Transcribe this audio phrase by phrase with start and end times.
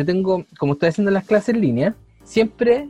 [0.00, 1.94] yo tengo, como estoy haciendo las clases en línea,
[2.24, 2.88] siempre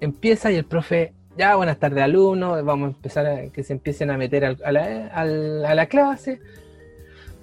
[0.00, 4.10] empieza y el profe, ya, buenas tardes alumnos, vamos a empezar a que se empiecen
[4.10, 6.40] a meter a, la, clase,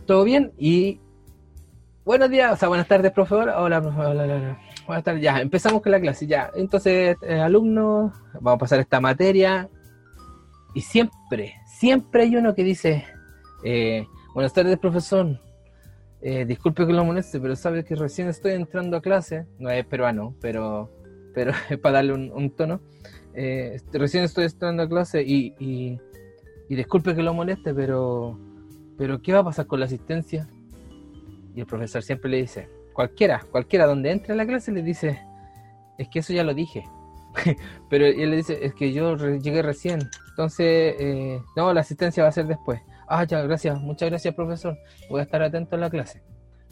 [0.06, 1.00] todo bien, y
[2.04, 4.60] buenos días, o sea, buenas tardes, profe, hola, hola, hola, hola.
[4.86, 9.00] buenas tardes, ya, empezamos con la clase, ya, entonces, eh, alumnos, vamos a pasar esta
[9.00, 9.70] materia,
[10.74, 13.06] y siempre, siempre hay uno que dice,
[13.64, 15.40] eh, buenas tardes, profesor,
[16.22, 19.46] eh, disculpe que lo moleste, pero sabe que recién estoy entrando a clase.
[19.60, 20.92] No es peruano, pero,
[21.34, 22.82] pero para darle un, un tono.
[23.34, 26.00] Eh, recién estoy entrando a clase y, y,
[26.70, 28.40] y disculpe que lo moleste, pero,
[28.98, 30.50] pero ¿qué va a pasar con la asistencia?
[31.56, 35.22] Y el profesor siempre le dice, cualquiera, cualquiera donde entre a la clase le dice,
[35.98, 36.84] es que eso ya lo dije.
[37.90, 42.30] pero él le dice, es que yo llegué recién, entonces, eh, no, la asistencia va
[42.30, 42.82] a ser después.
[43.08, 44.78] Ah, ya, gracias, muchas gracias, profesor.
[45.10, 46.22] Voy a estar atento a la clase.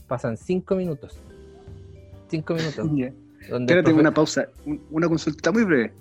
[0.07, 1.19] Pasan cinco minutos.
[2.29, 2.77] Cinco minutos.
[2.77, 3.03] Donde
[3.49, 5.93] el Espérate, profe- una pausa, un- una consulta muy breve.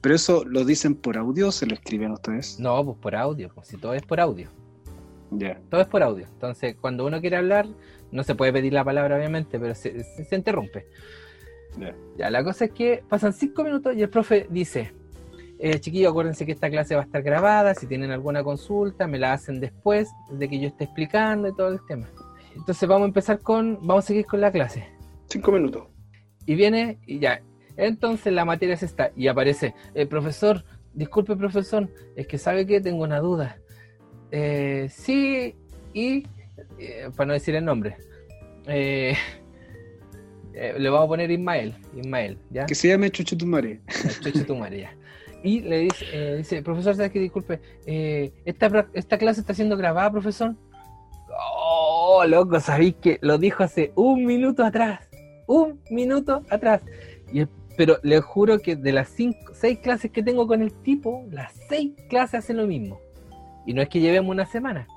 [0.00, 2.58] ¿Pero eso lo dicen por audio o se lo escriben ustedes?
[2.60, 4.48] No, pues por audio, pues si todo es por audio.
[5.30, 5.60] Ya.
[5.70, 6.26] Todo es por audio.
[6.26, 7.66] Entonces, cuando uno quiere hablar,
[8.10, 10.86] no se puede pedir la palabra, obviamente, pero se, se- se interrumpe.
[12.16, 14.92] Ya, la cosa es que pasan cinco minutos y el profe dice,
[15.58, 19.18] eh, chiquillos, acuérdense que esta clase va a estar grabada, si tienen alguna consulta, me
[19.18, 22.08] la hacen después de que yo esté explicando y todo el tema.
[22.54, 24.88] Entonces vamos a empezar con, vamos a seguir con la clase.
[25.26, 25.84] Cinco minutos.
[26.46, 27.42] Y viene y ya.
[27.76, 29.12] Entonces la materia es esta.
[29.16, 30.64] Y aparece, el profesor,
[30.94, 33.58] disculpe profesor, es que sabe que tengo una duda.
[34.30, 35.54] Eh, sí,
[35.92, 36.26] y,
[36.78, 37.96] eh, para no decir el nombre,
[38.66, 39.14] eh,
[40.54, 42.66] eh, le vamos a poner Ismael, Ismael, ¿ya?
[42.66, 43.80] Que se llame Chucho Tumare.
[44.20, 44.97] Chucho tu madre, ya.
[45.42, 47.20] Y le dice, eh, dice, profesor, ¿sabes qué?
[47.20, 50.54] Disculpe, eh, esta, esta clase está siendo grabada, profesor.
[51.60, 55.08] Oh, loco, sabéis que lo dijo hace un minuto atrás.
[55.46, 56.82] Un minuto atrás.
[57.32, 60.72] Y el- pero le juro que de las cinco, seis clases que tengo con el
[60.72, 62.98] tipo, las seis clases hacen lo mismo.
[63.66, 64.88] Y no es que llevemos una semana.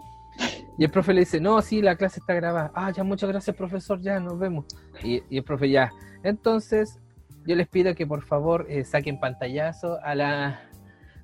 [0.80, 2.72] Y el profe le dice, no, sí, la clase está grabada.
[2.74, 4.66] Ah, ya, muchas gracias, profesor, ya, nos vemos.
[5.04, 5.92] Y, y el profe, ya.
[6.24, 7.00] Entonces,
[7.46, 10.62] yo les pido que por favor eh, saquen pantallazo a la.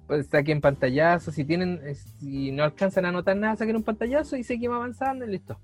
[0.07, 1.31] Pues saquen pantallazo.
[1.31, 5.25] Si tienen, eh, si no alcanzan a anotar nada, saquen un pantallazo y seguimos avanzando
[5.25, 5.59] y listo.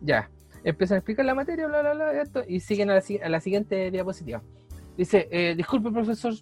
[0.00, 0.30] Ya.
[0.64, 3.28] Empiezan a explicar la materia, bla, bla, bla, esto, y siguen a la, si- a
[3.28, 4.42] la siguiente diapositiva.
[4.96, 6.32] Dice, eh, disculpe, profesor,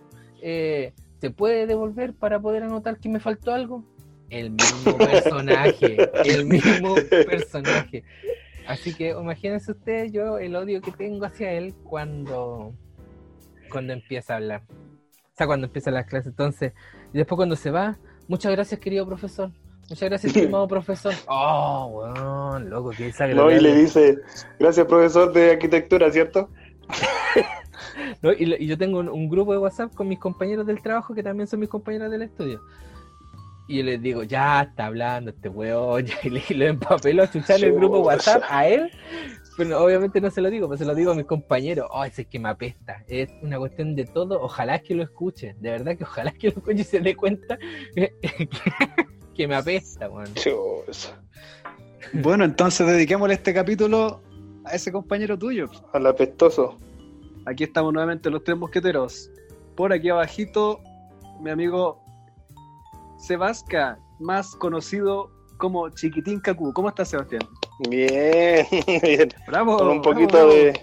[0.41, 3.85] eh, ¿se puede devolver para poder anotar que me faltó algo?
[4.31, 6.95] El mismo personaje, el mismo
[7.27, 8.05] personaje.
[8.69, 12.73] Así que imagínense ustedes yo el odio que tengo hacia él cuando,
[13.73, 14.63] cuando empieza a hablar.
[14.71, 16.29] O sea, cuando empieza las clases.
[16.29, 16.73] Entonces,
[17.13, 19.51] y después cuando se va, muchas gracias, querido profesor.
[19.89, 21.15] Muchas gracias, estimado profesor.
[21.27, 23.57] Oh, weón, loco, qué No, desagradable.
[23.57, 24.19] y le dice,
[24.59, 26.49] gracias profesor de arquitectura, ¿cierto?
[28.23, 31.23] No, y, yo tengo un, un grupo de WhatsApp con mis compañeros del trabajo que
[31.23, 32.61] también son mis compañeros del estudio.
[33.69, 37.31] Y yo les digo, ya está hablando este weón, ya, y le, lo empapelo a
[37.31, 38.91] chuchar el grupo WhatsApp a él.
[39.57, 41.87] Pero obviamente no se lo digo, pues se lo digo a mis compañeros.
[41.93, 43.05] Oh, ese es que me apesta.
[43.07, 44.41] Es una cuestión de todo.
[44.41, 45.55] Ojalá que lo escuche.
[45.61, 47.59] De verdad que ojalá que lo escuche y se dé cuenta
[47.95, 48.15] que,
[49.35, 50.33] que me apesta, weón.
[50.35, 51.13] Chus,
[52.15, 54.23] Bueno, entonces dediquémosle este capítulo
[54.65, 55.69] a ese compañero tuyo.
[55.93, 56.79] al apestoso.
[57.45, 59.31] Aquí estamos nuevamente los tres mosqueteros.
[59.77, 60.81] Por aquí abajito,
[61.41, 62.01] mi amigo
[63.19, 66.73] Sebasca, más conocido como Chiquitín Kaku.
[66.73, 67.43] ¿Cómo estás, Sebastián?
[67.79, 68.67] Bien,
[69.03, 69.33] bien.
[69.47, 69.79] Bravo.
[69.79, 70.51] Con un poquito bravo.
[70.53, 70.81] de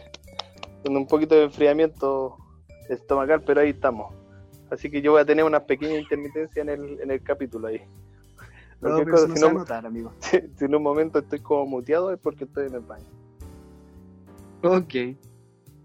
[0.83, 2.37] con un poquito de enfriamiento
[2.89, 4.13] estomacal, pero ahí estamos.
[4.71, 7.81] Así que yo voy a tener una pequeña intermitencia en el, en el capítulo ahí.
[8.81, 10.13] No, pero cosa, no si no- notar, amigo.
[10.19, 13.05] Si, si en un momento estoy como muteado es porque estoy en el baño.
[14.63, 15.17] Ok.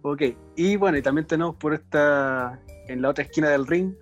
[0.02, 0.22] Ok.
[0.56, 3.94] Y bueno, y también tenemos por esta, en la otra esquina del ring,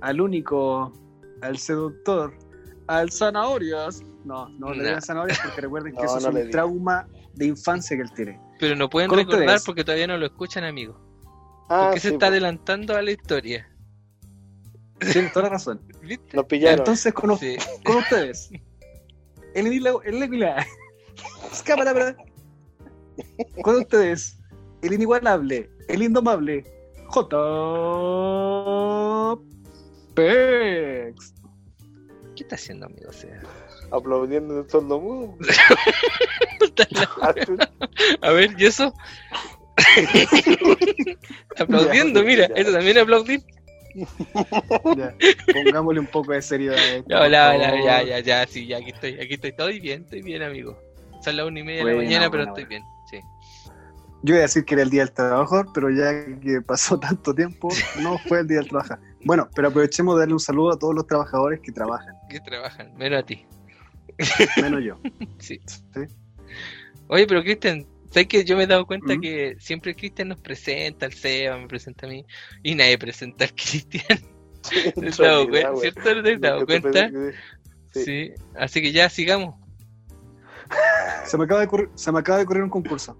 [0.00, 0.92] al único,
[1.40, 2.32] al seductor,
[2.86, 4.02] al zanahorias.
[4.26, 4.82] No, no le No.
[4.84, 8.12] digan zanahorias porque recuerden que No, eso es no un trauma de infancia que él
[8.12, 8.40] tiene.
[8.58, 11.00] Pero no pueden recordar porque todavía no lo escuchan, amigo.
[11.68, 13.68] Ah, Porque se está pues, adelantando a la historia.
[14.98, 15.80] Tienes toda la razón.
[16.02, 16.36] ¿Viste?
[16.36, 16.78] nos pillaron.
[16.80, 17.56] Entonces, con, Sí.
[17.84, 18.50] con ustedes,
[19.54, 20.18] el inila- el
[23.62, 24.38] Con ustedes,
[24.82, 26.64] el inigualable, el indomable,
[27.08, 27.36] J.
[30.14, 31.34] Pex.
[32.34, 33.08] ¿Qué está haciendo, amigo?
[33.08, 33.40] O sea,
[33.90, 35.36] Aplaudiendo en sordo mudo.
[38.22, 38.92] a ver, ¿y eso?
[41.58, 42.54] Aplaudiendo, Ya, mira, ya.
[42.54, 43.42] eso también aplaudir.
[44.96, 45.14] Ya,
[45.52, 46.76] pongámosle un poco de seriedad.
[47.08, 50.42] Ya, hola, ya, ya, ya, sí, ya, aquí estoy, aquí estoy, estoy bien, estoy bien,
[50.42, 50.78] amigo.
[51.24, 53.20] Son las una y media de la mañana, pero estoy bien, sí.
[54.22, 56.10] Yo iba a decir que era el Día del Trabajador, pero ya
[56.40, 57.68] que pasó tanto tiempo,
[58.00, 59.02] no fue el Día del Trabajador.
[59.24, 62.94] Bueno, pero aprovechemos de darle un saludo a todos los trabajadores que trabajan, Que trabajan,
[62.96, 63.46] menos a ti.
[64.62, 64.98] menos yo.
[65.38, 65.60] Sí.
[65.66, 66.00] Sí.
[67.08, 71.06] Oye, pero Cristian, ¿sabes que yo me he dado cuenta que siempre Cristian nos presenta,
[71.06, 72.24] el Seba me presenta a mí,
[72.62, 74.20] y nadie presenta al Cristian?
[75.00, 75.76] ¿Te has dado cuenta?
[75.76, 76.22] ¿Cierto?
[76.22, 77.10] ¿Te has dado cuenta?
[77.92, 78.04] Sí.
[78.04, 78.30] Sí.
[78.56, 79.54] Así que ya sigamos.
[81.24, 83.18] Se me acaba de ocurrir, se me acaba de ocurrir un concurso,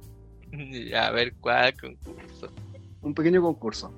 [0.52, 2.52] Ya, a ver cuál concurso.
[3.02, 3.92] un pequeño concurso.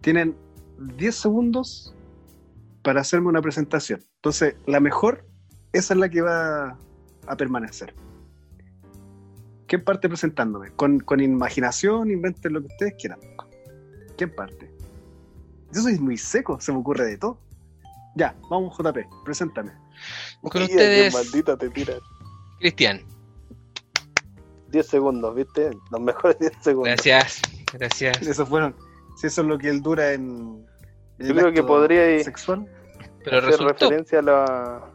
[0.00, 0.36] Tienen
[0.78, 1.94] 10 segundos
[2.82, 4.04] para hacerme una presentación.
[4.16, 5.26] Entonces, la mejor,
[5.76, 6.78] esa es la que va
[7.26, 7.94] a permanecer.
[9.66, 10.70] ¿Quién parte presentándome?
[10.72, 13.18] Con, con imaginación, inventen lo que ustedes quieran.
[14.16, 14.70] ¿Quién parte?
[15.72, 17.38] Yo soy muy seco, se me ocurre de todo.
[18.14, 19.72] Ya, vamos JP, preséntame.
[20.42, 21.98] Con ustedes, maldita te tiran.
[22.60, 23.00] Cristian.
[24.70, 25.70] 10 segundos, ¿viste?
[25.90, 26.88] Los mejores 10 segundos.
[26.94, 27.42] Gracias,
[27.72, 28.22] gracias.
[28.22, 28.74] Eso fueron,
[29.16, 30.64] si eso es lo que él dura en,
[31.18, 32.66] Yo el creo que podría ir- sexual.
[33.24, 33.72] Pero hacer resultó.
[33.72, 34.90] referencia a la.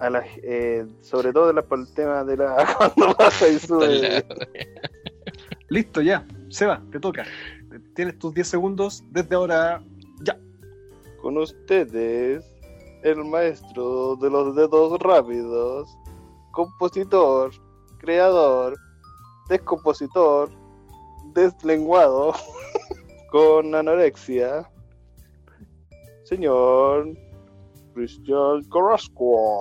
[0.00, 2.74] A la eh, sobre todo la, por el tema de la.
[2.78, 4.24] Cuando baja y sube.
[5.68, 6.26] Listo, ya.
[6.48, 7.26] Seba, te toca.
[7.94, 9.82] Tienes tus 10 segundos desde ahora.
[10.22, 10.38] Ya.
[11.20, 12.44] Con ustedes,
[13.02, 15.90] el maestro de los dedos rápidos,
[16.52, 17.50] compositor,
[17.98, 18.76] creador,
[19.48, 20.50] descompositor,
[21.34, 22.32] deslenguado,
[23.30, 24.68] con anorexia,
[26.24, 27.16] señor
[27.98, 29.60] Cristian Carrasco.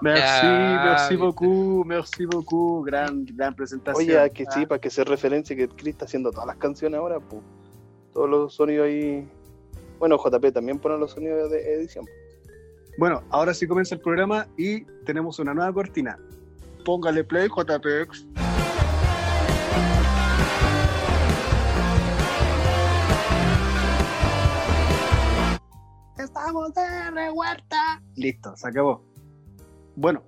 [0.00, 2.86] Merci, merci beaucoup, merci beaucoup.
[2.86, 4.08] Gran, gran presentación.
[4.08, 6.98] Oye, que Ah, sí, para que se referencie que Chris está haciendo todas las canciones
[6.98, 7.42] ahora, pues.
[8.14, 9.28] Todos los sonidos ahí.
[9.98, 12.06] Bueno, JP también pone los sonidos de edición.
[12.96, 16.18] Bueno, ahora sí comienza el programa y tenemos una nueva cortina.
[16.84, 18.47] Póngale play, JPX.
[26.48, 28.02] Estamos de rehuerta.
[28.16, 29.04] Listo, se acabó.
[29.96, 30.22] Bueno,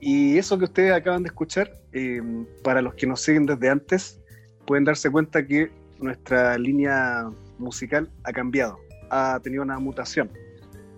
[0.00, 2.20] y eso que ustedes acaban de escuchar, eh,
[2.64, 4.20] para los que nos siguen desde antes,
[4.66, 5.70] pueden darse cuenta que
[6.00, 7.30] nuestra línea
[7.60, 8.76] musical ha cambiado,
[9.08, 10.32] ha tenido una mutación.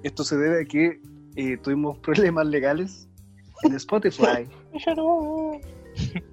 [0.02, 0.98] Esto se debe a que
[1.36, 3.06] eh, tuvimos problemas legales
[3.64, 4.48] en Spotify.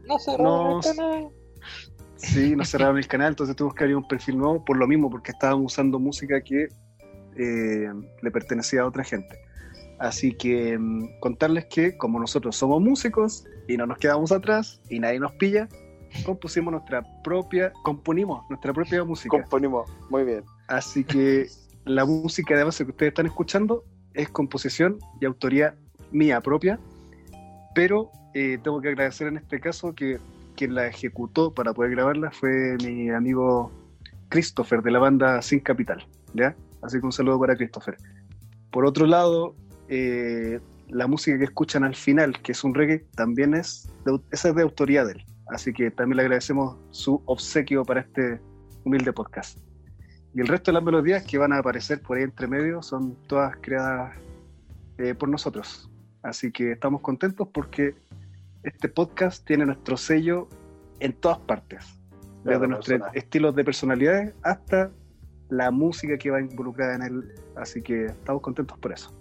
[0.07, 0.87] No se Nos-
[2.15, 5.09] Sí, nos cerraron el canal, entonces tuvimos que abrir un perfil nuevo por lo mismo,
[5.09, 6.69] porque estábamos usando música que
[7.37, 7.91] eh,
[8.21, 9.37] le pertenecía a otra gente.
[9.99, 14.99] Así que mm, contarles que como nosotros somos músicos y no nos quedamos atrás y
[14.99, 15.69] nadie nos pilla,
[16.25, 19.29] compusimos nuestra propia, componimos nuestra propia música.
[19.29, 20.43] Componimos, muy bien.
[20.67, 21.47] Así que
[21.85, 23.83] la música de base que ustedes están escuchando
[24.13, 25.75] es composición y autoría
[26.11, 26.79] mía propia,
[27.75, 30.19] pero eh, tengo que agradecer en este caso que
[30.55, 33.71] quien la ejecutó para poder grabarla fue mi amigo
[34.29, 36.55] Christopher de la banda Sin Capital, ¿ya?
[36.81, 37.97] Así que un saludo para Christopher.
[38.71, 39.55] Por otro lado,
[39.89, 44.50] eh, la música que escuchan al final, que es un reggae, también es de, esa
[44.50, 45.25] es de autoría de él.
[45.47, 48.39] Así que también le agradecemos su obsequio para este
[48.83, 49.59] humilde podcast.
[50.33, 53.15] Y el resto de las melodías que van a aparecer por ahí entre medio son
[53.27, 54.15] todas creadas
[54.97, 55.89] eh, por nosotros.
[56.23, 57.95] Así que estamos contentos porque
[58.63, 60.47] este podcast tiene nuestro sello
[61.00, 62.00] en todas partes.
[62.43, 64.91] Desde nuestros estilos de personalidades hasta
[65.51, 67.36] la música que va involucrada en él.
[67.55, 69.13] Así que estamos contentos por eso.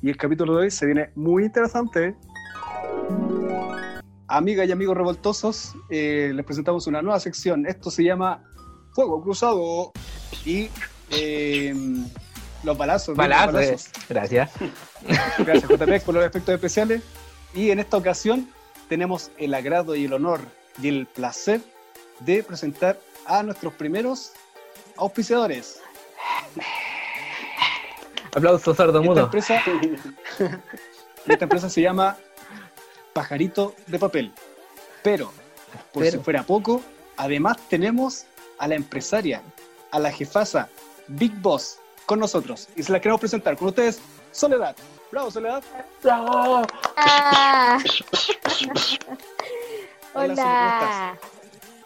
[0.00, 2.14] Y el capítulo de hoy se viene muy interesante.
[4.28, 7.66] Amigas y amigos revoltosos, eh, les presentamos una nueva sección.
[7.66, 8.44] Esto se llama
[8.92, 9.92] Fuego Cruzado
[10.44, 10.68] y
[11.10, 11.74] eh,
[12.62, 13.16] los balazos.
[13.16, 13.22] ¿no?
[13.24, 13.52] Los Balazos.
[13.52, 13.90] balazos.
[14.08, 14.50] Gracias.
[15.38, 17.02] Gracias JP por los efectos especiales.
[17.54, 18.48] Y en esta ocasión
[18.88, 20.40] tenemos el agrado y el honor
[20.80, 21.60] y el placer
[22.20, 24.32] de presentar a nuestros primeros
[24.96, 25.80] auspiciadores.
[28.34, 29.62] Aplauso sordo Y esta empresa,
[31.26, 32.16] esta empresa se llama
[33.12, 34.32] Pajarito de Papel.
[35.02, 35.32] Pero,
[35.92, 36.18] por Pero.
[36.18, 36.82] si fuera poco,
[37.16, 38.26] además tenemos
[38.58, 39.42] a la empresaria,
[39.90, 40.68] a la jefasa,
[41.08, 42.68] Big Boss, con nosotros.
[42.76, 44.00] Y se la queremos presentar con ustedes,
[44.32, 44.76] Soledad.
[45.10, 45.62] Bravo, Soledad.
[46.04, 47.78] Ah.
[50.14, 51.18] Hola, ¿cómo Hola.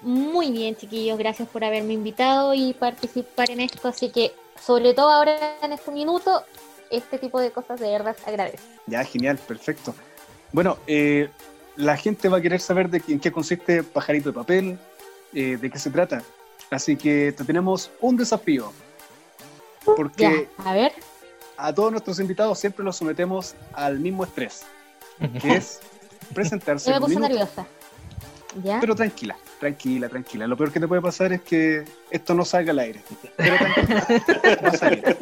[0.02, 1.18] Muy bien, chiquillos.
[1.18, 3.88] Gracias por haberme invitado y participar en esto.
[3.88, 4.32] Así que,
[4.64, 6.42] sobre todo ahora en este minuto,
[6.90, 8.58] este tipo de cosas de verdad se agradece.
[8.86, 9.94] Ya, genial, perfecto.
[10.52, 11.28] Bueno, eh,
[11.76, 14.78] la gente va a querer saber de qué- en qué consiste Pajarito de Papel,
[15.34, 16.22] eh, de qué se trata.
[16.70, 18.72] Así que te tenemos un desafío.
[19.84, 20.92] Porque Ya, a ver.
[21.56, 24.62] a todos nuestros invitados siempre los sometemos al mismo estrés,
[25.40, 25.80] que es
[26.34, 27.66] presentarse Yo me puse nerviosa.
[28.62, 28.80] ¿Ya?
[28.80, 30.46] Pero tranquila, Tranquila, tranquila.
[30.46, 33.02] Lo peor que te puede pasar es que esto no salga al aire.
[33.36, 34.06] Pero tranquila,
[34.64, 35.16] va a salir.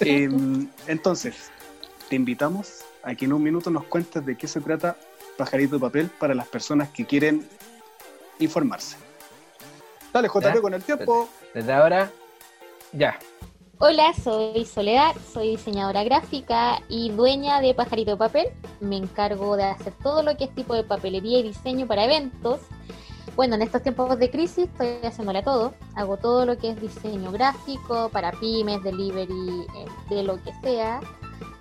[0.00, 1.50] Em, entonces,
[2.08, 4.96] te invitamos a que en un minuto nos cuentes de qué se trata
[5.36, 7.48] Pajarito de Papel para las personas que quieren
[8.38, 8.96] informarse.
[10.12, 11.28] Dale, JP, con el tiempo.
[11.54, 12.10] Desde ahora,
[12.92, 13.18] ya.
[13.84, 18.46] Hola, soy Soledad, soy diseñadora gráfica y dueña de Pajarito de Papel.
[18.78, 22.60] Me encargo de hacer todo lo que es tipo de papelería y diseño para eventos.
[23.34, 25.74] Bueno, en estos tiempos de crisis estoy haciéndole a todo.
[25.96, 31.00] Hago todo lo que es diseño gráfico para pymes, delivery, eh, de lo que sea.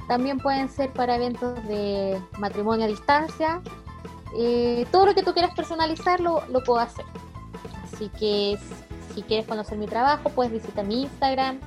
[0.08, 3.64] También pueden ser para eventos de matrimonio a distancia.
[4.38, 7.06] Eh, todo lo que tú quieras personalizar lo, lo puedo hacer.
[7.84, 8.60] Así que
[9.16, 11.60] si quieres conocer mi trabajo, puedes visitar mi Instagram,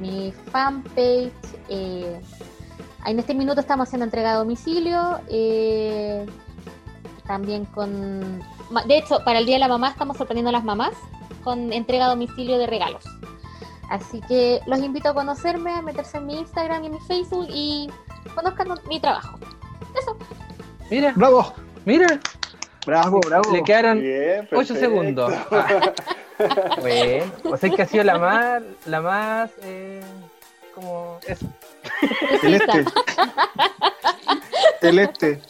[0.00, 1.32] mi fanpage.
[1.68, 2.20] eh,
[3.06, 5.20] en este minuto estamos haciendo entrega a domicilio.
[5.28, 6.26] eh,
[7.26, 8.40] también con.
[8.86, 10.94] De hecho, para el Día de la Mamá estamos sorprendiendo a las mamás
[11.44, 13.04] con entrega a domicilio de regalos.
[13.88, 17.46] Así que los invito a conocerme, a meterse en mi Instagram y en mi Facebook
[17.50, 17.88] y
[18.34, 19.38] conozcan mi trabajo.
[20.00, 20.16] Eso.
[20.90, 21.52] Mira, ¡Bravo!
[21.84, 22.20] mira.
[22.86, 23.52] ¡Bravo, bravo!
[23.52, 24.80] Le quedaron Bien, 8 perfecto.
[24.80, 25.32] segundos.
[25.50, 25.92] Ah.
[26.80, 30.00] Bueno, o sea que ha sido la más, la más, eh,
[30.74, 31.46] como eso.
[32.40, 32.84] Celeste.
[34.80, 35.42] Celeste.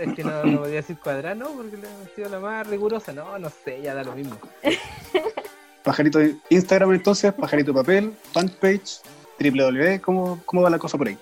[0.00, 1.50] Es que no, no podía decir cuadrado, ¿no?
[1.50, 3.12] Porque le ha sido la más rigurosa.
[3.12, 4.36] No, no sé, ya da lo mismo.
[5.84, 9.00] Pajarito de Instagram entonces, Pajarito de Papel, fanpage,
[9.38, 11.16] www, ¿cómo, ¿cómo va la cosa por ahí?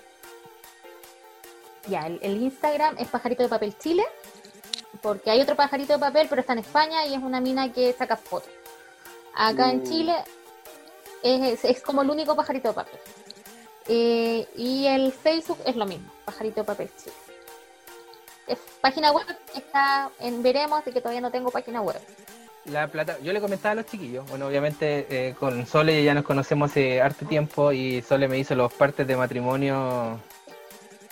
[1.87, 4.05] Ya, el, el Instagram es Pajarito de Papel Chile,
[5.03, 7.93] porque hay otro pajarito de papel, pero está en España y es una mina que
[7.93, 8.50] saca fotos.
[9.35, 9.85] Acá en Mm.
[9.85, 10.15] Chile
[11.23, 12.99] es, es- es como el único pajarito de papel.
[13.88, 17.15] Eh, y el Facebook es lo mismo, Pajarito de Papel Chile.
[18.49, 19.25] Es, página web
[19.55, 22.00] está en veremos, de que todavía no tengo página web.
[22.65, 26.25] La plata, yo le comentaba a los chiquillos, bueno, obviamente eh, con Sole ya nos
[26.25, 30.19] conocemos hace harto tiempo y Sole me hizo los partes de matrimonio,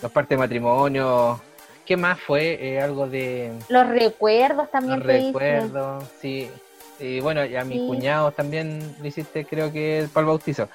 [0.02, 1.40] los partes de matrimonio.
[1.84, 2.58] ¿Qué más fue?
[2.60, 6.50] Eh, algo de Los recuerdos también los recuerdos, sí.
[6.98, 7.86] Y bueno, y a mis Sí.
[7.86, 10.68] cuñados también lo hiciste, creo que para el bautizo.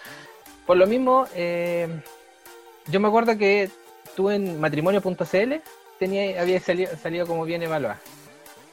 [0.67, 1.87] Por lo mismo, eh,
[2.87, 3.69] yo me acuerdo que
[4.15, 5.53] tú en matrimonio.cl
[5.97, 7.99] tenía, había salido, salido como bien evaluada.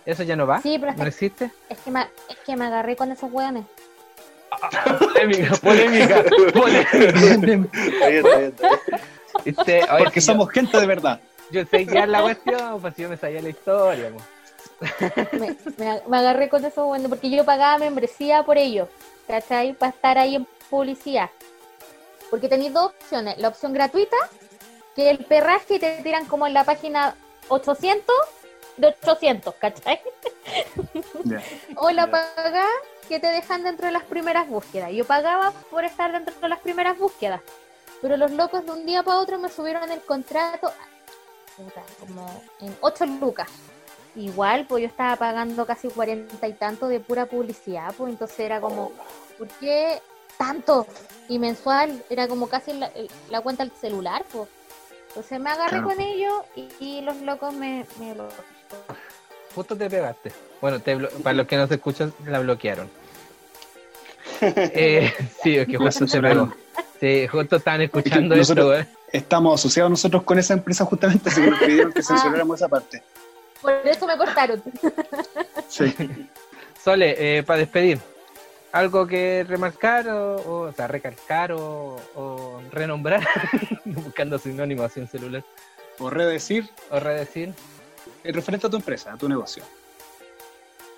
[0.04, 0.60] ¿Eso ya no va?
[0.60, 1.50] Sí, pero es ¿No que, existe?
[1.70, 3.64] es que me, es que me agarré con esos hueones.
[4.98, 6.88] Polémica, polémica, polémica.
[6.92, 8.54] Está bien, está bien, está bien.
[9.44, 11.20] Este, oye, Porque somos gente de verdad.
[11.50, 14.10] Yo, sé guiar la cuestión, pues si yo me sabía la historia.
[14.12, 15.32] pues.
[15.32, 18.88] me, me- me agarré con eso bueno porque yo pagaba membresía por ello,
[19.26, 19.72] ¿cachai?
[19.72, 21.30] Para estar ahí en publicidad.
[22.30, 24.16] Porque tenéis dos opciones, la opción gratuita,
[24.96, 27.14] que el perraje te tiran como en la página
[27.48, 28.14] 800
[28.76, 30.00] de 800, ¿cachai?
[31.24, 31.42] Ya.
[31.76, 32.10] O la Ya.
[32.10, 32.64] paga
[33.08, 34.90] que te dejan dentro de las primeras búsquedas.
[34.92, 37.40] Yo pagaba por estar dentro de las primeras búsquedas.
[38.02, 40.72] Pero los locos de un día para otro me subieron el contrato
[41.56, 43.48] puta, como en 8 lucas.
[44.14, 48.60] Igual, pues yo estaba pagando casi 40 y tanto de pura publicidad, pues entonces era
[48.60, 48.92] como,
[49.38, 50.00] ¿por qué
[50.38, 50.86] tanto?
[51.28, 52.90] Y mensual era como casi la,
[53.30, 54.48] la cuenta del celular, pues.
[55.08, 55.88] Entonces me agarré Claro.
[55.88, 58.14] con ellos y, y los locos me, me.
[59.54, 60.32] Justo te pegaste.
[60.60, 62.90] Bueno, te blo- para los que no se escuchan, la bloquearon.
[64.42, 66.52] Eh, sí, es que justo se pegó.
[67.00, 68.95] Sí, justo estaban escuchando Es que esto, nosotros- güey.
[69.12, 73.02] Estamos asociados nosotros con esa empresa justamente, así que nos pidieron que censuráramos esa parte.
[73.62, 74.62] Por eso me cortaron.
[75.68, 75.94] Sí.
[76.84, 77.98] Sole, eh, para despedir,
[78.72, 83.26] ¿algo que remarcar o, o, o sea, recalcar o, o renombrar?
[83.84, 85.44] Buscando sinónimos así en celular.
[85.98, 87.54] O redecir, O redecir.
[88.22, 89.64] eh, referente a tu empresa, a tu negocio.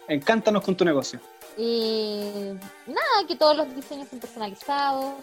[0.09, 1.21] Encántanos con tu negocio.
[1.57, 2.53] Y
[2.87, 5.15] nada, que todos los diseños son personalizados,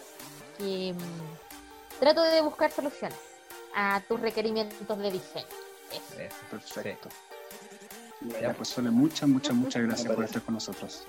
[0.58, 1.35] que mm,
[1.98, 3.18] trato de buscar soluciones
[3.74, 5.46] a tus requerimientos de diseño.
[5.90, 6.20] Eso.
[6.20, 7.08] Eso, Perfecto.
[8.22, 11.04] Ya, Ya, pues Sole, muchas, muchas, muchas gracias por estar con nosotros.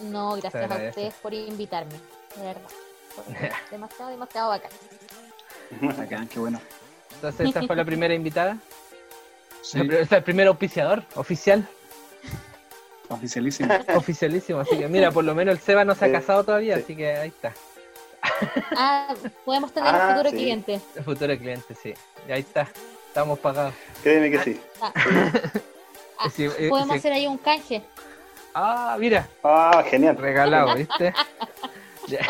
[0.00, 1.94] No, gracias a ustedes por invitarme,
[2.36, 2.70] de verdad.
[3.70, 4.70] Demasiado, demasiado bacán.
[5.80, 6.60] Bacán, qué bueno.
[7.14, 8.58] Entonces, esta fue la primera invitada.
[9.62, 11.66] Sí, sea, el primer auspiciador oficial.
[13.08, 13.72] oficialísimo.
[13.94, 14.60] Oficialísimo.
[14.60, 16.82] Así que, mira, por lo menos el Seba no se ha Sí, casado todavía, sí.
[16.82, 17.52] así que ahí está.
[18.76, 19.14] Ah,
[19.44, 20.36] podemos tener Ah, un futuro sí.
[20.36, 20.80] cliente.
[20.96, 21.94] El futuro cliente, sí.
[22.28, 22.68] Y ahí está.
[23.08, 23.74] Estamos pagados.
[24.02, 24.60] Créeme que sí.
[24.80, 24.92] Ah,
[26.18, 26.98] Ah, Sí, eh, podemos sí.
[26.98, 27.82] hacer ahí un canje.
[28.54, 30.16] Ah, mira, Ah, genial.
[30.16, 31.12] regalado, ¿viste?
[32.06, 32.20] Ya,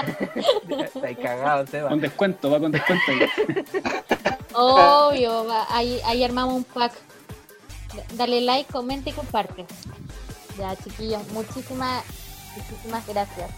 [0.68, 1.88] ya está ahí cagado, Seba.
[1.88, 3.04] Con descuento, va con descuento.
[4.52, 6.92] Obvio, va, ahí, ahí armamos un pack.
[8.14, 9.66] Dale like, comenta y comparte.
[10.56, 12.04] Ya, chiquillos, muchísimas,
[12.56, 13.50] muchísimas gracias.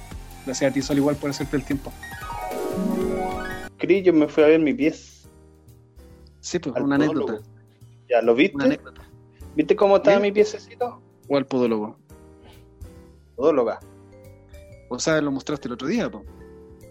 [0.47, 1.93] Gracias a ti, Sol, igual por hacerte el tiempo.
[3.79, 5.29] Cris, yo me fui a ver mi pies.
[6.41, 7.29] Sí, pues, Al una podólogo.
[7.31, 7.51] anécdota.
[8.09, 8.57] ¿Ya lo viste?
[8.57, 9.03] Una anécdota.
[9.55, 10.31] ¿Viste cómo estaba Bien.
[10.31, 11.01] mi piececito?
[11.29, 11.97] O al podólogo.
[13.35, 13.81] Podóloga.
[14.89, 16.25] O sea, lo mostraste el otro día, po.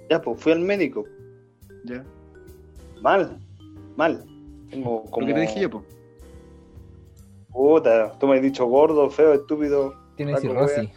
[0.09, 1.05] Ya, pues fui al médico.
[1.85, 2.03] Ya.
[3.01, 3.39] Mal,
[3.95, 4.25] mal.
[4.69, 5.21] Tengo como...
[5.21, 5.85] Lo que te dije yo, po.
[7.51, 9.95] Puta, tú me has dicho gordo, feo, estúpido.
[10.17, 10.89] Tiene Saco, cirrosis.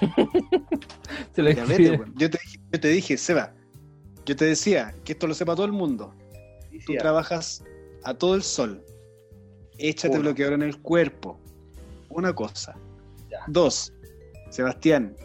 [1.32, 2.12] Se lo weón.
[2.16, 3.54] Yo te, dije, yo te dije, Seba,
[4.26, 6.12] yo te decía que esto lo sepa todo el mundo.
[6.84, 7.64] Tú trabajas
[8.02, 8.84] a todo el sol.
[9.78, 10.24] Échate Uno.
[10.24, 11.38] bloqueador en el cuerpo.
[12.10, 12.76] Una cosa.
[13.30, 13.38] Ya.
[13.46, 13.92] Dos,
[14.50, 15.16] Sebastián,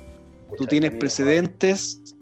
[0.58, 2.16] tú tienes precedentes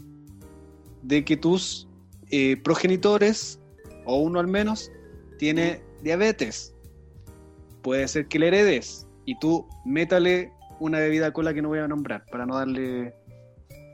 [1.04, 1.88] de que tus
[2.32, 3.60] eh, progenitores,
[4.06, 4.92] o uno al menos,
[5.38, 6.74] tiene diabetes.
[7.82, 11.88] Puede ser que le heredes y tú métale una bebida cola que no voy a
[11.88, 13.14] nombrar para no darle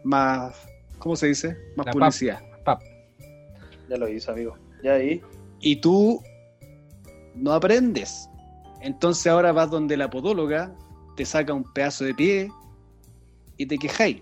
[0.04, 0.56] más,
[1.00, 1.58] ¿cómo se dice?
[1.76, 2.40] Más La publicidad.
[2.40, 2.55] Pap.
[3.90, 4.58] Ya lo hizo, amigo.
[4.84, 5.22] Ya ahí.
[5.60, 6.22] y tú
[7.36, 8.30] no aprendes.
[8.82, 10.74] Entonces ahora vas donde la podóloga
[11.16, 12.52] te saca un pedazo de pie
[13.58, 14.22] y te quejáis.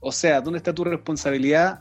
[0.00, 1.80] O sea, ¿dónde está tu responsabilidad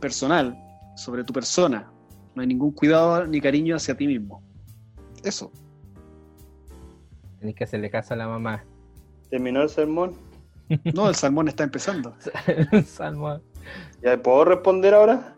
[0.00, 0.56] personal
[0.96, 1.90] sobre tu persona?
[2.34, 4.42] No hay ningún cuidado ni cariño hacia ti mismo.
[5.24, 5.50] Eso.
[7.40, 8.64] Tenés que hacerle caso a la mamá.
[9.30, 10.14] Terminó el sermón.
[10.94, 12.14] No, el salmón está empezando.
[12.86, 13.40] Salmo.
[14.02, 15.34] ¿Ya puedo responder ahora?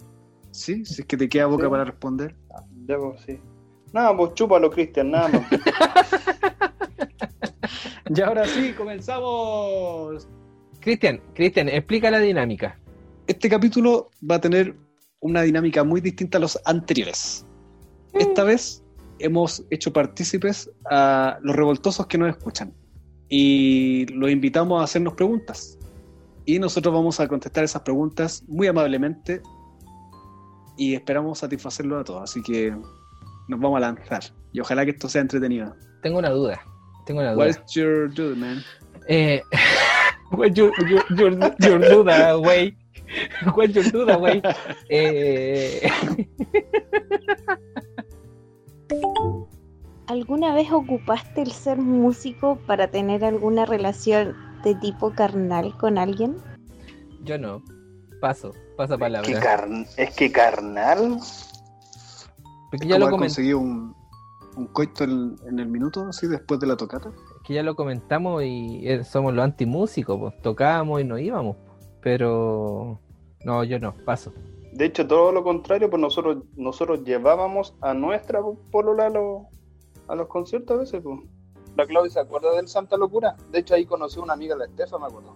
[0.54, 0.84] ¿Sí?
[0.84, 1.70] Si es que te queda boca Sí.
[1.70, 2.36] para responder.
[2.86, 3.40] Ya, pues sí.
[3.92, 5.42] Nada, pues chúpalo, Cristian, nada más.
[8.14, 10.28] Y ahora sí, comenzamos.
[10.80, 12.78] Cristian, Cristian, explica la dinámica.
[13.26, 14.76] este capítulo va a tener
[15.20, 17.46] una dinámica muy distinta a los anteriores.
[18.12, 18.84] Esta vez
[19.18, 22.74] hemos hecho partícipes a los revoltosos que nos escuchan
[23.30, 25.78] y los invitamos a hacernos preguntas.
[26.44, 29.40] Y nosotros vamos a contestar esas preguntas muy amablemente
[30.76, 32.22] y esperamos satisfacerlo a todos.
[32.22, 32.70] Así que
[33.48, 35.74] nos vamos a lanzar y ojalá que esto sea entretenido.
[36.02, 36.60] Tengo una duda.
[37.06, 37.64] Tengo una duda.
[37.74, 38.62] your dude, man?
[39.08, 39.42] Eh,
[40.32, 42.76] what's your, your, your, your duda, güey?
[43.54, 44.42] What's your duda, güey?
[44.88, 45.88] Eh,
[50.06, 56.36] ¿Alguna vez ocupaste el ser músico para tener alguna relación de tipo carnal con alguien?
[57.24, 57.62] yo no.
[58.20, 59.40] Paso, pasa ¿Qué palabra.
[59.40, 61.18] carn- es que carnal.
[62.70, 63.94] Porque Es ya como lo, conseguido un,
[64.56, 67.10] un coito en, en el minuto, así después de la tocata.
[67.44, 71.56] que ya lo comentamos y eh, somos los antimúsicos, pues tocábamos y nos íbamos.
[72.02, 73.00] Pero
[73.44, 74.32] no, yo no, paso.
[74.72, 78.40] De hecho, todo lo contrario, pues nosotros nosotros llevábamos a nuestra
[78.72, 79.42] polola a los,
[80.08, 81.00] a los conciertos a veces.
[81.02, 81.20] Pues.
[81.76, 83.36] La Claudia se acuerda del Santa Locura.
[83.52, 85.34] De hecho, ahí conocí a una amiga, la Estefa, me acuerdo.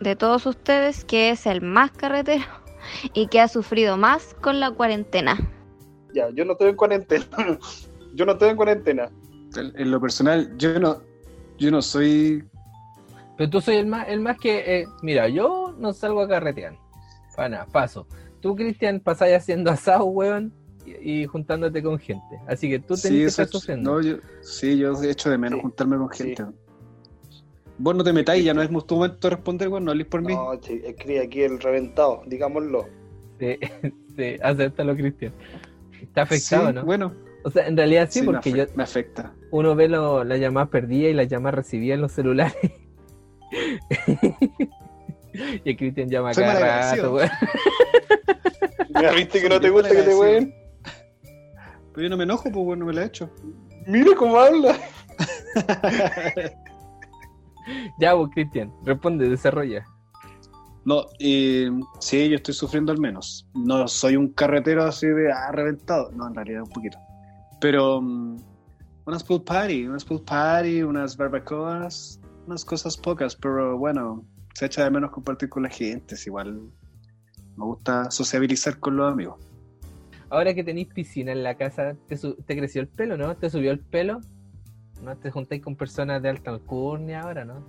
[0.00, 2.44] De todos ustedes, que es el más carretero
[3.14, 5.38] y que ha sufrido más con la cuarentena?
[6.14, 7.26] Ya, yo no estoy en cuarentena.
[8.14, 9.10] yo no estoy en cuarentena.
[9.56, 11.02] En, lo personal, yo no,
[11.58, 12.44] yo no soy
[13.38, 16.76] Pero tú soy el más, el más que, eh, mira, yo no salgo a carretear.
[17.34, 18.06] Para nada, paso.
[18.40, 20.52] Tú, Cristian, pasáis haciendo asado, weón,
[20.84, 22.38] y, y juntándote con gente.
[22.46, 23.92] Así que tú tenés Sí, que estar sufriendo.
[23.92, 26.34] no, yo, sí, yo he hecho de menos Sí, juntarme con sí.
[27.78, 30.22] Vos no te metáis, ya no es tu momento de responder, weón, no hables por
[30.22, 30.34] mí.
[30.34, 32.88] No, sí, escribe aquí el reventado, digámoslo.
[33.38, 33.58] Sí,
[34.16, 35.32] sí, acéptalo, Cristian.
[36.00, 36.84] Está afectado, Sí, ¿no?
[36.84, 37.12] Bueno,
[37.44, 39.34] O sea, en realidad sí, sí, me, porque yo, me afecta.
[39.50, 42.56] uno ve lo- las llamadas perdidas y las llamadas recibidas en los celulares.
[45.64, 47.30] y el Cristian llama Soy cada rato, weón.
[48.88, 50.54] Mira, viste que no te gusta que te ween.
[51.92, 53.30] Pero yo no me enojo, pues bueno, me la he hecho.
[53.86, 54.76] Mira cómo habla.
[57.98, 59.84] Ya, vos, Cristian, responde, desarrolla.
[60.84, 63.48] No, eh, sí, yo estoy sufriendo al menos.
[63.54, 66.12] No soy un carretero así de ah, reventado.
[66.12, 66.96] No, en realidad un poquito.
[67.60, 68.36] Pero mm,
[69.06, 74.24] unas pool party, unas pool party, unas barbacoas, unas cosas pocas, pero bueno,
[74.54, 76.14] se echa de menos compartir con la gente.
[76.14, 76.60] Es igual
[77.56, 79.40] me gusta sociabilizar con los amigos.
[80.28, 83.34] Ahora que tenéis piscina en la casa, ¿te, su- te creció el pelo, no?
[83.36, 84.20] ¿Te subió el pelo?
[85.02, 87.62] ¿No te juntáis con personas de alta alcurnia ahora, no?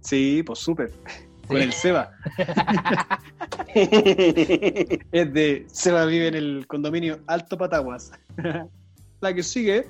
[0.00, 0.90] Sí, pues súper.
[1.46, 2.10] Con el Seba.
[3.74, 8.10] Es de Seba vive en el condominio Alto Pataguas.
[9.20, 9.86] La que sigue.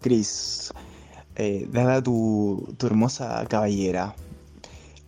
[0.00, 0.72] Cris,
[1.36, 4.14] eh, dada tu, tu hermosa caballera,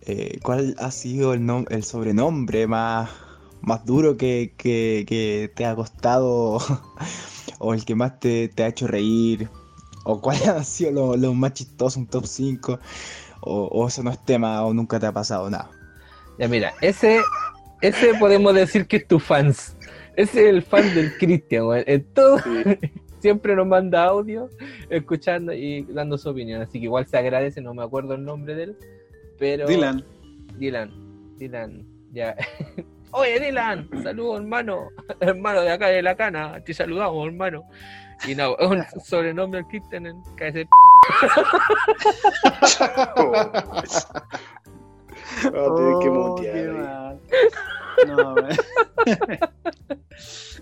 [0.01, 3.09] eh, ¿cuál ha sido el, nom- el sobrenombre más,
[3.61, 6.57] más duro que, que- que te ha costado
[7.59, 9.49] o el que más te, te ha hecho reír
[10.03, 12.79] ¿O cuáles han sido los, los más chistosos, un top 5?
[13.41, 15.69] O, o eso no es tema, o nunca te ha pasado nada.
[16.37, 17.21] Ya mira, ese,
[17.81, 19.75] ese podemos decir que es tu fans.
[20.15, 21.83] Ese es el fan del Cristian, weón.
[21.87, 22.37] En todo,
[23.19, 24.49] siempre nos manda audio,
[24.89, 26.61] escuchando y dando su opinión.
[26.61, 28.77] Así que igual se agradece, no me acuerdo el nombre de él.
[29.39, 29.67] Pero.
[29.67, 30.03] Dylan.
[30.57, 30.91] Dylan.
[31.37, 31.85] Dylan.
[32.11, 32.35] Ya.
[33.11, 34.89] Oye, Dylan, saludos, hermano.
[35.19, 36.61] Hermano de acá de la cana.
[36.63, 37.63] Te saludamos, hermano.
[38.27, 40.67] Y no, es un sobrenombre del Cristian en KS.
[45.41, 45.57] Tienes
[46.01, 46.67] que Oh, mutear qué ahí.
[46.67, 47.19] mal.
[48.07, 48.35] No.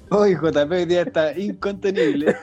[0.10, 2.36] Hoy JP hoy día está incontenible.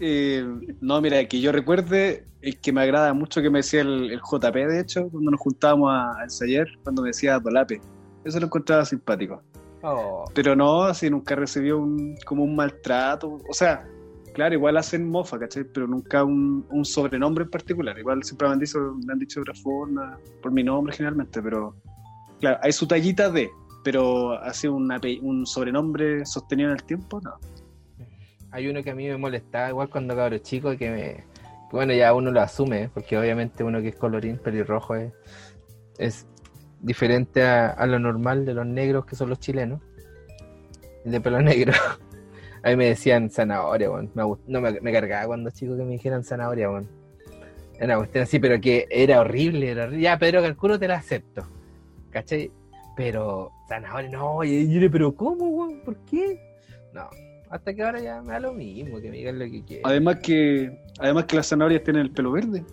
[0.00, 0.44] Eh,
[0.80, 4.20] no, mira, que yo recuerde, el que me agrada mucho que me decía el, el
[4.20, 7.80] JP, de hecho, cuando nos juntábamos a, a ensayar, cuando me decía Dolape.
[8.24, 9.42] Eso lo encontraba simpático.
[9.82, 13.38] Oh, Pero no, así nunca recibió un, como un maltrato.
[13.48, 13.86] O sea,
[14.34, 15.64] claro, igual hacen mofa, ¿cachai?
[15.64, 17.98] Pero nunca un, sobrenombre en particular.
[17.98, 19.52] Igual siempre me han, dicho, me han dicho de
[20.42, 21.74] por mi nombre generalmente, pero
[22.40, 23.48] claro, hay su tallita de,
[23.82, 24.92] pero así un,
[25.22, 27.34] un sobrenombre sostenido en el tiempo, no.
[28.50, 31.24] hay uno que a mí me molestaba, igual cuando cabro chico, que me.
[31.72, 32.90] bueno, ya uno lo asume, ¿eh?
[32.92, 35.12] porque obviamente uno que es colorín pelirrojo es,
[35.98, 36.26] es
[36.80, 39.80] diferente a, a lo normal de los negros que son los chilenos.
[41.04, 41.72] El de pelo negro.
[42.64, 44.10] A mí me decían zanahoria, weón.
[44.14, 46.88] No, me, me cargaba cuando chico que me dijeran zanahoria, weón.
[47.74, 50.02] Era una cuestión así, pero que era horrible, era horrible.
[50.02, 51.46] Ya, Pedro Calculo te la acepto.
[52.10, 52.50] ¿Cachai?
[52.96, 55.80] Pero zanahoria, no, y y yo, pero ¿cómo, weón?
[55.84, 56.40] ¿Por qué?
[56.94, 57.10] No,
[57.50, 59.90] hasta que ahora ya me da lo mismo, que me digan lo que quieran.
[59.90, 62.64] Además que, además que las zanahorias tienen el pelo verde.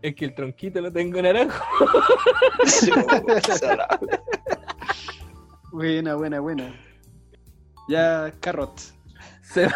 [0.00, 1.64] Es que el tronquito lo tengo naranjo.
[5.70, 6.74] Buena, buena, buena.
[7.88, 8.97] Ya, carrot.
[9.52, 9.68] Se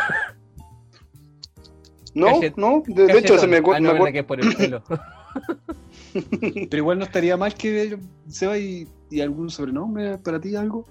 [2.15, 4.25] No, Cachet- no, de, de hecho se me, Ah, me no, acuer- verdad que es
[4.25, 4.83] por el pelo.
[6.13, 10.85] Pero igual no estaría mal que Seba y, y algún sobrenombre para ti, algo.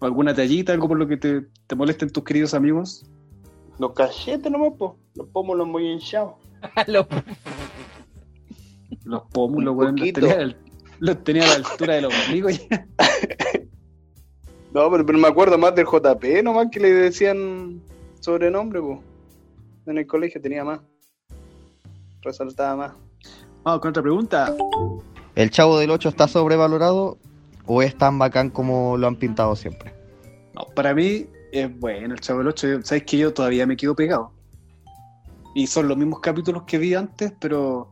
[0.00, 3.06] O alguna tallita, algo por lo que te, te molesten tus queridos amigos.
[3.78, 4.96] los cachetes nomás, po.
[5.14, 6.34] los pómulos muy hinchados.
[6.88, 7.08] Lo-
[9.04, 9.96] Los pómulos, weón.
[9.96, 10.56] Los tenía,
[10.98, 12.86] los tenía a la altura de los ombligos ya.
[14.78, 17.82] No, pero, pero me acuerdo más del JP nomás que le decían
[18.20, 19.02] sobrenombre, po.
[19.86, 20.78] En el colegio tenía más.
[22.22, 22.92] Resaltaba más.
[23.64, 24.54] Vamos con otra pregunta.
[25.34, 27.18] ¿El Chavo del 8 está sobrevalorado
[27.66, 29.92] o es tan bacán como lo han pintado siempre?
[30.54, 32.82] No, para mí es bueno el Chavo del 8.
[32.84, 34.30] Sabes que yo todavía me quedo pegado.
[35.56, 37.90] Y son los mismos capítulos que vi antes, pero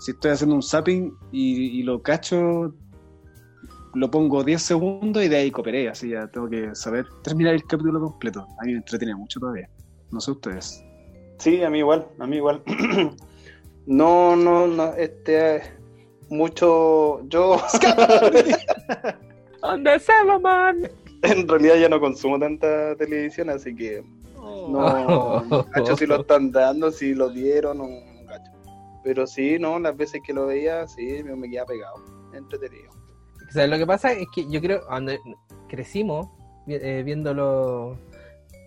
[0.00, 2.72] si estoy haciendo un zapping y, y lo cacho,
[3.94, 5.88] lo pongo 10 segundos y de ahí cooperé.
[5.88, 8.46] Así ya tengo que saber terminar el capítulo completo.
[8.60, 9.68] A mí me entretiene mucho todavía.
[10.10, 10.84] No sé ustedes.
[11.38, 12.62] Sí, a mí igual, a mí igual.
[13.86, 15.62] no, no, no, este,
[16.28, 17.56] mucho, yo
[19.60, 20.88] ¿Dónde se va, man?
[21.22, 26.50] en realidad ya no consumo tanta televisión, así que no, no cacho si lo están
[26.50, 27.88] dando, si lo dieron no
[28.26, 28.50] cacho.
[29.04, 31.94] Pero sí, no, las veces que lo veía, sí, me, me quedaba pegado,
[32.34, 32.90] entretenido.
[33.52, 35.12] O sea, lo que pasa es que yo creo, cuando
[35.68, 36.26] crecimos
[36.66, 37.98] eh, viendo los,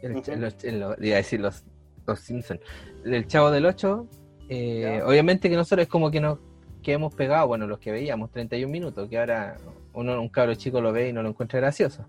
[0.03, 1.63] el, iba a decir los,
[2.05, 2.61] los Simpsons,
[3.03, 4.07] el Chavo del 8,
[4.47, 6.37] eh, obviamente que nosotros es como que nos
[6.83, 9.57] que hemos pegado, bueno, los que veíamos, 31 minutos, que ahora
[9.93, 12.05] uno, un cabro chico lo ve y no lo encuentra gracioso.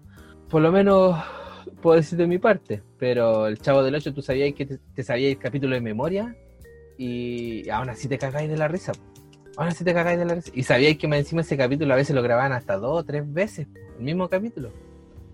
[0.51, 1.19] Por lo menos
[1.81, 5.03] puedo decir de mi parte, pero el Chavo del 8 tú sabías que te, te
[5.03, 6.37] sabías el capítulo de memoria
[6.99, 8.93] y aún así te cagáis de la risa.
[9.57, 10.51] Aún así te cagáis de la risa.
[10.55, 13.67] Y sabíais que encima ese capítulo a veces lo grababan hasta dos o tres veces,
[13.99, 14.71] el mismo capítulo.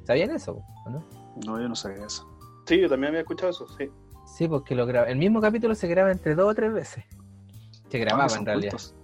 [0.04, 0.62] ¿Sabían eso?
[0.86, 1.02] o no?
[1.46, 2.28] No, yo no sabía eso.
[2.66, 3.88] Sí, yo también había escuchado eso, sí.
[4.26, 7.04] Sí, porque lo graba- el mismo capítulo se graba entre dos o tres veces.
[7.88, 8.70] Se grababa Ah, son en realidad.
[8.70, 8.94] cultos.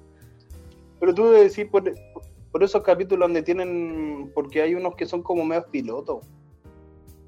[1.01, 1.85] Pero tú decir por,
[2.53, 6.25] por esos capítulos donde tienen, porque hay unos que son como medios pilotos.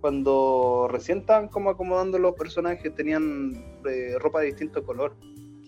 [0.00, 3.52] Cuando recién estaban como acomodando los personajes, tenían
[3.88, 5.14] eh, ropa de distinto color.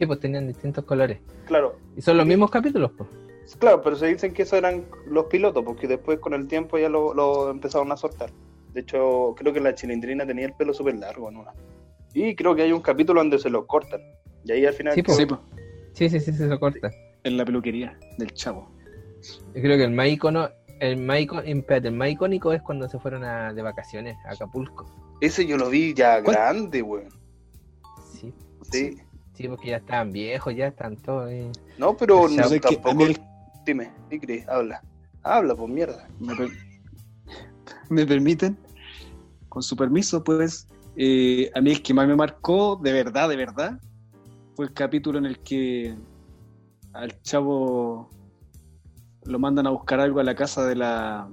[0.03, 1.21] Sí, pues tenían distintos colores.
[1.47, 3.09] Claro, Y son los mismos capítulos, pues.
[3.61, 6.89] claro, pero se dicen que esos eran los pilotos, porque después con el tiempo ya
[6.89, 8.31] lo, lo empezaron a soltar.
[8.75, 11.53] De hecho, creo que la chilindrina tenía el pelo súper largo en una.
[12.15, 14.01] Y creo que hay un capítulo donde se lo cortan.
[14.45, 14.93] Y ahí al final...
[14.97, 15.17] Sí, pues.
[15.19, 15.39] Sí, po,
[15.93, 16.91] Sí, sí, sí, se lo corta.
[17.23, 18.73] en la peluquería del chavo.
[19.55, 20.49] Yo creo que el más icono,
[20.81, 24.33] el más ico- espérate, el más icónico es cuando se fueron a- de vacaciones a
[24.33, 24.85] Acapulco.
[25.21, 26.35] Ese yo lo vi ya ¿Cuál?
[26.35, 27.09] grande, weón.
[28.13, 28.91] Sí, Sí.
[28.97, 29.03] sí,
[29.49, 31.29] porque ya estaban viejos, ya están todos.
[31.29, 31.51] ahí.
[31.79, 33.05] No, pero no, sé tampoco...
[33.65, 34.83] Dime, Icri, habla.
[35.23, 36.09] Habla, pues mierda.
[36.19, 36.51] me, per-
[37.89, 38.59] me permiten,
[39.49, 40.67] con su permiso, pues,
[40.97, 43.81] eh, a mí el que más me marcó, de verdad, de verdad,
[44.55, 45.95] fue el capítulo en el que
[46.93, 48.11] al chavo
[49.25, 51.29] lo mandan a buscar algo a la casa de la,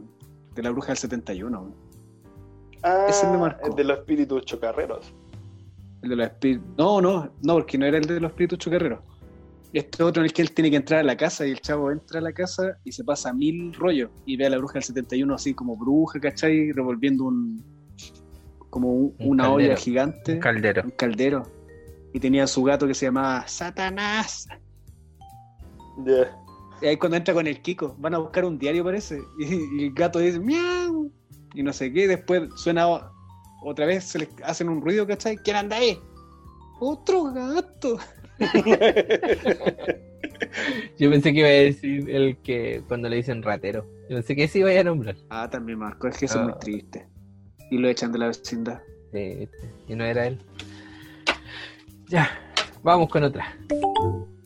[0.54, 1.74] de la bruja del 71.
[2.84, 3.68] Ah, Ese me marcó.
[3.68, 5.14] el de los espíritus chocarreros.
[6.02, 6.66] El de los espíritus.
[6.78, 9.00] No, no, no, porque no era el de los espíritus chocarreros.
[9.74, 11.92] Este otro en el que él tiene que entrar a la casa y el chavo
[11.92, 14.84] entra a la casa y se pasa mil rollos y ve a la bruja del
[14.84, 16.72] 71 así como bruja, ¿cachai?
[16.72, 17.64] Revolviendo un.
[18.72, 19.70] como un- Un una caldero.
[19.74, 20.34] olla gigante.
[20.34, 20.84] Un caldero.
[20.84, 21.44] un caldero.
[22.14, 24.48] Y tenía su gato que se llamaba Satanás.
[26.06, 26.36] Ya.
[26.82, 29.22] Y ahí cuando entra con el Kiko, van a buscar un diario parece.
[29.40, 31.12] Y, y el gato dice miau.
[31.54, 32.86] Y no sé qué, después suena
[33.62, 35.38] otra vez, se les hacen un ruido, ¿cachai?
[35.38, 36.00] ¿Quién anda ahí?
[36.80, 37.98] Otro gato.
[40.98, 43.86] Yo pensé que iba a decir el que cuando le dicen ratero.
[44.10, 45.15] Yo pensé que ese iba a nombrar.
[45.30, 46.60] Ah, también Marco, es que eso es muy Ah.
[46.60, 47.08] triste.
[47.72, 48.82] Y lo echan de la vecindad.
[49.12, 49.48] Sí,
[49.88, 50.39] y no era él.
[52.08, 52.30] Ya,
[52.84, 53.56] vamos con otra.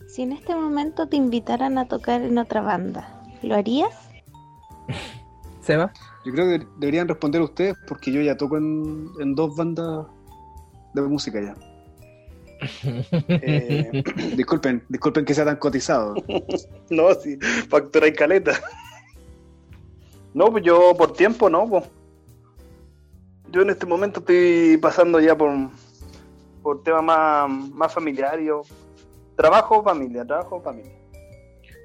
[0.07, 4.09] Si en este momento te invitaran a tocar en otra banda, ¿lo harías?
[5.61, 5.91] Seba.
[6.25, 10.07] Yo creo que deberían responder ustedes porque yo ya toco en, en dos bandas
[10.93, 11.55] de música ya.
[13.27, 14.03] Eh,
[14.37, 16.15] Disculpen, disculpen que sea tan cotizado.
[16.89, 18.53] no, sí, factura y caleta.
[20.33, 21.83] No, pues yo por tiempo no, pues.
[23.51, 25.51] Yo en este momento estoy pasando ya por,
[26.61, 28.49] por temas más, más familiares.
[29.35, 30.93] Trabajo, familia, trabajo, familia.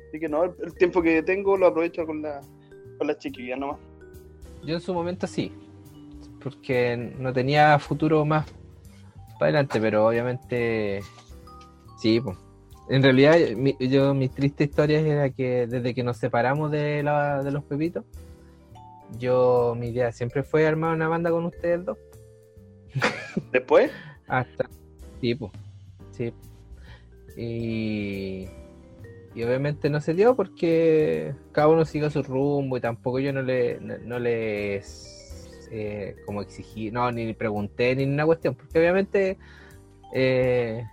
[0.09, 2.41] Así que no, el, el tiempo que tengo lo aprovecho con la,
[2.97, 3.79] con las chiquillas nomás.
[4.65, 5.53] Yo en su momento sí,
[6.43, 8.47] porque no tenía futuro más
[9.39, 11.01] para adelante, pero obviamente
[12.01, 12.21] sí.
[12.21, 12.37] pues.
[12.91, 17.43] En realidad, mi- yo mis tristes historias era que desde que nos separamos de, la,
[17.43, 18.05] de los pepitos,
[19.19, 21.99] yo mi idea siempre fue armar una banda con ustedes dos.
[23.53, 23.91] Después,
[24.27, 24.69] Hasta.
[25.21, 25.53] Sí, pues.
[26.13, 26.33] Sí.
[27.37, 28.49] Y.
[29.35, 33.43] Y obviamente no se dio porque cada uno siguió su rumbo y tampoco yo no
[33.43, 39.37] le no, no les eh, como exigí, no, ni pregunté ni una cuestión, porque obviamente
[40.13, 40.85] eh,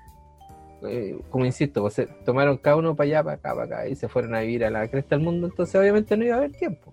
[0.83, 3.95] eh, como insisto, pues, se tomaron cada uno para allá, para acá, para acá y
[3.95, 6.51] se fueron a vivir a la cresta del mundo, entonces obviamente no iba a haber
[6.51, 6.91] tiempo.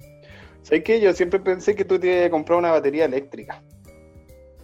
[0.62, 1.00] ¿sabes qué?
[1.00, 3.62] Yo siempre pensé que tú te ibas a comprar una batería eléctrica.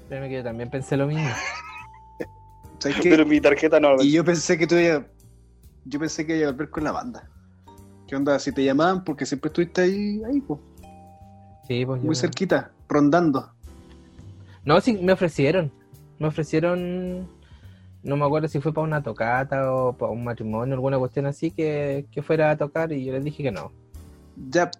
[0.08, 1.28] Créeme que yo también pensé lo mismo.
[2.78, 3.10] ¿Sabes qué?
[3.10, 4.00] Pero mi tarjeta no.
[4.00, 5.02] Y yo pensé que tú ibas-
[5.88, 7.28] yo pensé que iba a volver con la banda.
[8.06, 8.38] ¿Qué onda?
[8.38, 10.60] Si te llamaban porque siempre estuviste ahí, ahí pues,
[11.66, 13.52] Sí, pues muy yo- cerquita, rondando.
[14.64, 15.70] No, sí, me ofrecieron.
[16.18, 17.28] Me ofrecieron,
[18.02, 21.50] no me acuerdo si fue para una tocata o para un matrimonio, alguna cuestión así,
[21.50, 23.70] que, que fuera a tocar y yo les dije que no.
[24.50, 24.70] Ya,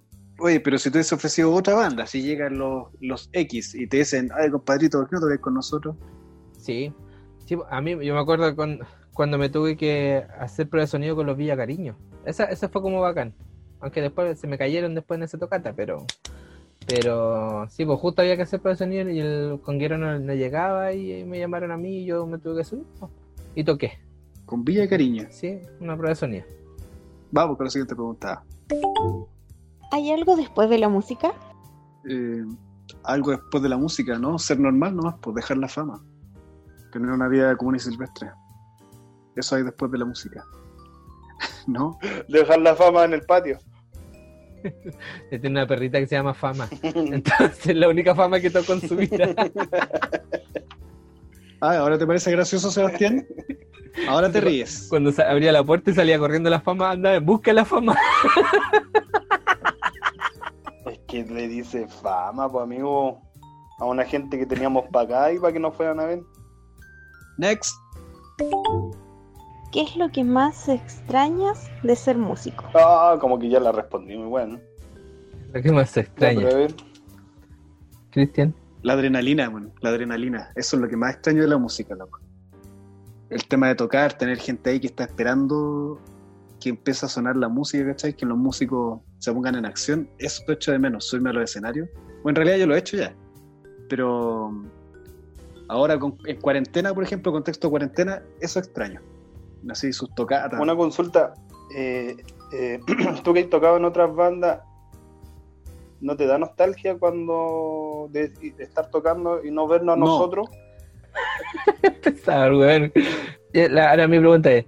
[0.41, 3.99] oye, pero si te hubiese ofrecido otra banda, si llegan los, los X y te
[3.99, 5.97] dicen, ay compadrito, ¿por qué no tocas con nosotros?
[6.59, 6.93] Sí,
[7.47, 8.81] sí, a mí yo me acuerdo con-
[9.19, 11.97] cuando me tuve que hacer prueba de sonido con los Villa Cariño.
[12.25, 13.35] Esa, esa fue como bacán.
[13.81, 16.07] Aunque después se me cayeron después en esa tocata, pero
[16.87, 20.35] pero sí, pues justo había que hacer prueba de sonido y el conguero no, no
[20.35, 23.11] llegaba y me llamaron a mí y yo me tuve que subir pues,
[23.57, 23.99] y toqué.
[24.47, 25.27] Con Villa Cariño.
[25.31, 26.45] Sí, una prueba de sonido.
[27.33, 28.45] Vamos con la siguiente pregunta.
[29.91, 31.33] ¿Hay algo después de la música?
[32.09, 32.45] Eh,
[33.03, 34.39] algo después de la música, ¿no?
[34.39, 36.05] Ser normal nomás, pues dejar la fama.
[36.93, 38.31] Tener una vida común y silvestre.
[39.39, 40.45] Eso hay después de la música.
[41.67, 41.99] ¿No?
[42.29, 43.59] Dejar la fama en el patio.
[45.31, 46.69] Él tiene una perrita que se llama Fama.
[46.83, 49.35] Entonces, la única fama que tocó en su vida.
[51.61, 53.27] Ah, ¿ahora te parece gracioso, Sebastián?
[54.09, 54.87] Ahora te ríes.
[54.89, 57.97] Cuando abría la puerta y salía corriendo la fama, anda, en busca de la fama.
[60.87, 63.21] Es que le dice fama, pues amigo,
[63.79, 66.21] a una gente que teníamos para acá y para que nos fueran a ver.
[67.39, 67.75] Next.
[69.73, 72.65] ¿Qué es lo que más extrañas de ser músico?
[72.75, 74.59] Ah, como que ya la respondí muy bueno.
[75.53, 76.49] Lo que más extraña,
[78.11, 78.55] Cristian.
[78.83, 80.51] La adrenalina, bueno, la adrenalina.
[80.55, 82.21] Eso es lo que más extraño de la música, loco.
[83.29, 86.01] El tema de tocar, tener gente ahí que está esperando
[86.61, 88.15] que empiece a sonar la música, ¿cachai?
[88.15, 90.09] Que los músicos se pongan en acción.
[90.19, 91.89] Eso lo echo de menos, subirme a los escenarios.
[92.23, 93.15] Bueno, en realidad yo lo he hecho ya.
[93.89, 94.51] Pero
[95.69, 99.01] ahora con- en cuarentena, por ejemplo, contexto de cuarentena, eso extraño.
[99.71, 100.61] Así sus tocatas.
[100.61, 101.35] una consulta.
[101.75, 102.17] eh,
[102.53, 102.81] eh,
[103.25, 104.61] tú que has tocado en otras bandas,
[106.01, 110.07] ¿no te da nostalgia cuando de, de estar tocando y no vernos a No.
[110.07, 110.49] nosotros?
[113.53, 114.67] Eh, la- Ahora mi pregunta es: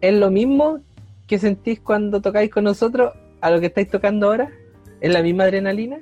[0.00, 0.80] ¿es lo mismo
[1.26, 4.50] que sentís cuando tocáis con nosotros a lo que estáis tocando ahora?
[5.00, 5.98] ¿Es la misma adrenalina?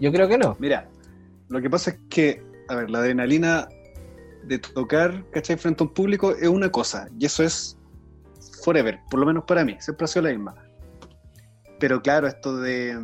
[0.00, 0.56] Yo creo que no.
[0.58, 0.88] Mira,
[1.48, 3.68] lo que pasa es que, a ver, la adrenalina
[4.44, 5.56] de tocar, ¿cachai?
[5.56, 7.76] Frente a un público es una cosa, y eso es
[8.64, 10.54] forever, por lo menos para mí, siempre ha sido la misma.
[11.78, 12.98] Pero claro, esto de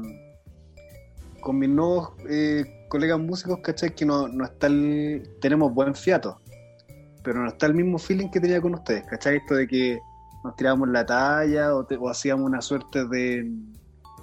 [1.40, 3.94] con mis nuevos eh, colegas músicos, ¿cachai?
[3.94, 6.40] Que no, no está el, tenemos buen fiato,
[7.22, 9.37] pero no está el mismo feeling que tenía con ustedes, ¿cachai?
[9.37, 9.99] Esto de que
[10.44, 13.51] nos tirábamos la talla o, te- o hacíamos una suerte de,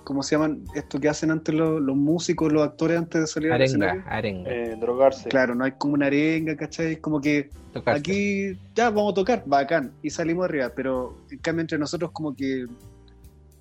[0.04, 0.64] ¿cómo se llaman?
[0.76, 4.04] Esto que hacen antes los, los músicos, los actores antes de salir al Arenga, escenario.
[4.08, 4.52] arenga.
[4.52, 5.30] Eh, drogarse.
[5.30, 6.94] Claro, no hay como una arenga, ¿cachai?
[6.94, 8.00] Es como que tocarse.
[8.00, 12.36] aquí ya vamos a tocar, bacán, y salimos arriba, pero en cambio entre nosotros como
[12.36, 12.66] que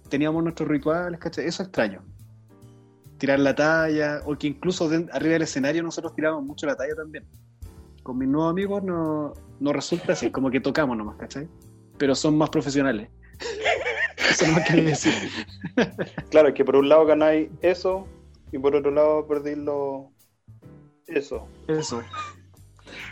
[0.09, 1.47] teníamos nuestros rituales, ¿cachai?
[1.47, 2.03] Eso extraño.
[3.19, 6.95] Tirar la talla, o que incluso de- arriba del escenario nosotros tirábamos mucho la talla
[6.95, 7.25] también.
[8.03, 11.47] Con mis nuevos amigos no, no resulta así, como que tocamos nomás, ¿cachai?
[11.99, 13.09] Pero son más profesionales.
[14.33, 15.13] Eso no quiere decir.
[16.31, 18.07] Claro, es que por un lado ganáis eso
[18.51, 20.11] y por otro lado perdís lo...
[21.07, 21.47] eso.
[21.69, 22.03] Eso.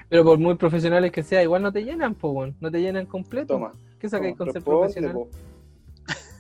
[0.09, 2.47] Pero por muy profesionales que sea, igual no te llenan, po.
[2.61, 3.55] No te llenan completo.
[3.55, 3.73] Toma.
[3.99, 5.13] ¿Qué sacáis con ser profesional?
[5.13, 5.29] po.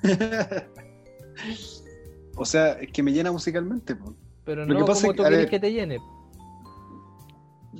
[2.37, 3.95] o sea, es que me llena musicalmente.
[3.95, 4.14] po.
[4.45, 5.99] Pero Lo no que pasa como es tú que, ver, que te llene.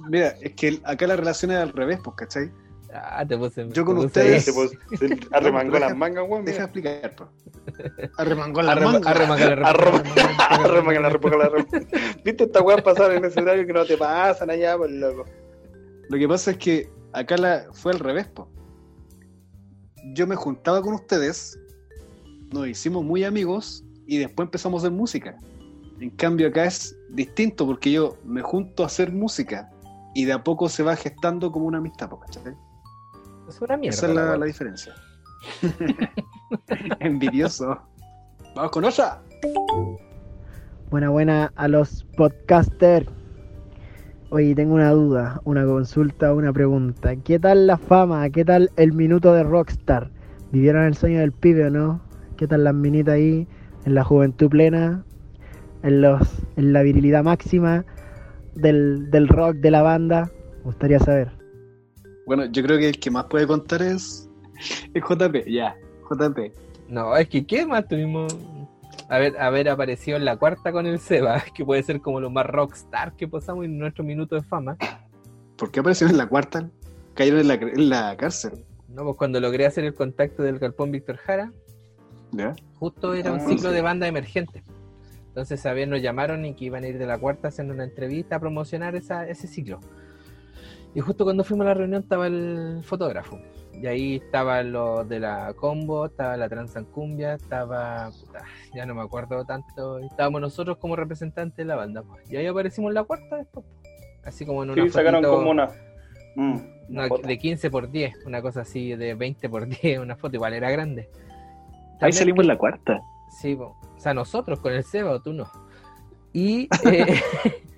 [0.09, 2.51] Mira, es que acá la relación es al revés, pues, ¿cachai?
[2.93, 3.69] Ah, te puse.
[3.71, 4.49] Yo con te ustedes-
[5.33, 6.45] arremangó las mangas, weón.
[6.45, 7.31] Deja explicar, pues.
[8.19, 9.11] Arremangó la Arrema- manga.
[9.11, 11.81] arremagar, arremagar, Arrema- arremagar, Arremangan la repoca la repoca.
[12.25, 15.25] ¿Viste esta weá pasar en el escenario que no te pasan allá, pues loco?
[16.09, 18.49] Lo que pasa es que acá la, fue al revés, po.
[20.15, 21.59] Yo me juntaba con ustedes,
[22.53, 25.37] nos hicimos muy amigos y después empezamos a hacer música.
[26.01, 29.71] En cambio acá es distinto porque yo me junto a hacer música
[30.15, 32.55] y de a poco se va gestando como una amistad, po, ¿cachai?
[33.51, 33.97] Es una mierda.
[33.97, 34.95] Esa es la, diferencia.
[37.01, 37.81] Envidioso.
[38.55, 39.21] Vamos con otra.
[40.89, 43.09] Buena, buena a los podcasters.
[44.31, 47.17] Oye, tengo una duda, una consulta, una pregunta.
[47.17, 48.31] ¿Qué tal la fama?
[48.31, 50.11] ¿Qué tal el minuto de Rockstar?
[50.53, 52.01] ¿Vivieron el sueño del pibe o no?
[52.37, 53.49] ¿Qué tal las minitas ahí?
[53.85, 55.05] En la juventud plena,
[55.83, 56.23] en, los,
[56.57, 57.85] en la virilidad máxima
[58.55, 60.31] del, del rock de la banda.
[60.59, 61.40] Me gustaría saber.
[62.31, 64.31] Bueno, yo creo que el que más puede contar es,
[64.95, 65.77] es JP, ya,
[66.09, 66.39] JP.
[66.89, 68.33] No, es que ¿qué más tuvimos?
[69.09, 72.47] Haber, haber aparecido en la cuarta con el Seba, que puede ser como lo más
[72.47, 74.77] rockstar que pasamos en nuestro minuto de fama.
[75.57, 76.71] ¿Por qué aparecieron en la cuarta?
[77.15, 78.65] Cayeron en la, en la cárcel.
[78.87, 81.53] No, pues cuando logré hacer el contacto del galpón Víctor Jara,
[82.31, 82.55] ¿Ya?
[82.79, 84.63] justo era un Ah, ciclo de banda emergente.
[85.27, 87.83] Entonces, a ver, nos llamaron y que iban a ir de la cuarta haciendo una
[87.83, 89.81] entrevista a promocionar esa, ese ciclo.
[90.95, 93.39] Y justo cuando fuimos a la reunión estaba el fotógrafo.
[93.73, 98.11] Y ahí estaban los de la combo, estaba la transancumbia, estaba.
[98.11, 98.41] puta,
[98.75, 99.99] ya no me acuerdo tanto.
[100.01, 102.03] Estábamos nosotros como representantes de la banda.
[102.03, 102.31] pues.
[102.31, 103.65] Y ahí aparecimos en la cuarta después.
[103.65, 103.91] pues.
[104.25, 105.67] Así como en una Sí, sacaron fotito- como una.
[106.37, 107.27] Mm, una una foto.
[107.27, 110.71] de 15 por 10, una cosa así, de 20 por 10, una foto igual era
[110.71, 111.09] grande.
[112.01, 113.01] Ahí salimos en la cuarta.
[113.41, 115.47] Sí, o sea, nosotros con el Seba o tú no.
[116.33, 117.07] Y eh,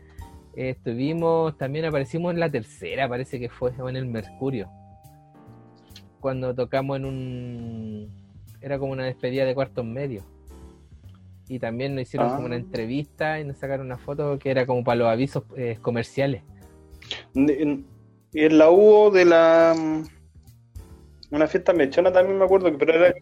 [0.54, 4.68] estuvimos, también aparecimos en la tercera, parece que fue, en el Mercurio.
[6.20, 8.08] Cuando tocamos en un.
[8.60, 10.24] Era como una despedida de cuartos medios.
[11.48, 12.34] Y también nos hicieron Ah.
[12.36, 15.78] como una entrevista y nos sacaron una foto que era como para los avisos eh,
[15.82, 16.42] comerciales.
[17.34, 17.84] En-
[18.34, 19.74] Y en la hubo de la.
[21.30, 23.14] Una fiesta mechona también me acuerdo, que- pero era,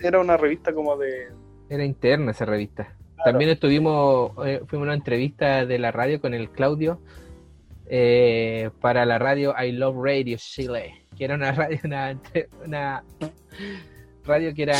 [0.00, 1.28] era una revista como de.
[1.68, 2.96] Era interna esa revista.
[3.24, 7.00] También estuvimos, eh, fuimos a una entrevista de la radio con el Claudio
[7.86, 13.04] eh, para la radio I Love Radio Chile, que era una radio, una, entre- una
[14.24, 14.74] radio que era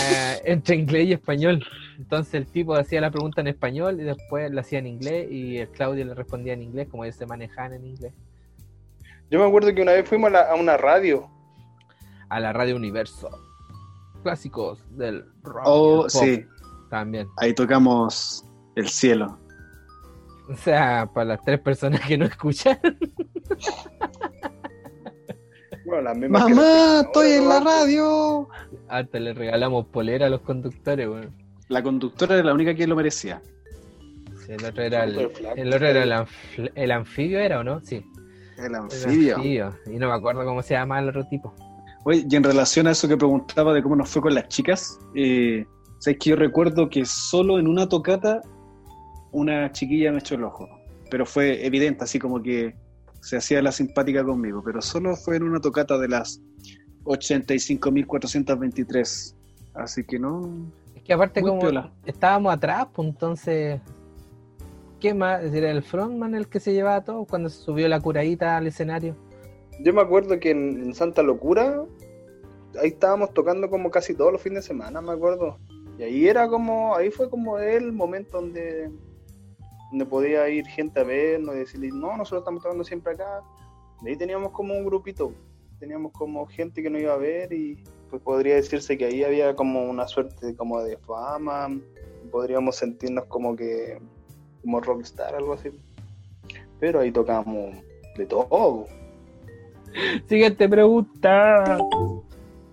[0.44, 1.64] entre inglés y español.
[1.98, 5.58] Entonces el tipo hacía la pregunta en español y después la hacía en inglés y
[5.58, 8.12] el Claudio le respondía en inglés, como ellos se manejaban en inglés.
[9.30, 11.28] Yo me acuerdo que una vez fuimos a, la- a una radio.
[12.28, 13.30] A la radio Universo.
[14.22, 15.62] Clásicos del rock.
[15.66, 16.44] Oh, sí.
[16.92, 17.26] También.
[17.38, 18.44] Ahí tocamos
[18.76, 19.38] el cielo.
[20.50, 22.78] O sea, para las tres personas que no escuchan.
[25.86, 28.48] Bueno, las mismas que ¡Mamá, las- estoy en la radio!
[28.88, 31.34] Hasta le regalamos polera a los conductores, weón.
[31.68, 33.40] La conductora era la única que lo merecía.
[34.44, 35.18] Sí, el otro era el,
[35.56, 37.80] el otro era el, anf- el anfibio, ¿era o no?
[37.80, 38.04] Sí.
[38.58, 39.36] El el anfibio.
[39.36, 39.74] anfibio.
[39.86, 41.54] Y no me acuerdo cómo se llama el otro tipo.
[42.04, 44.98] Oye, y en relación a eso que preguntaba de cómo nos fue con las chicas,
[45.14, 45.64] eh,
[46.02, 48.42] sabes que yo recuerdo que solo en una tocata
[49.30, 50.68] una chiquilla me echó el ojo,
[51.08, 52.74] pero fue evidente, así como que
[53.20, 56.42] se hacía la simpática conmigo, pero solo fue en una tocata de las
[57.04, 59.36] 85.423,
[59.74, 60.72] así que no...
[60.96, 61.92] Es que aparte Muy como piola.
[62.04, 63.80] estábamos atrás, pues entonces...
[64.98, 65.44] ¿Qué más?
[65.44, 69.14] Era el frontman el que se llevaba todo cuando se subió la curadita al escenario.
[69.80, 71.84] Yo me acuerdo que en, en Santa Locura,
[72.80, 75.60] ahí estábamos tocando como casi todos los fines de semana, me acuerdo.
[75.98, 78.90] Y ahí era como, ahí fue como el momento donde,
[79.90, 83.42] donde podía ir gente a vernos y decirle, no, nosotros estamos tocando siempre acá.
[84.02, 85.32] De ahí teníamos como un grupito,
[85.78, 89.54] teníamos como gente que nos iba a ver y pues podría decirse que ahí había
[89.54, 91.68] como una suerte como de fama,
[92.30, 93.98] podríamos sentirnos como que,
[94.60, 95.70] como rockstar, algo así.
[96.78, 97.74] Pero ahí tocamos
[98.16, 98.86] de todo.
[100.26, 101.78] Siguiente pregunta.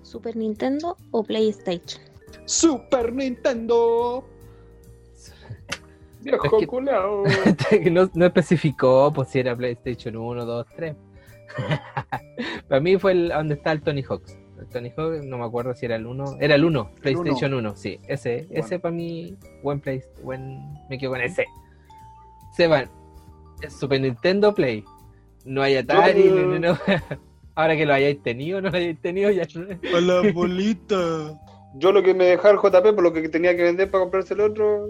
[0.01, 2.08] ¿Super Nintendo o PlayStation?
[2.49, 4.27] Super Nintendo.
[6.21, 10.95] Viejo Es que- no, no especificó pues si era PlayStation 1, 2, 3.
[12.67, 14.35] Para mí fue el, donde está el Tony Hawks.
[14.59, 16.37] El Tony Hawk, no me acuerdo si era el 1.
[16.39, 17.99] Era el 1, PlayStation 1, sí.
[18.07, 21.45] Ese, ese para mí, buen Play, buen, me quedo con ese.
[22.55, 22.89] Seban,
[23.69, 24.83] Super Nintendo Play.
[25.45, 26.77] No hay Atari, no, no.
[27.55, 29.43] Ahora que lo hayáis tenido, no lo hayáis tenido, ya
[29.95, 31.39] A la bolita.
[31.75, 34.33] Yo lo que me dejaba el JP por lo que tenía que vender para comprarse
[34.33, 34.89] el otro.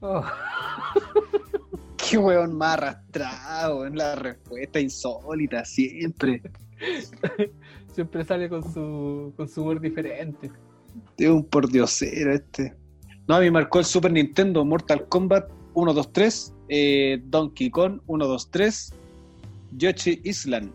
[0.00, 0.24] Oh.
[1.96, 6.42] Qué weón más arrastrado en la respuesta insólita, siempre.
[7.94, 10.50] Siempre sale con su, con su humor diferente.
[11.16, 12.74] Es un pordiosero este.
[13.26, 18.00] No, a mí marcó el Super Nintendo Mortal Kombat 1, 2, 3, eh, Donkey Kong
[18.06, 18.94] 1, 2, 3,
[19.72, 20.70] Yoshi Island.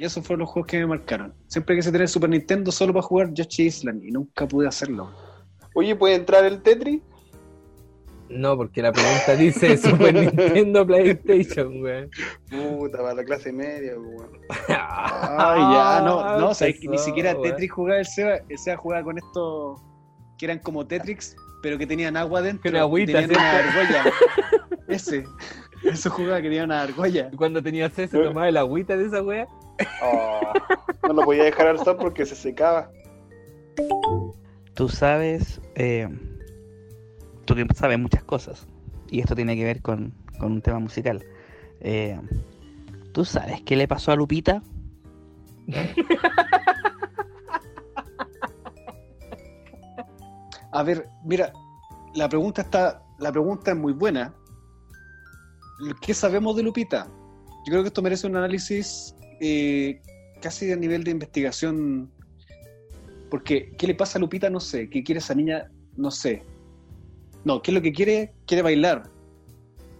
[0.00, 1.34] Y esos fueron los juegos que me marcaron.
[1.46, 5.10] Siempre quise tener Super Nintendo solo para jugar Yoshi Island y nunca pude hacerlo.
[5.74, 7.02] Oye, ¿puede entrar el Tetris?
[8.30, 12.08] No, porque la pregunta dice Super Nintendo PlayStation, güey.
[12.48, 14.30] Puta, para la clase media, weón.
[14.68, 17.50] Ay, ya, no, no, o sea, ni siquiera güey.
[17.50, 19.82] Tetris jugaba el Seba, el Seba jugaba con estos
[20.38, 22.72] que eran como Tetris, pero que tenían agua dentro.
[22.72, 24.12] Con agüita, y tenían una argolla.
[24.88, 25.24] Ese,
[25.84, 27.28] eso jugaba que tenía una argolla.
[27.30, 29.46] Y Cuando tenía sed, se tomaba el agüita de esa wea.
[30.02, 30.52] Oh,
[31.06, 32.90] no lo podía dejar al sol porque se secaba.
[34.74, 36.08] Tú sabes, eh,
[37.44, 38.66] tú que sabes muchas cosas,
[39.10, 41.24] y esto tiene que ver con, con un tema musical.
[41.80, 42.18] Eh,
[43.12, 44.62] ¿Tú sabes qué le pasó a Lupita?
[50.72, 51.52] A ver, mira,
[52.14, 54.32] la pregunta está, la pregunta es muy buena.
[56.00, 57.08] ¿Qué sabemos de Lupita?
[57.66, 60.00] Yo creo que esto merece un análisis eh,
[60.40, 62.10] casi a nivel de investigación.
[63.30, 64.50] Porque, ¿qué le pasa a Lupita?
[64.50, 64.88] No sé.
[64.90, 65.70] ¿Qué quiere esa niña?
[65.96, 66.42] No sé.
[67.44, 68.34] No, ¿qué es lo que quiere?
[68.46, 69.10] Quiere bailar.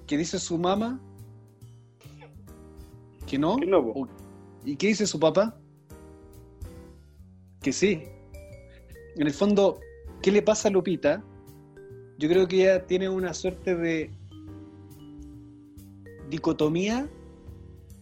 [0.06, 1.00] ¿Qué dice su mamá?
[3.26, 3.54] ¿Que no?
[3.54, 4.08] O-
[4.64, 5.56] ¿Y qué dice su papá?
[7.62, 8.02] Que sí.
[9.16, 9.78] En el fondo,
[10.22, 11.22] ¿qué le pasa a Lupita?
[12.18, 14.10] Yo creo que ella tiene una suerte de
[16.28, 17.08] dicotomía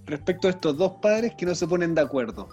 [0.08, 2.48] respecto a estos dos padres que no se ponen de acuerdo.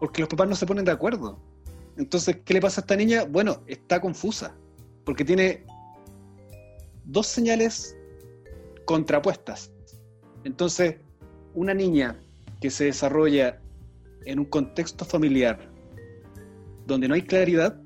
[0.00, 1.38] Porque los papás no se ponen de acuerdo.
[1.96, 3.24] Entonces, ¿qué le pasa a esta niña?
[3.24, 4.54] Bueno, está confusa.
[5.04, 5.66] Porque tiene
[7.04, 7.96] dos señales
[8.84, 9.72] contrapuestas.
[10.44, 10.96] Entonces,
[11.54, 12.16] una niña
[12.60, 13.60] que se desarrolla
[14.24, 15.70] en un contexto familiar
[16.86, 17.80] donde no hay claridad,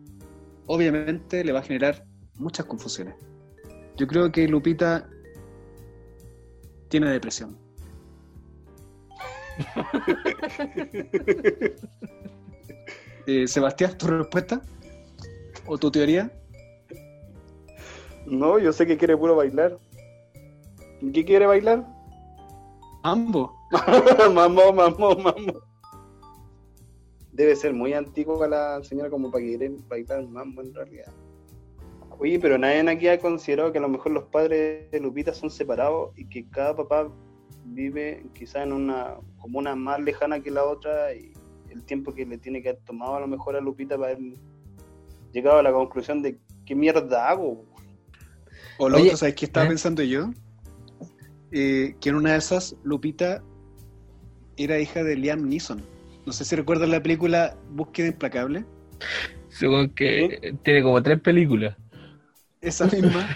[0.66, 2.04] obviamente le va a generar
[2.34, 3.14] muchas confusiones.
[3.96, 5.08] Yo creo que Lupita
[6.88, 7.61] tiene depresión.
[13.24, 14.60] Eh, Sebastián, ¿tu respuesta?
[15.66, 16.28] ¿O tu teoría?
[18.26, 19.78] No, yo sé que quiere puro bailar.
[21.00, 21.86] ¿Y qué quiere bailar?
[23.04, 23.52] Ambos.
[24.34, 25.62] mamó, mamó, mamó.
[27.32, 31.12] Debe ser muy antigua la señora como para querer bailar mambo en realidad.
[32.18, 35.50] Oye, pero nadie aquí ha considerado que a lo mejor los padres de Lupita son
[35.50, 37.08] separados y que cada papá
[37.64, 41.32] vive quizá en una comuna más lejana que la otra y
[41.70, 44.34] el tiempo que le tiene que haber tomado a lo mejor a Lupita para haber
[45.32, 47.64] llegado a la conclusión de qué mierda hago.
[48.78, 49.68] O lo Oye, otro, ¿sabes qué estaba ¿eh?
[49.70, 50.30] pensando yo?
[51.50, 53.42] Eh, que en una de esas, Lupita
[54.56, 55.82] era hija de Liam Neeson.
[56.26, 58.64] No sé si recuerdan la película Búsqueda Implacable.
[59.48, 61.76] Según que tiene como tres películas.
[62.60, 63.28] Esa misma,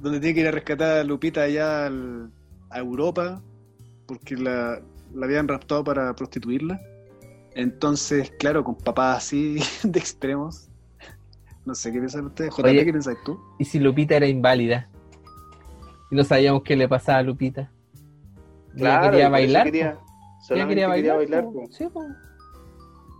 [0.00, 2.30] donde tiene que ir a rescatar a Lupita allá al-
[2.70, 3.42] a Europa,
[4.06, 4.80] porque la,
[5.14, 6.80] la habían raptado para prostituirla.
[7.54, 10.68] Entonces, claro, con papás así de extremos.
[11.64, 12.52] No sé qué piensan ustedes.
[12.54, 12.84] JP, Oye.
[12.84, 13.40] ¿qué pensáis tú?
[13.58, 14.88] ¿Y si Lupita era inválida?
[16.10, 17.62] Y no sabíamos qué le pasaba a Lupita.
[18.74, 19.64] Ella Claro, quería bailar.
[19.64, 19.98] quería-
[20.46, 21.16] solamente quería bailar.
[21.16, 21.52] bailar, po.
[21.52, 21.68] po.
[21.72, 22.04] Sí, po.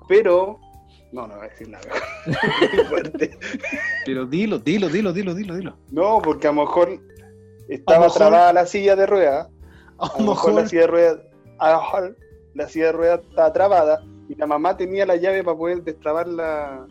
[0.08, 0.60] Pero.
[1.12, 1.84] No, no voy a decir nada.
[2.74, 3.38] Muy fuerte.
[4.04, 5.76] Pero dilo, dilo, dilo, dilo, dilo, dilo.
[5.90, 7.00] No, porque a lo mejor
[7.68, 9.48] estaba trabada la silla de ruedas.
[9.98, 11.18] A lo mejor la silla de ruedas.
[11.58, 12.16] A lo mejor
[12.54, 16.28] la silla de ruedas estaba trabada y la mamá tenía la llave para poder destrabar
[16.28, 16.86] la.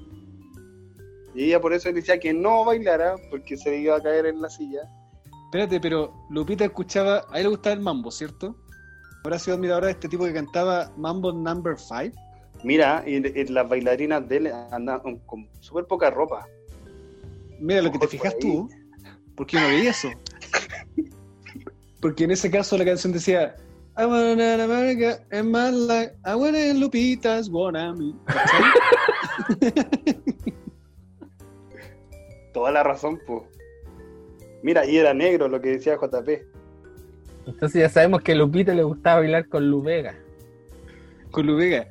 [1.34, 4.50] Y ella por eso decía que no bailara porque se iba a caer en la
[4.50, 4.82] silla.
[5.46, 8.56] Espérate, pero Lupita escuchaba, a él le gustaba el mambo, ¿cierto?
[9.24, 12.16] Ahora ha sido admiradora de este tipo que cantaba Mambo Number 5.
[12.64, 16.48] Mira, y, y las bailarinas de él andan con súper poca ropa.
[17.60, 18.70] Mira, lo que te fijas tú,
[19.36, 20.10] ¿por qué no veía eso?
[22.06, 23.56] Porque en ese caso la canción decía
[23.97, 28.14] I wanna America in my life, I wanna Lupita's wanna me.
[32.53, 33.41] Toda la razón, pues.
[34.62, 36.30] Mira, y era negro lo que decía JP.
[37.47, 40.14] Entonces ya sabemos que a Lupita le gustaba bailar con Lu Vega.
[41.32, 41.88] Con Lu Vega.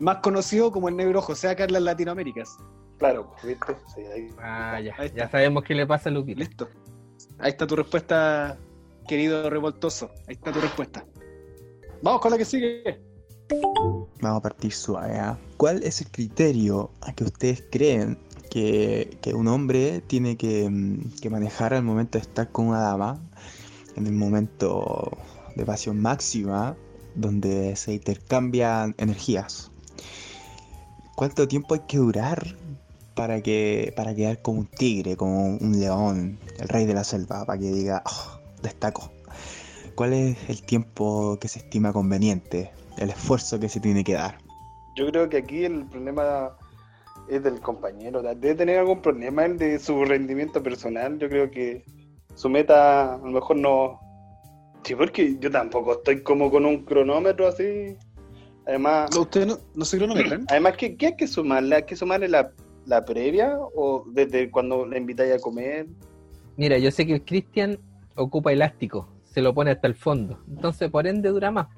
[0.00, 2.56] Más conocido como el negro José acá en las Latinoaméricas.
[2.96, 3.76] Claro, ¿viste?
[3.94, 4.30] Sí, ahí.
[4.38, 6.38] Ah, ya, Ahí ya sabemos qué le pasa a Lupita.
[6.38, 6.70] Listo.
[7.38, 8.56] Ahí está tu respuesta,
[9.06, 10.10] querido revoltoso.
[10.26, 11.04] Ahí está tu respuesta.
[12.02, 13.00] Vamos con la que sigue.
[14.20, 15.20] Vamos a partir suave.
[15.56, 18.18] ¿Cuál es el criterio a que ustedes creen
[18.50, 22.80] que, que un hombre tiene que, mm, que manejar al momento de estar con una
[22.80, 23.20] dama?
[23.96, 25.16] En el momento
[25.54, 26.76] de pasión máxima,
[27.14, 29.70] donde se intercambian energías.
[31.14, 32.56] ¿Cuánto tiempo hay que durar
[33.14, 37.44] para que para quedar como un tigre, como un león, el rey de la selva,
[37.44, 39.10] para que diga, "Oh, destaco?
[39.94, 42.70] ¿Cuál es el tiempo que se estima conveniente?
[42.98, 44.38] El esfuerzo que se tiene que dar.
[44.96, 46.56] Yo creo que aquí el problema
[47.28, 48.22] es del compañero.
[48.22, 51.18] Debe tener algún problema el de su rendimiento personal.
[51.18, 51.84] Yo creo que
[52.34, 54.00] su meta a lo mejor no.
[54.84, 57.96] Sí, porque yo tampoco estoy como con un cronómetro así.
[58.66, 60.44] Además, No, ¿Ustedes no, no se cronometran?
[60.48, 61.76] además ¿qué, qué hay que sumarle?
[61.76, 62.52] ¿Hay que sumarle la,
[62.86, 65.86] la previa o desde cuando la invitáis a comer?
[66.56, 67.78] Mira, yo sé que el Cristian
[68.16, 70.38] ocupa elástico, se lo pone hasta el fondo.
[70.48, 71.68] Entonces, por ende, dura más.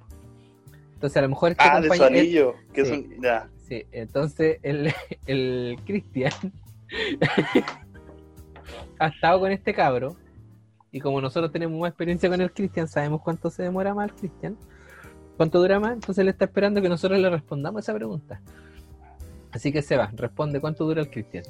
[0.95, 2.55] Entonces, a lo mejor este Ah, de su anillo.
[2.73, 2.93] Que sí.
[2.93, 3.49] es un- ya.
[3.69, 4.93] Sí, entonces el,
[5.27, 6.33] el Cristian
[8.99, 10.17] ha estado con este cabro
[10.93, 14.15] y como nosotros tenemos más experiencia con el Cristian, sabemos cuánto se demora más el
[14.17, 14.57] Cristian,
[15.37, 18.41] cuánto dura más, entonces él está esperando que nosotros le respondamos esa pregunta.
[19.51, 21.45] Así que Seba, responde cuánto dura el Cristian.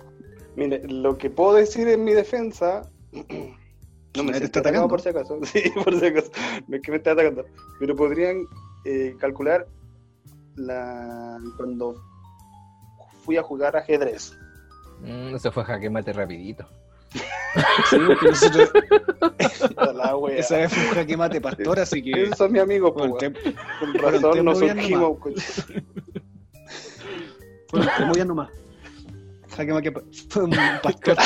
[0.56, 2.88] Mire, lo que puedo decir en mi defensa.
[4.16, 4.88] No me siento atacado atacando.
[4.88, 5.38] por si acaso.
[5.44, 6.30] Sí, por si acaso.
[6.68, 7.44] No es que me esté atacando.
[7.80, 8.46] Pero podrían
[8.84, 9.66] eh, calcular
[10.56, 11.96] la cuando
[13.24, 14.36] fui a jugar ajedrez.
[15.00, 16.66] Mm, eso fue jaque mate rapidito.
[17.88, 18.72] Sí, nosotros,
[19.94, 22.10] La esa vez fue un jaque mate pastor, así que.
[22.24, 23.32] Esos son mis amigos, tres,
[23.78, 25.18] Con razón no surgimos.
[27.68, 28.50] fueron movidas nomás.
[29.56, 29.92] Jaque mate
[30.28, 30.50] fue un
[30.82, 31.16] pastor.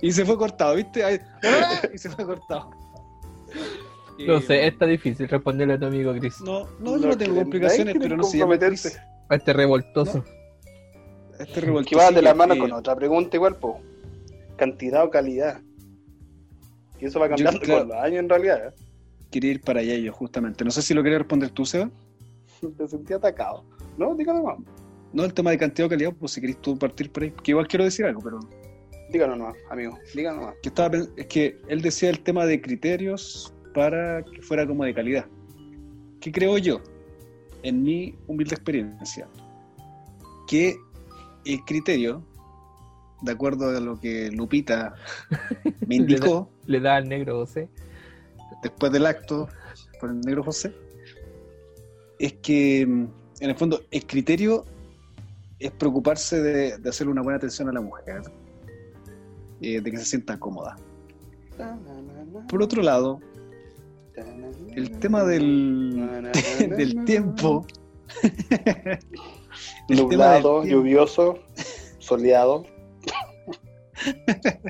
[0.00, 1.04] Y se fue cortado, ¿viste?
[1.04, 1.20] Ahí-
[1.94, 2.70] Y se fue cortado.
[4.26, 6.40] No Eh, sé, está difícil responderle a tu amigo Chris.
[6.42, 8.98] No, no, yo no tengo complicaciones, pero no se llama Chris.
[9.28, 10.22] A este revoltoso.
[11.38, 11.90] Este revoltoso.
[11.90, 13.80] Que va de la mano eh, con otra pregunta igual, po.
[14.56, 15.60] Cantidad o calidad.
[17.00, 17.80] Y eso va cambiando claro.
[17.80, 18.66] con los años en realidad.
[18.68, 18.72] ¿eh?
[19.30, 20.62] Quería ir para allá yo, justamente.
[20.62, 21.90] No sé si lo quería responder tú, Seba.
[22.76, 23.64] Te sentí atacado.
[23.96, 24.58] No, dígame más.
[25.12, 27.32] No, el tema de cantidad o calidad, pues si querés tú partir por ahí.
[27.42, 28.40] Que igual quiero decir algo, pero.
[29.10, 29.98] Díganos nomás, amigo.
[30.14, 30.56] Díganos nomás.
[30.62, 34.94] que estaba es que él decía el tema de criterios para que fuera como de
[34.94, 35.26] calidad.
[36.20, 36.80] ¿Qué creo yo?
[37.62, 39.28] En mi humilde experiencia,
[40.48, 40.76] que
[41.44, 42.24] el criterio,
[43.20, 44.94] de acuerdo a lo que Lupita
[45.86, 47.68] me indicó Le da al negro José.
[48.62, 49.48] después del acto
[50.00, 50.74] por el negro José,
[52.18, 53.10] es que en
[53.40, 54.64] el fondo el criterio
[55.66, 58.22] es preocuparse de, de hacerle una buena atención a la mujer,
[59.60, 60.76] eh, de que se sienta cómoda.
[62.48, 63.20] Por otro lado,
[64.74, 66.32] el tema del,
[66.76, 67.66] del tiempo.
[69.88, 71.38] el Nublado, del tiempo, lluvioso,
[71.98, 72.64] soleado.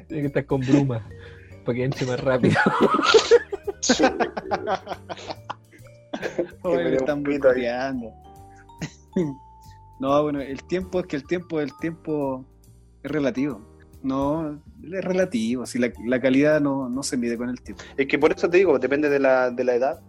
[0.08, 1.08] Tiene que estar con bruma.
[1.64, 2.56] Para que entre más rápido.
[6.62, 7.24] Oye, me están.
[10.02, 12.44] No, bueno, el tiempo es que el tiempo, el tiempo
[13.04, 13.60] es relativo.
[14.02, 15.64] No, es relativo.
[15.64, 17.84] Si la, la calidad no, no se mide con el tiempo.
[17.96, 20.00] Es que por eso te digo, depende de la, de la edad.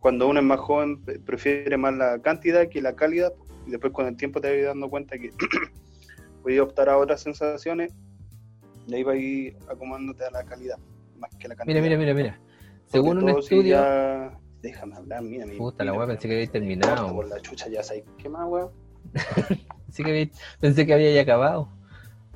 [0.00, 3.32] Cuando uno es más joven, pre- prefiere más la cantidad que la calidad.
[3.68, 5.30] Y después con el tiempo te vas dando cuenta que
[6.42, 7.92] puedes optar a otras sensaciones.
[8.88, 10.76] Y ahí vas a ir acomodándote a la calidad,
[11.20, 11.80] más que la cantidad.
[11.80, 12.40] Mira, mira, mira, mira.
[12.86, 13.74] Según un todo si estudio.
[13.76, 15.46] ya- Déjame hablar, mira.
[15.46, 17.14] mi- Puta, la weá, pensé que había terminado.
[17.14, 18.02] Por la chucha ya sabes.
[18.18, 18.70] ¿Qué más, weón?
[19.86, 20.28] Pensé que había,
[20.60, 21.68] pensé que había ya acabado.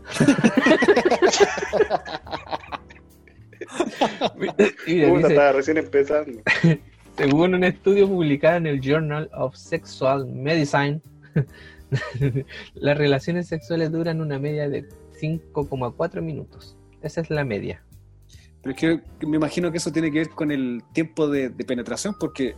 [4.37, 6.43] Mira, Puta, dice, estaba recién empezando.
[7.17, 11.01] según un estudio publicado en el Journal of Sexual Medicine,
[12.75, 14.89] las relaciones sexuales duran una media de
[15.21, 16.77] 5,4 minutos.
[17.03, 17.83] Esa es la media.
[18.63, 21.65] Pero es que me imagino que eso tiene que ver con el tiempo de, de
[21.65, 22.55] penetración, porque,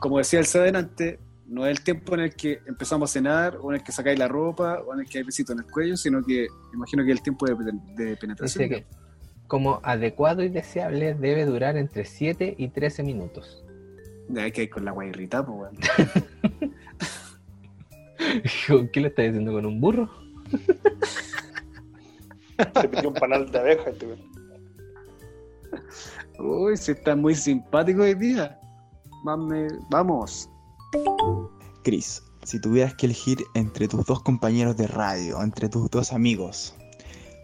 [0.00, 3.70] como decía el adelante, no es el tiempo en el que empezamos a cenar, o
[3.72, 5.96] en el que sacáis la ropa, o en el que hay besito en el cuello,
[5.96, 8.68] sino que imagino que es el tiempo de, de- de penetración.
[8.68, 8.86] Dice que
[9.46, 13.64] como adecuado y deseable debe durar entre 7 y 13 minutos.
[14.28, 15.76] Ya hay que ir con la guay irritada, pues, weón.
[18.68, 20.10] ¿Con ¿Qué le estás diciendo con un burro?
[22.80, 24.20] Se pidió un panal de abeja este weón.
[26.38, 28.58] Uy, se está muy simpático hoy día.
[29.24, 30.48] Mame, vamos.
[31.82, 36.74] Chris, si tuvieras que elegir entre tus dos compañeros de radio, entre tus dos amigos,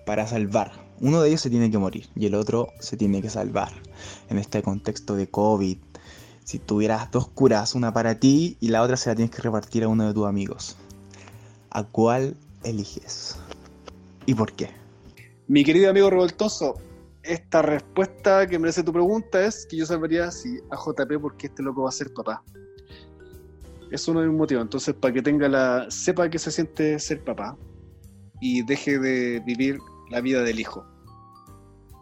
[0.06, 3.30] para salvar, uno de ellos se tiene que morir y el otro se tiene que
[3.30, 3.72] salvar.
[4.28, 5.78] En este contexto de COVID,
[6.44, 9.84] si tuvieras dos curas, una para ti y la otra se la tienes que repartir
[9.84, 10.76] a uno de tus amigos,
[11.70, 13.36] ¿a cuál eliges?
[14.26, 14.70] ¿Y por qué?
[15.48, 16.76] Mi querido amigo revoltoso,
[17.22, 21.62] esta respuesta que merece tu pregunta es que yo salvaría sí, a JP porque este
[21.62, 22.42] loco va a ser papá.
[23.94, 24.64] Es uno de mis motivos.
[24.64, 25.86] Entonces, para que tenga la.
[25.88, 27.56] sepa que se siente ser papá
[28.40, 29.78] y deje de vivir
[30.10, 30.84] la vida del hijo.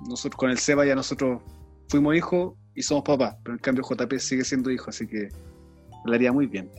[0.09, 1.43] Nosotros con el Seba ya nosotros
[1.89, 5.29] fuimos hijos y somos papás, pero en cambio JP sigue siendo hijo, así que
[6.07, 6.71] le haría muy bien.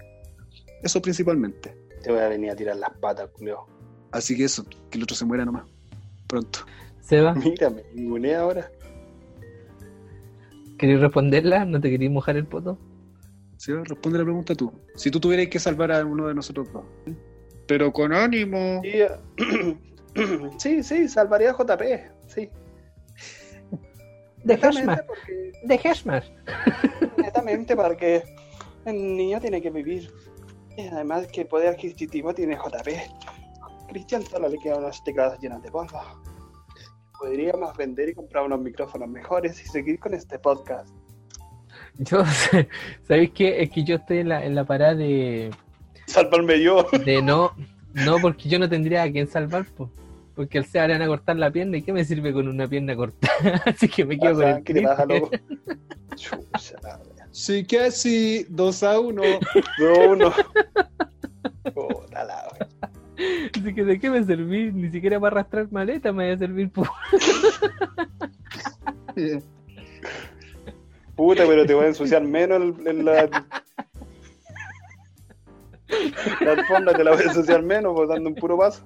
[0.82, 1.78] Eso principalmente.
[2.02, 3.68] Te voy a venir a tirar las patas, culio.
[4.12, 5.66] Así que eso, que el otro se muera nomás.
[6.26, 6.62] Pronto.
[7.02, 8.72] Seba, Mírame, ningunea ahora.
[10.80, 11.66] ¿querías responderla?
[11.66, 12.80] ¿No te querías mojar el poto?
[13.64, 14.74] Sí, responde la pregunta tú.
[14.94, 16.84] Si tú tuvieras que salvar a uno de nosotros dos.
[17.66, 18.82] Pero con ánimo.
[18.84, 19.80] Sí, eh,
[20.58, 21.82] sí, sí, salvaría a JP,
[22.28, 22.50] sí.
[24.44, 25.06] De Heshmar.
[25.08, 26.26] porque, De Heshmar.
[27.18, 28.24] netamente porque
[28.84, 30.12] el niño tiene que vivir.
[30.76, 32.90] Y además que poder adquisitivo tiene JP.
[33.88, 36.02] Cristian solo le quedan unos teclados llenos de polvo.
[37.18, 40.94] Podríamos vender y comprar unos micrófonos mejores y seguir con este podcast.
[42.00, 42.24] Yo,
[43.08, 43.62] ¿sabéis qué?
[43.62, 45.52] Es que yo estoy en la, en la parada de,
[46.08, 46.88] Salvarme yo.
[47.06, 47.52] de no,
[47.94, 49.90] no, porque yo no tendría a quién salvar, po.
[50.36, 52.68] porque al Seba le van a cortar la pierna y ¿qué me sirve con una
[52.68, 53.62] pierna cortada?
[53.66, 54.64] Así que me quedo con
[56.52, 57.28] Pasa, el wea.
[57.32, 59.22] Sí que sí, 2 a 1.
[59.80, 60.34] No, uno.
[61.74, 62.70] Puta la wea.
[63.56, 64.72] Así que ¿de qué me serví?
[64.72, 66.72] Ni siquiera para arrastrar maleta me va a servir.
[71.16, 73.30] Puta, pero te voy a ensuciar menos el- el- la...
[76.42, 78.84] la alfombra te la voy a ensuciar menos, pues dando un puro paso.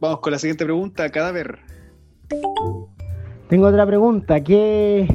[0.00, 1.58] Vamos con la siguiente pregunta, cadáver.
[3.48, 4.42] Tengo otra pregunta.
[4.42, 5.06] ¿Qué,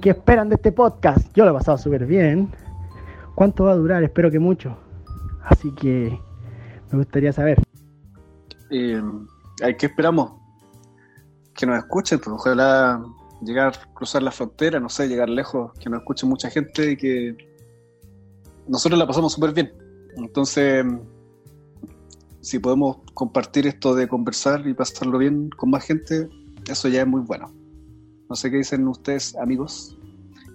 [0.00, 1.28] ¿Qué esperan de este podcast?
[1.34, 2.50] Yo lo he pasado súper bien.
[3.34, 4.02] ¿Cuánto va a durar?
[4.02, 4.76] Espero que mucho.
[5.44, 6.18] Así que
[6.90, 7.62] me gustaría saber.
[8.70, 9.00] Eh,
[9.62, 10.32] ¿a ¿Qué esperamos?
[11.54, 13.00] Que nos escuchen, pues ojalá
[13.42, 17.36] llegar, cruzar la frontera, no sé, llegar lejos, que nos escuche mucha gente y que
[18.66, 19.72] nosotros la pasamos súper bien.
[20.16, 20.84] Entonces,
[22.40, 26.28] si podemos compartir esto de conversar y pasarlo bien con más gente,
[26.70, 27.52] eso ya es muy bueno.
[28.28, 29.96] No sé qué dicen ustedes, amigos.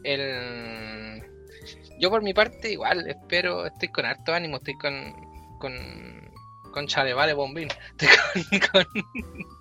[0.03, 1.21] El...
[1.99, 4.93] Yo por mi parte igual, espero, estoy con harto ánimo, estoy con...
[5.59, 6.30] con...
[6.71, 7.67] con chale, vale, bombín.
[8.71, 9.03] Con, con-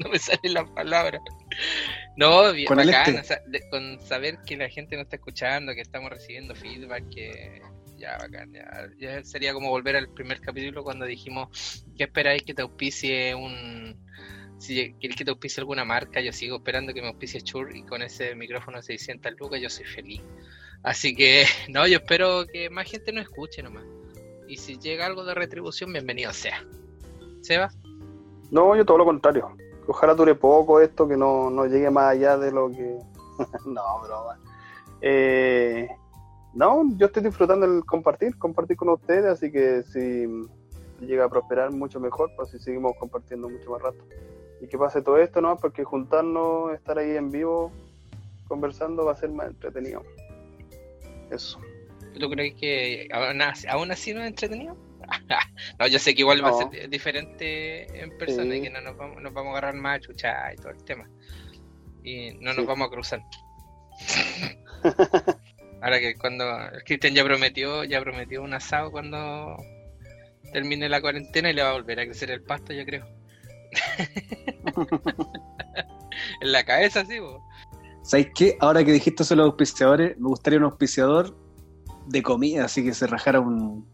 [0.00, 1.20] No me salen las palabras.
[2.16, 3.20] No, bien, Con bacán, este.
[3.20, 7.08] o sea, de- con saber que la gente nos está escuchando, que estamos recibiendo feedback,
[7.10, 7.62] que
[7.96, 12.54] ya bacán, ya, ya sería como volver al primer capítulo cuando dijimos que esperáis que
[12.54, 13.94] te auspicie un
[14.58, 17.82] si queréis que te auspicie alguna marca, yo sigo esperando que me auspicie Chur y
[17.82, 20.20] con ese micrófono de 600 lucas yo soy feliz.
[20.82, 23.84] Así que, no, yo espero que más gente nos escuche nomás.
[24.48, 26.62] Y si llega algo de retribución, bienvenido sea.
[27.40, 27.70] Seba,
[28.50, 29.56] No, yo todo lo contrario.
[29.86, 32.98] Ojalá dure poco esto, que no, no llegue más allá de lo que.
[33.66, 34.38] no, broma.
[35.00, 35.88] Eh,
[36.54, 40.26] no, yo estoy disfrutando el compartir, compartir con ustedes, así que si
[41.04, 44.04] llega a prosperar mucho mejor, pues si seguimos compartiendo mucho más rato.
[44.60, 45.56] Y que pase todo esto, ¿no?
[45.56, 47.72] Porque juntarnos, estar ahí en vivo,
[48.46, 50.02] conversando, va a ser más entretenido.
[51.30, 51.58] Eso.
[52.18, 54.76] ¿tú crees que aún así, aún así no es entretenido?
[55.78, 58.96] no, yo sé que igual va a ser diferente en persona y que no nos
[58.96, 61.08] vamos, nos vamos a agarrar más a chucha y todo el tema.
[62.02, 62.58] Y no Sí.
[62.58, 63.22] nos vamos a cruzar.
[65.82, 69.56] Ahora que cuando el Cristian ya prometió, ya prometió un asado cuando
[70.52, 73.06] termine la cuarentena y le va a volver a crecer el pasto, yo creo.
[76.40, 77.42] en la cabeza, sí, po.
[78.02, 78.56] ¿Sabes qué?
[78.60, 81.36] Ahora que dijiste eso de los auspiciadores, me gustaría un auspiciador
[82.06, 83.86] de comida, así que se rajara un,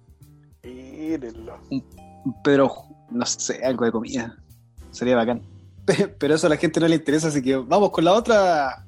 [1.70, 2.72] Un Pedro,
[3.10, 4.36] no sé, algo de comida.
[4.90, 5.42] Sería bacán.
[6.18, 8.86] Pero eso a la gente no le interesa, así que vamos con la otra.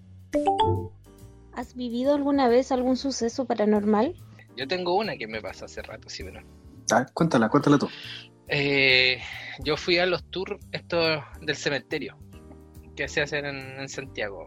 [1.53, 4.15] ¿Has vivido alguna vez algún suceso paranormal?
[4.57, 6.41] Yo tengo una que me pasó hace rato, sí, pero.
[6.91, 7.89] Ah, cuéntala, cuéntala tú.
[8.49, 9.21] Eh,
[9.61, 12.17] yo fui a los tours estos del cementerio
[12.97, 14.47] que se hacen en, en Santiago.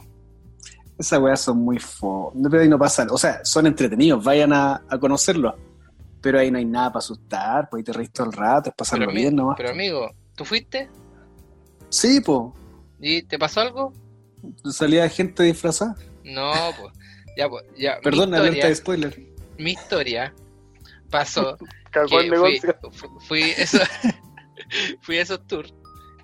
[0.97, 2.31] Esas weas son muy fo.
[2.35, 3.09] No, pero ahí no pasan.
[3.11, 5.55] O sea, son entretenidos, vayan a, a conocerlos.
[6.21, 8.75] Pero ahí no hay nada para asustar, pues ahí te reís todo el rato, es
[8.75, 9.55] pasarlo Pero, bien nomás.
[9.57, 10.89] pero amigo, ¿tú fuiste?
[11.89, 12.39] Sí, pues.
[12.99, 13.93] ¿Y te pasó algo?
[14.71, 15.95] Salía gente disfrazada.
[16.23, 16.93] No, pues.
[17.37, 17.63] Ya, pues.
[17.77, 17.99] Ya.
[18.01, 19.19] Perdón, alerta historia- de spoiler.
[19.57, 20.33] mi historia
[21.09, 21.57] pasó
[21.91, 22.75] que fui, negocio.
[22.91, 23.79] fu- fui, eso,
[25.01, 25.73] fui a esos tours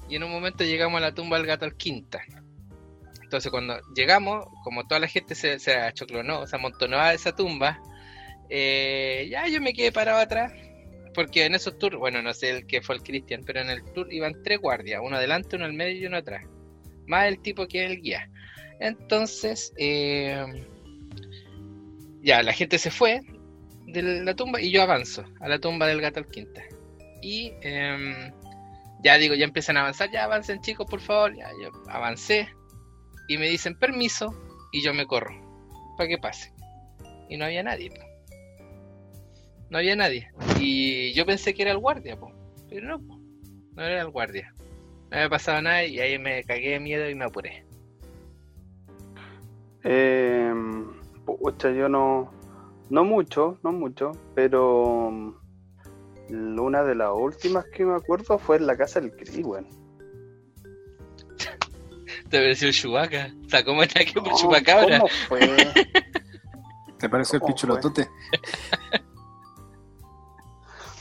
[0.10, 2.22] y en un momento llegamos a la tumba del gato al quinta.
[3.24, 7.82] Entonces cuando llegamos, como toda la gente se, se achoclonó, se amontonó a esa tumba,
[8.50, 10.54] eh, ya yo me quedé parado atrás,
[11.14, 13.84] porque en esos tours, bueno, no sé el que fue el Cristian, pero en el
[13.94, 16.46] tour iban tres guardias, uno adelante, uno al medio y uno atrás,
[17.08, 18.30] más el tipo que es el guía.
[18.80, 20.46] Entonces, eh,
[22.22, 23.22] ya, la gente se fue,
[23.88, 26.62] de la tumba y yo avanzo a la tumba del gato al quinta.
[27.22, 28.32] Y em,
[29.04, 31.36] ya digo, ya empiezan a avanzar, ya avancen chicos, por favor.
[31.36, 32.50] Ya, yo avancé
[33.28, 34.34] y me dicen permiso
[34.72, 35.34] y yo me corro
[35.98, 36.54] para que pase.
[37.30, 37.92] Y no había nadie.
[39.70, 40.30] No había nadie.
[40.60, 42.32] Y yo pensé que era el guardia, po,
[42.70, 43.20] pero no, po,
[43.74, 44.54] no era el guardia.
[45.10, 47.66] No había pasado nada y ahí me cagué de miedo y me apuré.
[49.84, 50.54] Eh,
[51.26, 52.32] pucha, yo no,
[52.90, 58.68] no mucho, no mucho, pero mm, una de las últimas que me acuerdo fue en
[58.68, 59.68] la casa del Cris, weón.
[62.30, 63.34] Te pareció el Chewbacca.
[63.48, 65.00] Sacó más que por No, Chupacabra.
[65.00, 65.40] ¿Cómo fue?
[67.00, 68.08] ¿Te pareció el ¿Cómo pichulotote?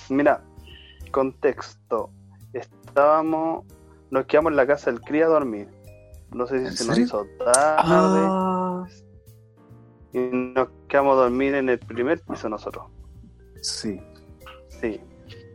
[0.09, 0.43] Mira,
[1.11, 2.11] contexto.
[2.53, 3.65] Estábamos,
[4.11, 5.69] nos quedamos en la casa del Cris a dormir.
[6.33, 7.53] No sé si ¿En se nos hizo tarde.
[7.57, 8.85] Ah,
[10.13, 12.87] Y nos quedamos a dormir en el primer piso nosotros.
[13.63, 14.01] sí.
[14.81, 15.01] Sí,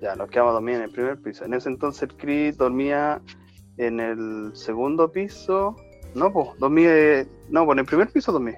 [0.01, 1.45] ya nos quedamos a dormir en el primer piso.
[1.45, 3.21] En ese entonces el Chris dormía
[3.77, 5.75] en el segundo piso.
[6.15, 7.23] No, pues, dormía.
[7.49, 8.53] No, pues en el primer piso dormí.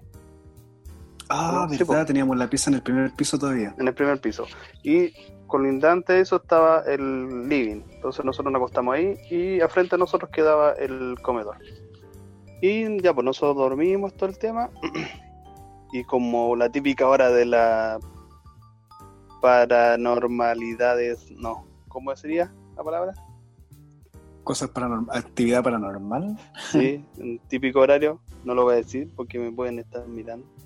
[1.27, 2.05] Ah, Sí, verdad, po.
[2.05, 3.75] teníamos la pieza en el primer piso todavía.
[3.77, 4.45] En el primer piso.
[4.83, 5.11] Y
[5.53, 7.83] colindante a eso estaba el living.
[7.91, 11.59] Entonces nosotros nos acostamos ahí y a frente a nosotros quedaba el comedor.
[12.59, 14.71] Y ya, pues nosotros dormimos todo el tema.
[15.93, 17.99] y como la típica hora de la
[19.43, 23.13] paranormalidades, no, ¿cómo sería la palabra?
[24.43, 26.35] Cosas paranormal, actividad paranormal.
[26.71, 30.47] Sí, un típico horario, no lo voy a decir porque me pueden estar mirando.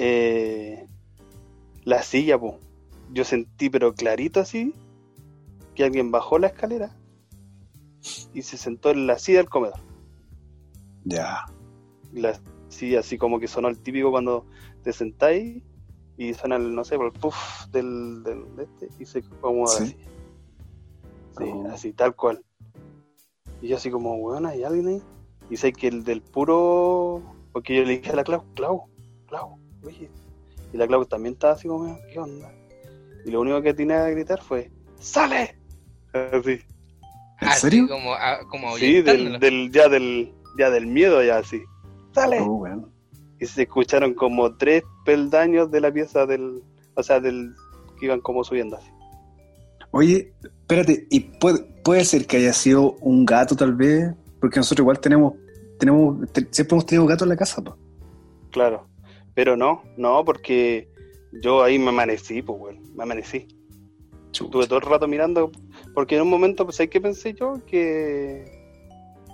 [0.00, 0.86] Eh,
[1.84, 2.58] la silla, po.
[3.12, 4.74] Yo sentí pero clarito así
[5.74, 6.96] que alguien bajó la escalera
[8.34, 9.80] y se sentó en la silla del comedor.
[11.04, 11.44] Ya.
[12.12, 14.44] La silla así como que sonó el típico cuando
[14.82, 15.62] te sentáis
[16.16, 17.36] y suena el, no sé, el puff
[17.70, 19.82] del, del de este y se acomoda Sí.
[19.84, 19.96] así.
[21.38, 21.68] Sí, Oh.
[21.70, 22.44] así, tal cual.
[23.62, 25.02] Y yo así como, weón, ¿hay alguien ahí?
[25.50, 27.22] Y sé que el del puro...
[27.52, 28.88] Porque yo le dije a la Clau, Clau,
[29.26, 30.10] Clau, oye.
[30.72, 32.52] Y la Clau también estaba así como, ¿qué onda?
[33.24, 35.56] Y lo único que tenía que gritar fue, ¡sale!
[36.12, 36.58] Así.
[37.40, 37.88] ¿En Así serio?
[37.88, 41.62] como, ah, como Sí, del, del, ya del, ya del miedo ya así.
[42.12, 42.38] ¡Sale!
[42.40, 42.64] Oh,
[43.40, 46.62] y se escucharon como tres peldaños de la pieza del,
[46.94, 47.54] o sea, del
[48.00, 48.90] que iban como subiendo así.
[49.92, 54.12] Oye, espérate, ¿y puede, puede ser que haya sido un gato tal vez?
[54.40, 55.34] Porque nosotros igual tenemos,
[55.78, 57.76] tenemos, te- siempre hemos tenido gatos en la casa, po.
[58.50, 58.86] Claro,
[59.34, 60.87] pero no, no, porque
[61.32, 63.46] yo ahí me amanecí, pues, weón, me amanecí.
[64.32, 65.50] Estuve todo el rato mirando,
[65.94, 67.54] porque en un momento, pues, ¿sabes qué pensé yo?
[67.66, 68.44] Que,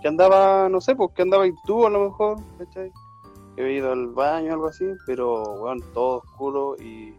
[0.01, 2.91] que andaba, no sé, pues, que andaba y tú a lo mejor, ¿cachai?
[3.55, 7.15] Que había ido al baño o algo así, pero, weón, todo oscuro y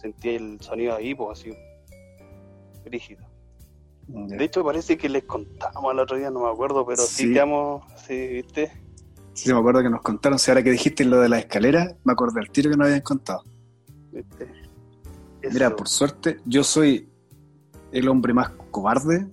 [0.00, 1.52] sentí el sonido ahí, pues, así,
[2.86, 3.24] rígido.
[4.06, 7.32] De hecho, parece que les contamos el otro día, no me acuerdo, pero sí, Sí.
[7.32, 8.70] quedamos, sí, ¿viste?
[9.32, 12.12] Sí, me acuerdo que nos contaron, si ahora que dijiste lo de la escalera, me
[12.12, 13.44] acordé al tiro que nos habían contado.
[14.14, 14.48] ¿Viste?
[15.52, 17.08] Mira, por suerte, yo soy
[17.92, 19.26] el hombre más cobarde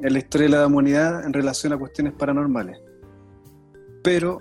[0.00, 2.78] en la historia de la humanidad en relación a cuestiones paranormales.
[4.02, 4.40] Pero,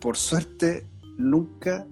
[0.00, 0.86] por suerte,
[1.18, 1.86] nunca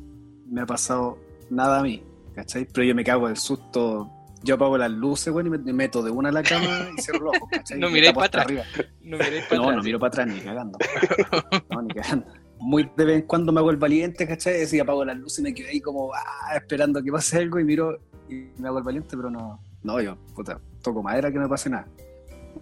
[0.49, 1.19] me ha pasado
[1.51, 2.03] nada a mí,
[2.35, 2.67] ¿cachai?
[2.73, 4.11] Pero yo me cago del susto.
[4.43, 7.03] Yo apago las luces, güey, y me me meto de una a la cama y
[7.03, 7.79] cierro los ojos, ¿cachai?
[7.81, 8.47] No miréis para atrás.
[8.47, 8.63] arriba.
[9.03, 9.87] No miréis para No, atrás, no sí.
[9.87, 10.79] miro para atrás ni cagando.
[11.71, 12.27] No, ni cagando.
[12.61, 14.67] Muy de vez en cuando me hago el valiente, ¿cachai?
[14.71, 17.65] Y apago las luces y me quedo ahí como ah, esperando que pase algo y
[17.65, 17.99] miro
[18.29, 21.49] y me hago el valiente, pero no, no, yo, puta, toco madera que no me
[21.49, 21.89] pase nada.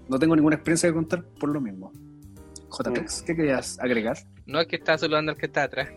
[0.08, 1.92] No tengo ninguna experiencia que contar por lo mismo.
[2.70, 4.18] JPEX, ¿qué querías agregar?
[4.46, 5.88] No es que está saludando al que está atrás.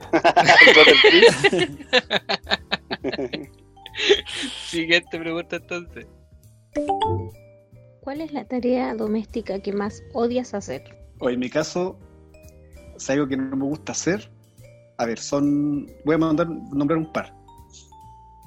[4.66, 6.06] Siguiente pregunta entonces.
[8.00, 10.84] ¿Cuál es la tarea doméstica que más odias hacer?
[11.18, 11.98] O en mi caso,
[12.98, 14.30] es algo que no me gusta hacer.
[14.98, 15.86] A ver, son.
[16.04, 17.34] Voy a mandar, nombrar un par.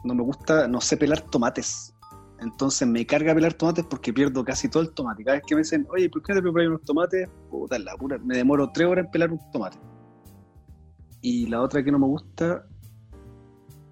[0.03, 1.93] No me gusta, no sé pelar tomates.
[2.39, 5.23] Entonces me carga pelar tomates porque pierdo casi todo el tomate.
[5.23, 7.29] Cada vez que me dicen, oye, ¿por qué te preparas unos tomates?
[7.49, 8.17] Puta, la pura.
[8.17, 9.77] Me demoro tres horas en pelar un tomate.
[11.21, 12.65] Y la otra que no me gusta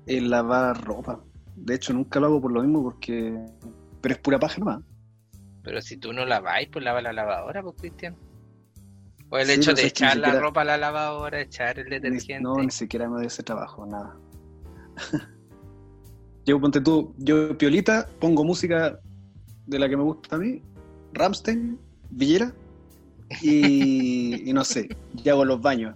[0.08, 1.24] es lavar ropa.
[1.56, 3.38] De hecho, nunca lo hago por lo mismo porque.
[4.02, 4.82] Pero es pura paja nomás.
[5.64, 8.16] Pero si tú no laváis, pues lava la lavadora, pues Cristian.
[9.32, 12.42] O el Sí, hecho de echar la siquiera- ropa a la lavadora, echar el detergente.
[12.42, 14.16] no, ni siquiera me doy ese trabajo, nada.
[16.46, 19.00] yo, ponte tú, yo piolita, pongo música
[19.68, 20.62] de la que me gusta a mí,
[21.14, 22.54] Ramstein, Villera,
[23.42, 24.90] y, y no sé,
[25.24, 25.96] y hago los baños.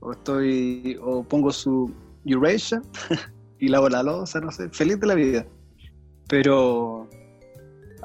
[0.00, 1.92] O estoy, o pongo su
[2.24, 2.80] Eurasia
[3.58, 5.46] y lavo la loza, no sé, feliz de la vida.
[6.28, 7.05] Pero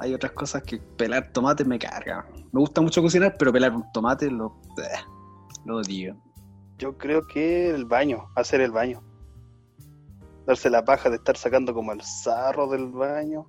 [0.01, 2.25] hay otras cosas que pelar tomates me carga.
[2.51, 4.99] Me gusta mucho cocinar, pero pelar un tomate lo, eh,
[5.63, 6.19] lo odio.
[6.79, 9.03] Yo creo que el baño, hacer el baño.
[10.47, 13.45] Darse la paja de estar sacando como el sarro del baño,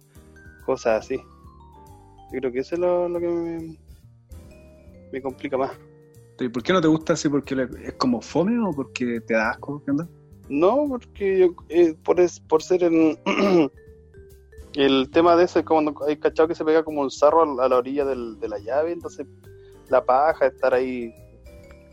[0.66, 1.16] cosas así.
[1.16, 3.78] Yo creo que eso es lo, lo que me,
[5.11, 5.70] me complica más.
[6.38, 7.30] ¿Y por qué no te gusta así?
[7.30, 9.82] ¿Porque es como fome o porque te da asco?
[9.84, 10.07] ¿Qué onda?
[10.50, 13.18] No, porque yo, eh, por, es, por ser el,
[14.74, 17.42] el tema de eso es como cuando hay cachado que se pega como un sarro
[17.60, 19.26] a la- orilla del- de la llave, entonces
[19.88, 21.12] la paja, estar ahí.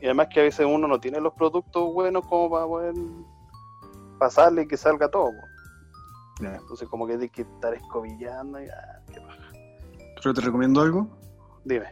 [0.01, 2.93] Y además que a veces uno no tiene los productos buenos como para poder
[4.17, 5.33] pasarle y que salga todo.
[6.39, 9.51] Entonces como que hay que estar escobillando y ah, qué paja.
[10.23, 11.07] Pero te recomiendo algo.
[11.65, 11.87] Dime.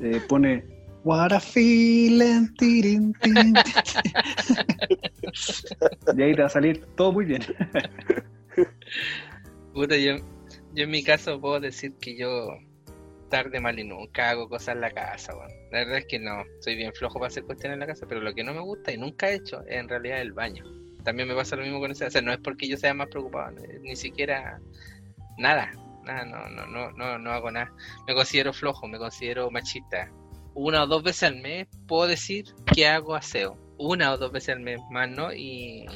[0.00, 0.64] Eh, pone
[1.04, 2.54] What a feeling.
[2.56, 3.62] tirin, tin, tin".
[6.16, 7.42] y ahí te va a salir todo muy bien.
[9.74, 10.16] Puta, yo,
[10.72, 12.56] yo en mi caso puedo decir que yo
[13.28, 15.50] tarde mal y nunca hago cosas en la casa, weón.
[15.72, 18.20] La verdad es que no, soy bien flojo para hacer cuestiones en la casa, pero
[18.20, 20.64] lo que no me gusta y nunca he hecho es en realidad el baño.
[21.02, 23.08] También me pasa lo mismo con eso, o sea, no es porque yo sea más
[23.08, 24.60] preocupado, no, ni siquiera
[25.36, 25.72] nada,
[26.04, 27.72] nada, no, no, no, no, no hago nada.
[28.06, 30.08] Me considero flojo, me considero machista.
[30.54, 33.58] Una o dos veces al mes puedo decir que hago aseo.
[33.76, 35.86] Una o dos veces al mes, más no, y,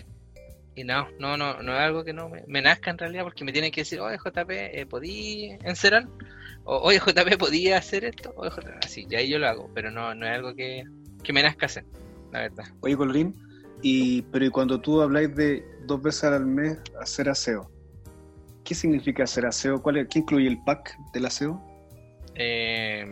[0.78, 3.44] y no, no, no, no es algo que no me, me nazca en realidad porque
[3.44, 6.06] me tienen que decir, oye JP, eh, ¿podí encerar?
[6.62, 8.32] O, oye JP, ¿podía hacer esto?
[8.36, 10.84] Oye JP, así, ya ahí yo lo hago, pero no, no es algo que,
[11.24, 11.84] que me nazca hacer,
[12.32, 12.64] la verdad.
[12.80, 13.34] Oye, Colorín,
[13.82, 17.68] y, pero y cuando tú habláis de dos veces al mes hacer aseo,
[18.62, 19.82] ¿qué significa hacer aseo?
[19.82, 21.60] ¿Cuál es, ¿Qué incluye el pack del aseo?
[22.36, 23.04] Eh,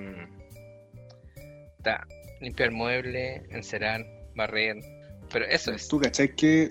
[1.83, 2.07] ta,
[2.41, 4.07] limpiar muebles, encerar,
[4.37, 4.77] barrer,
[5.33, 5.89] pero eso es.
[5.89, 6.71] ¿Tú cachai que,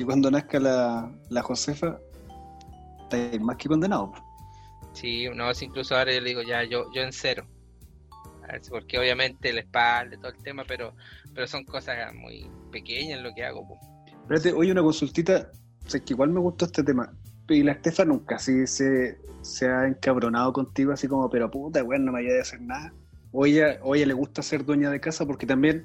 [0.00, 1.98] que cuando nazca la, la Josefa,
[3.02, 4.14] estáis más que condenado?
[4.94, 7.02] Sí, no, si incluso ahora yo le digo, ya, yo, yo.
[7.02, 7.06] A
[8.52, 10.94] ver, si- porque obviamente la espalda, todo el tema, pero,
[11.34, 13.68] pero son cosas muy pequeñas lo que hago.
[13.68, 13.78] po.
[14.06, 15.50] Espérate, oye, una consultita.
[15.86, 17.12] O sea, que igual me gustó este tema.
[17.50, 22.06] Y la Estefa nunca así se, se ha encabronado contigo, así como, pero puta, weón,
[22.06, 22.90] no me vaya a hacer nada.
[23.32, 25.84] O ella, o ella le gusta ser dueña de casa, porque también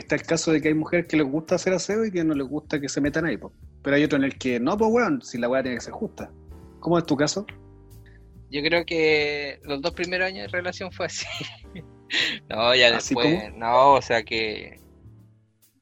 [0.00, 2.34] está el caso de que hay mujeres que les gusta hacer aseo y que no
[2.34, 3.52] les gusta que se metan ahí, po.
[3.82, 5.92] Pero hay otro en el que, no, pues weón, si la weá tiene que ser
[5.92, 6.30] justa.
[6.80, 7.44] ¿Cómo es tu caso?
[8.50, 11.26] Yo creo que los dos primeros años de relación fue así.
[12.48, 14.78] no, ya ¿Así después, no, o sea que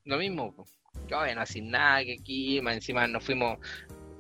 [0.05, 0.55] lo mismo.
[0.55, 0.65] po.
[1.09, 3.59] Yo no sin nada, que aquí, más encima nos fuimos.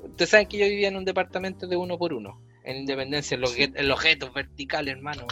[0.02, 3.42] Ustedes saben que yo vivía en un departamento de uno por uno, en Independencia, en
[3.42, 3.62] los, Sí.
[3.62, 5.26] gue- en los objetos verticales, hermano.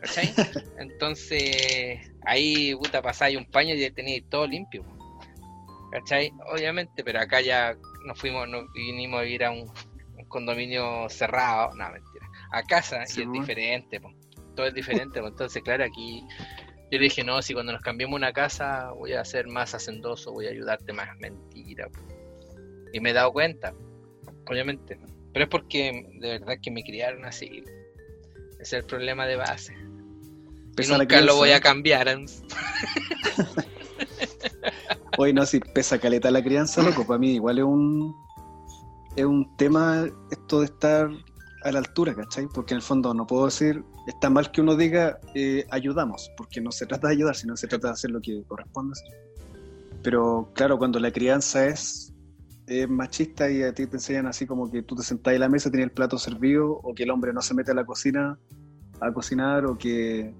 [0.00, 0.32] ¿Cachai?
[0.78, 4.84] Entonces, ahí, puta, pasáis un paño y ya teníais todo limpio.
[5.92, 6.32] ¿Cachai?
[6.52, 9.70] Obviamente, pero acá ya nos fuimos, nos vinimos a vivir a un,
[10.16, 14.12] un condominio cerrado, no, mentira, a casa Sí, y es diferente, po.
[14.54, 15.28] todo es diferente, po.
[15.28, 16.24] entonces claro, aquí
[16.90, 20.32] yo le dije, no, si cuando nos cambiemos una casa voy a ser más hacendoso,
[20.32, 22.00] voy a ayudarte más, mentira, po.
[22.92, 23.74] y me he dado cuenta,
[24.46, 24.98] obviamente,
[25.32, 27.64] pero es porque de verdad que me criaron así,
[28.58, 29.74] es el problema de base,
[30.80, 32.08] y Pesa la nunca lo voy a cambiar,
[35.18, 38.14] Oye, no, si pesa caleta la crianza, loco, para mí igual es un,
[39.16, 41.10] es un tema esto de estar
[41.62, 42.46] a la altura, ¿cachai?
[42.46, 46.60] Porque en el fondo no puedo decir, está mal que uno diga eh, ayudamos, porque
[46.60, 48.98] no se trata de ayudar, sino se trata de hacer lo que corresponde.
[50.02, 52.14] Pero claro, cuando la crianza es,
[52.66, 55.48] es machista y a ti te enseñan así como que tú te sentás en la
[55.48, 58.38] mesa, tienes el plato servido, o que el hombre no se mete a la cocina
[59.00, 60.32] a cocinar, o que,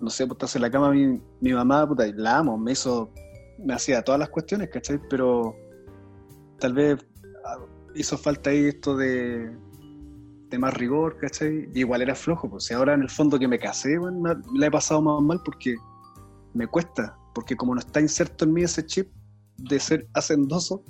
[0.00, 3.10] no sé, pues estás en la cama, mi, mi mamá, puta, la amo, me hizo,
[3.58, 4.98] me hacía todas las cuestiones, ¿cachai?
[5.10, 5.54] Pero
[6.58, 6.98] tal vez
[7.44, 7.58] ah,
[7.94, 9.50] hizo falta ahí esto de,
[10.50, 11.68] de más rigor, ¿cachai?
[11.74, 14.58] Y igual era flojo, pues si ahora en el fondo que me casé, bueno, me-
[14.58, 15.76] la he pasado más mal porque
[16.54, 19.08] me cuesta, porque como no está inserto en mí ese chip
[19.58, 20.82] de ser hacendoso,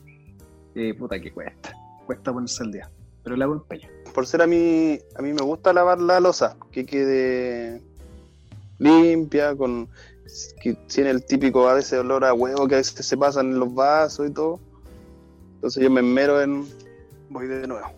[0.75, 1.73] eh, puta que cuesta,
[2.07, 2.91] cuesta ponerse al día,
[3.25, 3.89] pero le hago empeño.
[4.15, 7.83] Por ser a mí, a mí me gusta lavar la losa, que quede
[8.79, 9.89] limpia, con
[10.61, 13.61] que tiene el típico a veces olor a huevo que a veces se pasan en
[13.61, 14.61] los vasos y todo.
[15.55, 16.67] Entonces yo me enmero en
[17.31, 17.89] voy de nuevo.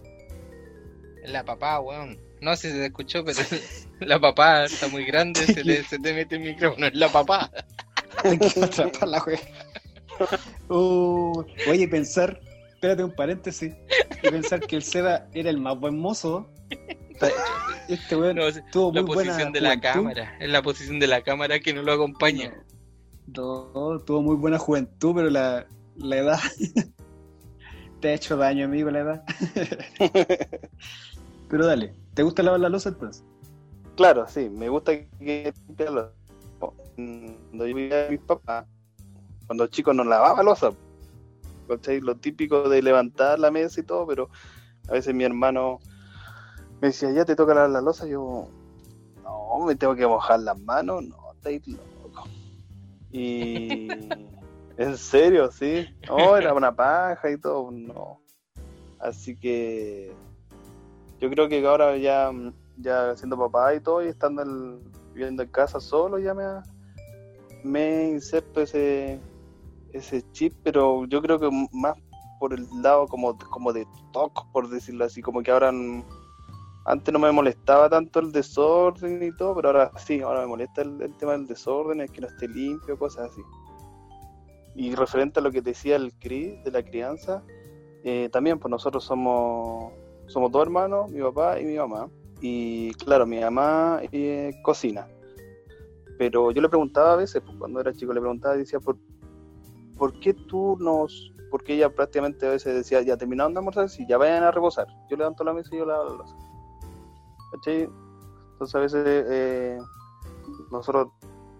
[1.24, 2.18] La papá, weón.
[2.40, 3.38] No sé si se escuchó, pero
[4.00, 6.86] la papá está muy grande, se te, se te mete el micrófono.
[6.86, 7.50] Es la papá.
[8.24, 9.24] Atrapar la.
[10.68, 13.72] Uh, oye, pensar, espérate un paréntesis,
[14.22, 16.50] y pensar que el Seba era el más buen mozo.
[17.88, 19.88] Este weón No, tuvo la muy buena posición de la juventud.
[19.92, 20.36] cámara.
[20.38, 22.54] Es la posición de la cámara que no lo acompaña.
[23.26, 25.66] No, tuvo muy buena juventud, pero la,
[25.96, 26.38] la edad
[28.00, 29.24] te ha hecho daño, amigo, la edad.
[31.48, 33.24] pero dale, ¿te gusta lavar la losa entonces?
[33.96, 36.12] Claro, sí, me gusta que losa.
[36.58, 38.66] Cuando yo vivía a mis papás,
[39.46, 40.70] cuando chicos no lavaba losa.
[41.68, 42.00] ¿cachai?
[42.00, 44.30] Lo típico de levantar la mesa y todo, pero
[44.88, 45.80] a veces mi hermano
[46.80, 48.46] me decía, ya te toca lavar la losa, yo,
[49.22, 52.28] no, me tengo que mojar las manos, no, estáis loco.
[53.10, 53.96] Y
[54.76, 58.20] en serio, sí, no, era una paja y todo, no.
[59.00, 60.14] Así que
[61.20, 62.30] yo creo que ahora ya,
[62.76, 66.44] ya siendo papá y todo, y estando en- viviendo en casa solo, ya me,
[67.64, 69.20] me inserto ese,
[69.92, 71.94] ese chip, pero yo creo que más
[72.38, 75.72] por el lado como, como de toque, por decirlo así, como que ahora
[76.88, 80.80] antes no me molestaba tanto el desorden y todo, pero ahora sí, ahora me molesta
[80.80, 83.42] el, tema del desorden, el que no esté limpio, cosas así.
[84.74, 87.42] Y referente a lo que decía el Cris de la crianza,
[88.04, 89.92] eh, también pues nosotros somos,
[90.28, 92.08] somos dos hermanos, mi papá y mi mamá.
[92.40, 95.06] Y claro, mi mamá eh, cocina.
[96.16, 98.96] Pero yo le preguntaba a veces, pues, cuando era chico, le preguntaba y decía, ¿por,
[99.96, 101.34] ¿por qué tú nos...?
[101.50, 104.86] Porque ella prácticamente a veces decía, ya terminaron de almorzar, si ya vayan a reposar.
[105.10, 106.47] Yo levanto la mesa y yo lavo la losa.
[107.52, 107.88] ¿Cachai?
[108.52, 109.78] Entonces a veces eh,
[110.70, 111.08] nosotros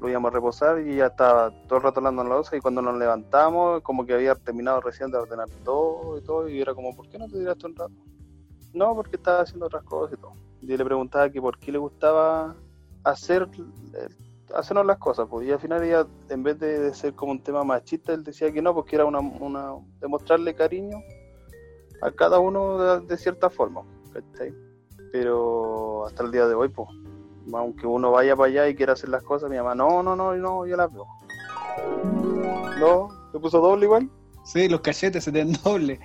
[0.00, 2.60] lo íbamos a reposar y ya estaba todo el rato hablando en la losa y
[2.60, 6.74] cuando nos levantamos, como que había terminado recién de ordenar todo y todo, y era
[6.74, 7.94] como, ¿por qué no te tiraste un rato?
[8.74, 10.34] No, porque estaba haciendo otras cosas y todo.
[10.60, 12.54] Y le preguntaba que por qué le gustaba
[13.02, 13.48] hacer
[13.94, 14.08] eh,
[14.54, 17.64] hacernos las cosas, pues, y al final ella, en vez de, ser como un tema
[17.64, 20.98] machista, él decía que no, porque era una, una demostrarle cariño
[22.02, 23.82] a cada uno de, de cierta forma,
[24.12, 24.67] ¿cachai?
[25.12, 26.88] Pero hasta el día de hoy, pues,
[27.52, 30.34] aunque uno vaya para allá y quiera hacer las cosas, mi mamá, no, no, no,
[30.34, 31.06] no, yo las veo.
[32.78, 34.10] No, ¿te puso doble igual?
[34.44, 36.00] Sí, los cachetes se te den doble.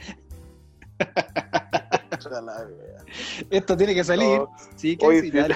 [3.50, 4.40] Esto tiene que salir.
[4.40, 5.56] No, Sí, que Oye, sí, dale,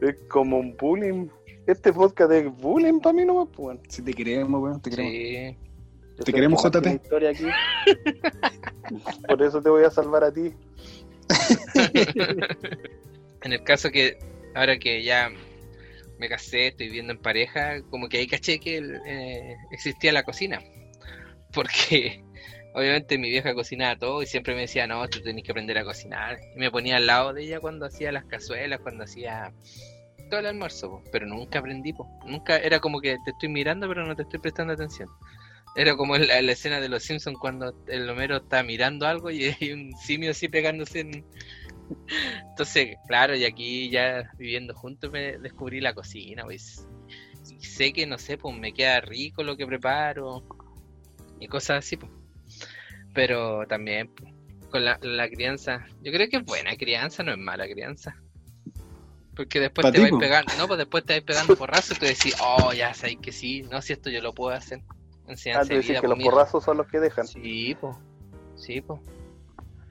[0.00, 1.28] es como un bullying.
[1.66, 3.80] Este podcast es bullying para mí pues, bueno.
[3.88, 5.12] Si te queremos, weón, te queremos.
[5.12, 5.58] Sí.
[6.16, 7.00] Yo Te queremos, aquí.
[9.28, 10.54] Por eso te voy a salvar a ti.
[13.42, 14.18] En el caso que
[14.54, 15.30] ahora que ya
[16.18, 20.60] me casé, estoy viviendo en pareja, como que ahí caché que eh, existía la cocina.
[21.52, 22.24] Porque
[22.74, 25.84] obviamente mi vieja cocinaba todo y siempre me decía, no, tú tenés que aprender a
[25.84, 26.38] cocinar.
[26.54, 29.52] Y me ponía al lado de ella cuando hacía las cazuelas, cuando hacía
[30.28, 31.94] todo el almuerzo, pero nunca aprendí.
[32.26, 35.08] Nunca era como que te estoy mirando, pero no te estoy prestando atención.
[35.76, 39.44] Era como la, la escena de los Simpsons cuando el Homero está mirando algo y
[39.60, 41.24] hay un simio así pegándose en,
[42.48, 46.86] entonces, claro, y aquí ya viviendo juntos me descubrí la cocina, pues.
[47.48, 50.44] Y sé que, no sé, pues me queda rico lo que preparo
[51.38, 52.10] y cosas así, pues.
[53.14, 54.32] Pero también, pues,
[54.70, 58.16] con la, la crianza, yo creo que es buena crianza, no es mala crianza.
[59.34, 62.34] Porque después te vais pegando, no, pues después te vais pegando porrazos y tú decís,
[62.40, 64.80] oh, ya sabes que sí, no, si esto yo lo puedo hacer.
[65.26, 67.26] Ah, Enseñanza tú de decís vida, que los porrazos son los que dejan.
[67.26, 67.96] Sí, pues.
[68.54, 69.00] Sí, pues.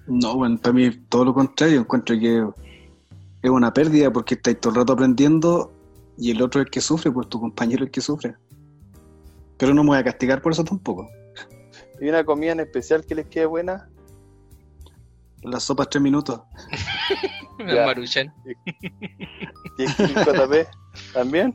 [0.08, 1.80] No, bueno, para mí todo lo contrario.
[1.82, 2.46] Encuentro que
[3.42, 5.72] es una pérdida porque estáis todo el rato aprendiendo
[6.18, 8.36] y el otro es el que sufre, pues tu compañero es el que sufre.
[9.58, 11.10] Pero no me voy a castigar por eso tampoco.
[12.02, 13.90] ¿Y una comida en especial que les quede buena?
[15.44, 16.42] La sopa tres minutos.
[17.60, 18.34] Maruchan.
[19.78, 20.68] ¿Y el JP
[21.14, 21.54] también?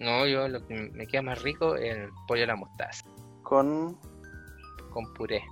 [0.00, 3.04] No, yo lo que me queda más rico es el pollo a la mostaza.
[3.42, 3.98] Con,
[4.90, 5.42] Con puré.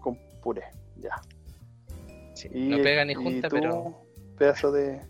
[0.00, 0.64] con puré,
[0.96, 1.14] ya.
[2.34, 4.04] Sí, Y, no pega ni y junta, tú, pero
[4.36, 5.00] pedazo de,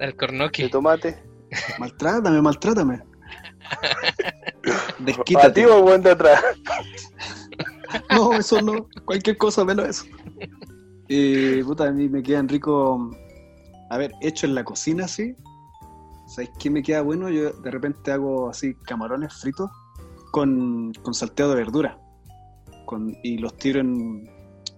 [0.00, 0.64] el cornoque.
[0.64, 1.22] de tomate.
[1.78, 3.00] Maltrátame, maltrátame.
[4.98, 5.62] Desquítate.
[5.62, 6.42] ti o buen de atrás.
[8.10, 8.86] No, eso no.
[9.06, 10.04] Cualquier cosa menos eso.
[11.08, 13.10] Eh, puta, a mí me quedan rico.
[13.88, 15.34] A ver, hecho en la cocina así.
[16.28, 17.30] ¿Sabéis qué me queda bueno?
[17.30, 19.70] Yo de repente hago así camarones fritos
[20.30, 21.98] con, con salteado de verdura.
[22.84, 24.28] Con, y los tiro en.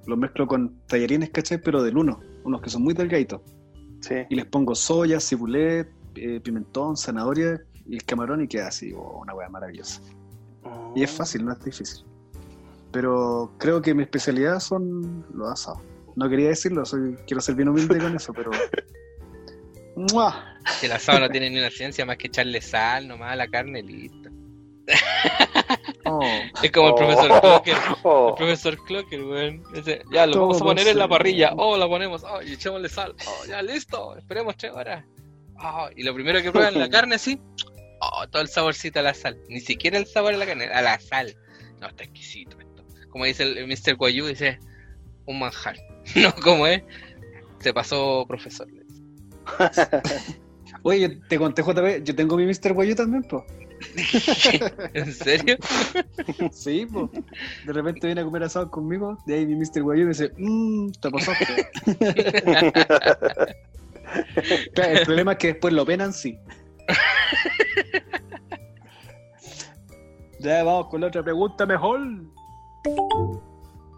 [0.06, 1.60] Los mezclo con tallarines, ¿cachai?
[1.60, 2.20] Pero del uno.
[2.44, 3.40] Unos que son muy delgaditos.
[4.00, 4.14] Sí.
[4.30, 9.20] Y les pongo soya, cibulet, eh, pimentón, zanahoria y el camarón y queda así, oh,
[9.20, 10.00] una hueá maravillosa.
[10.94, 12.04] Y es fácil, no es difícil.
[12.92, 15.82] Pero creo que mi especialidad son los asados.
[16.16, 18.50] No quería decirlo, soy, quiero ser bien humilde con eso, pero.
[20.12, 20.56] ¡Mua!
[20.80, 23.48] Que el asado no tiene ni una ciencia más que echarle sal nomás a la
[23.48, 24.28] carne listo.
[26.04, 26.20] Oh,
[26.62, 26.96] Es como el Oh.
[26.96, 27.76] profesor Clocker.
[28.02, 29.62] Oh, El profesor Clocker, weón.
[30.12, 31.52] Ya, lo Todo vamos a poner en la parrilla.
[31.56, 32.24] Oh, la ponemos.
[32.24, 33.14] Oh, y echémosle sal.
[33.26, 34.16] Oh, ya, listo.
[34.16, 35.04] Esperemos tres horas.
[35.62, 37.40] Oh, y lo primero que prueban la carne así.
[38.00, 39.38] Oh, todo el saborcito a la sal.
[39.48, 41.36] Ni siquiera el sabor a la carne, a la sal.
[41.80, 42.84] No, está exquisito esto.
[43.10, 43.94] Como dice el, el Mr.
[43.96, 44.58] Guayú, dice
[45.26, 45.76] un manjar.
[46.16, 46.82] No, como es.
[47.60, 48.66] Se pasó, profesor.
[50.82, 52.72] Oye, te conté, JP, yo tengo mi Mr.
[52.72, 53.44] Guayo también, po.
[54.94, 55.56] ¿En serio?
[56.52, 57.10] Sí, po.
[57.66, 59.82] De repente viene a comer asado conmigo, de ahí mi Mr.
[59.82, 61.70] Guayo me dice, mmm, te pasaste.
[64.74, 66.38] Claro, el problema es que después lo penan, sí.
[70.40, 72.00] Ya vamos con la otra pregunta mejor.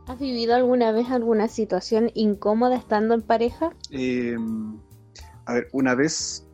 [0.06, 3.70] ¿Has vivido alguna vez alguna situación incómoda estando en pareja?
[3.90, 4.36] Eh,
[5.46, 6.46] a ver, una vez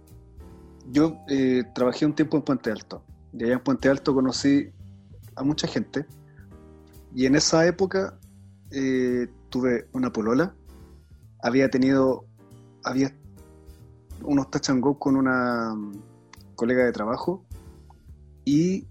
[0.91, 3.05] yo eh, trabajé un tiempo en Puente Alto.
[3.33, 4.71] Y allá en Puente Alto conocí
[5.37, 6.07] a mucha gente.
[7.15, 8.19] Y en esa época
[8.71, 10.55] eh, tuve una polola.
[11.43, 12.25] Había tenido,
[12.85, 13.15] había
[14.23, 15.93] unos touch and go con una mm,
[16.55, 17.45] colega de trabajo.
[18.45, 18.87] Y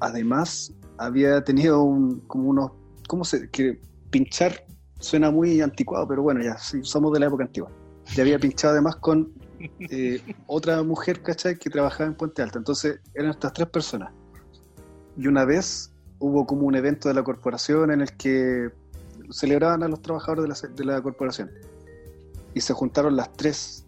[0.00, 2.72] además había tenido un, como unos,
[3.08, 3.48] ¿cómo se?
[3.50, 3.80] Que
[4.10, 4.66] pinchar
[5.00, 7.70] suena muy anticuado, pero bueno, ya sí, somos de la época antigua.
[8.16, 9.32] Y había pinchado además con
[9.80, 11.58] eh, otra mujer, ¿cachai?
[11.58, 12.58] Que trabajaba en Puente Alto.
[12.58, 14.12] Entonces eran estas tres personas.
[15.16, 18.70] Y una vez hubo como un evento de la corporación en el que
[19.30, 21.50] celebraban a los trabajadores de la, de la corporación.
[22.54, 23.84] Y se juntaron las tres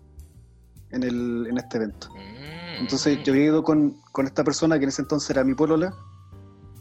[0.91, 2.09] en, el, en este evento.
[2.11, 2.81] Mm.
[2.81, 5.95] Entonces yo había ido con, con esta persona que en ese entonces era mi polola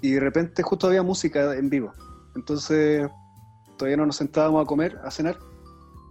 [0.02, 1.94] y de repente justo había música en vivo.
[2.36, 3.10] Entonces
[3.78, 5.38] todavía no nos sentábamos a comer, a cenar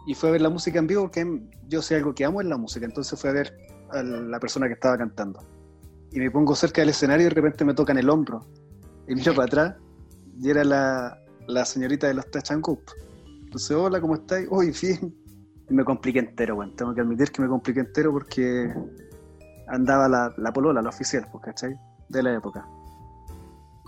[0.08, 1.22] y fue a ver la música en vivo porque
[1.68, 2.86] yo sé algo que amo en la música.
[2.86, 3.54] Entonces fue a ver
[3.90, 5.46] a la persona que estaba cantando.
[6.10, 8.40] Y me pongo cerca del escenario y de repente me tocan el hombro
[9.06, 9.74] y miro para atrás
[10.40, 12.24] y era la, la señorita de los
[12.62, 12.80] Go.
[13.44, 14.48] Entonces, hola, ¿cómo estáis?
[14.50, 15.14] Uy, bien.
[15.68, 16.72] Y me compliqué entero, bueno.
[16.74, 18.72] Tengo que admitir que me compliqué entero porque
[19.66, 21.74] andaba la, la polola, la oficial, pues, ¿cachai?
[22.08, 22.66] De la época.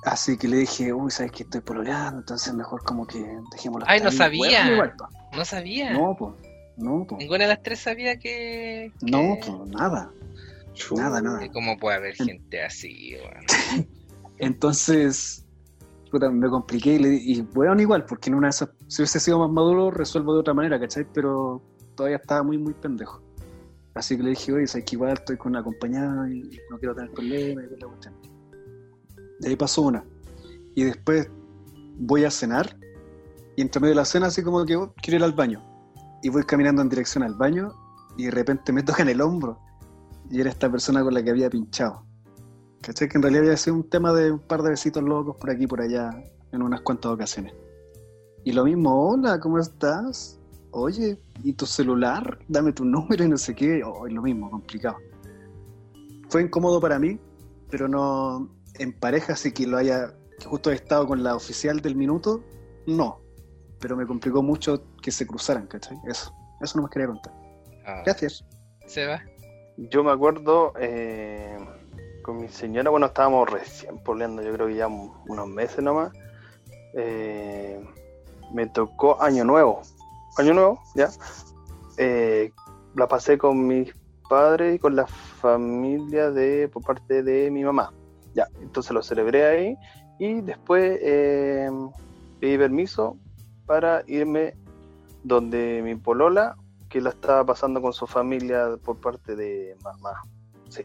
[0.04, 2.20] Así que le dije, uy, ¿sabes que estoy pololeando?
[2.20, 3.18] Entonces mejor como que
[3.52, 3.84] dejémoslo.
[3.88, 4.16] Ay, no ahí.
[4.16, 4.38] sabía.
[4.62, 4.94] Bueno, igual.
[5.36, 5.92] No sabía.
[5.92, 6.34] No, pues.
[6.76, 7.18] No, pues.
[7.18, 8.92] Ninguna de las tres sabía que.
[9.02, 10.10] No, pues, nada.
[10.96, 11.40] Nada, nada.
[11.52, 13.86] ¿Cómo puede haber gente así, weón?
[14.38, 15.44] Entonces,
[16.10, 19.02] puta, me compliqué y, le, di- y bueno, igual, porque en una de esas, si
[19.02, 21.04] hubiese sido más maduro, resuelvo de otra manera, ¿cachai?
[21.12, 21.62] Pero
[21.94, 23.20] todavía estaba muy, muy pendejo.
[23.94, 26.94] Así que le dije, oye, sabes que igual estoy con una acompañada y no quiero
[26.94, 28.14] tener problemas y la cuestión.
[29.40, 30.04] De ahí pasó una.
[30.74, 31.28] Y después
[31.98, 32.76] voy a cenar
[33.56, 35.62] y entre medio de la cena así como que oh, quiero ir al baño.
[36.22, 37.72] Y voy caminando en dirección al baño
[38.16, 39.58] y de repente me tocan el hombro.
[40.30, 42.04] Y era esta persona con la que había pinchado.
[42.82, 43.08] ¿Cachai?
[43.08, 45.64] Que en realidad había sido un tema de un par de besitos locos por aquí
[45.64, 46.10] y por allá
[46.52, 47.52] en unas cuantas ocasiones.
[48.44, 50.38] Y lo mismo, hola, ¿cómo estás?
[50.70, 52.38] Oye, ¿y tu celular?
[52.48, 53.82] Dame tu número y no sé qué.
[53.84, 54.96] Oh, lo mismo, complicado.
[56.28, 57.18] Fue incómodo para mí,
[57.68, 58.48] pero no
[58.82, 62.42] en pareja, así que lo haya, que justo he estado con la oficial del minuto,
[62.86, 63.20] no.
[63.78, 65.96] Pero me complicó mucho que se cruzaran, ¿cachai?
[66.06, 67.32] Eso, eso no me quería contar.
[67.86, 68.44] Ah, Gracias.
[68.86, 69.22] ¿Se va?
[69.76, 71.56] Yo me acuerdo eh,
[72.22, 76.12] con mi señora, bueno, estábamos recién poleando, yo creo que ya un- unos meses nomás.
[76.94, 77.80] Eh,
[78.52, 79.80] me tocó Año Nuevo.
[80.36, 81.08] Año Nuevo, ya.
[81.98, 82.50] Eh,
[82.94, 83.92] la pasé con mis
[84.28, 87.92] padres y con la familia de por parte de mi mamá.
[88.34, 89.76] Ya, entonces lo celebré ahí
[90.18, 91.68] y después eh,
[92.40, 93.16] pedí permiso
[93.66, 94.54] para irme
[95.22, 96.56] donde mi polola,
[96.88, 100.22] que la estaba pasando con su familia por parte de mamá.
[100.68, 100.84] Sí,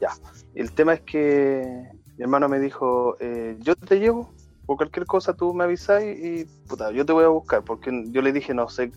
[0.00, 0.10] ya.
[0.54, 4.32] El tema es que mi hermano me dijo, eh, yo te llevo,
[4.66, 8.22] por cualquier cosa tú me avisas y, puta, yo te voy a buscar, porque yo
[8.22, 8.92] le dije, no sé,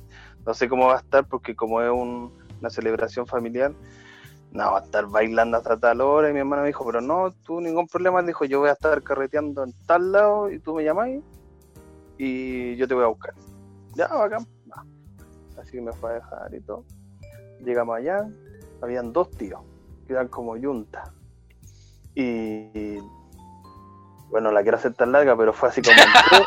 [0.45, 3.73] no sé cómo va a estar, porque como es un- una celebración familiar,
[4.53, 7.34] no, va a estar bailando hasta tal hora, y mi hermano me dijo, pero no,
[7.43, 10.75] tú ningún problema, Él dijo, yo voy a estar carreteando en tal lado, y tú
[10.75, 11.23] me llamáis,
[12.19, 13.34] y yo te voy a buscar.
[13.95, 14.45] Ya, bacán.
[14.71, 14.85] va.
[15.59, 16.85] Así que me fue a dejar y todo.
[17.61, 18.27] Llegamos allá,
[18.81, 19.61] habían dos tíos,
[20.05, 21.11] que eran como yunta.
[22.13, 22.99] Y
[24.30, 25.97] bueno, la quiero hacer tan larga, pero fue así como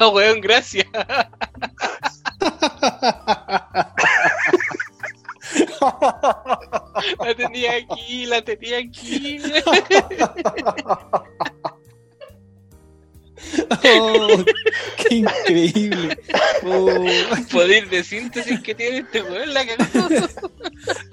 [0.00, 0.86] Ah, weón, gracias.
[7.24, 9.38] La tenía aquí, la tenía aquí.
[13.84, 14.44] Oh,
[14.96, 16.18] ¡Qué increíble!
[16.64, 19.64] Oh, El poder de síntesis que tiene este weón, la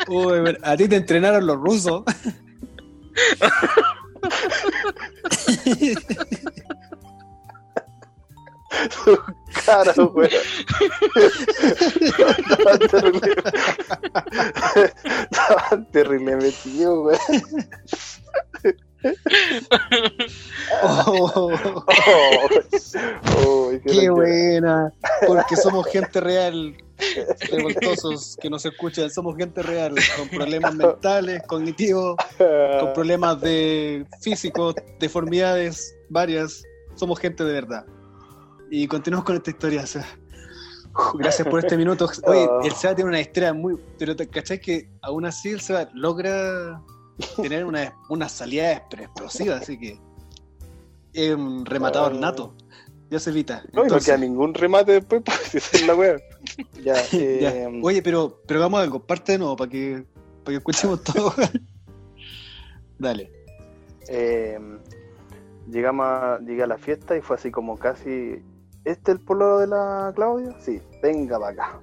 [0.08, 2.04] oh, ver- a ti te entrenaron los rusos.
[9.66, 10.30] cara, weón.
[12.00, 13.34] Estaban terrible.
[15.32, 17.44] Estaban terrible metidos, weón.
[20.82, 21.52] Oh, Oh,
[23.46, 24.94] oh, qué ¡Qué buena!
[25.28, 26.76] Porque somos gente real,
[27.52, 34.76] revoltosos que nos escuchan, somos gente real, con problemas mentales, cognitivos, con problemas de físicos,
[35.00, 36.64] deformidades varias.
[36.96, 37.86] Somos gente de verdad.
[38.76, 39.84] Y continuamos con esta historia.
[39.84, 40.04] o sea,
[41.20, 42.10] gracias por este minuto.
[42.26, 43.78] Oye, el Seba tiene una historia muy.
[44.00, 46.82] Pero te cachai que aún así el Seba logra
[47.40, 50.00] tener una, una salida explosiva, así que
[51.14, 52.20] es un rematador Ah.
[52.20, 52.56] nato.
[53.12, 53.62] Ya se evita.
[53.66, 56.16] No, y no Entonces, queda ningún remate después, pues, esa es la wea.
[56.84, 57.20] Ya, ya.
[57.20, 60.04] eh, Oye, pero, pero hagamos algo, parte de nuevo para que,
[60.44, 61.32] para que escuchemos todo.
[62.98, 63.32] Dale.
[64.10, 64.58] eh,
[65.70, 68.42] llegamos a, llegué a la fiesta y fue así como casi.
[68.86, 70.56] ¿Este es el polo de la Claudia?
[70.60, 71.82] Sí, venga para acá.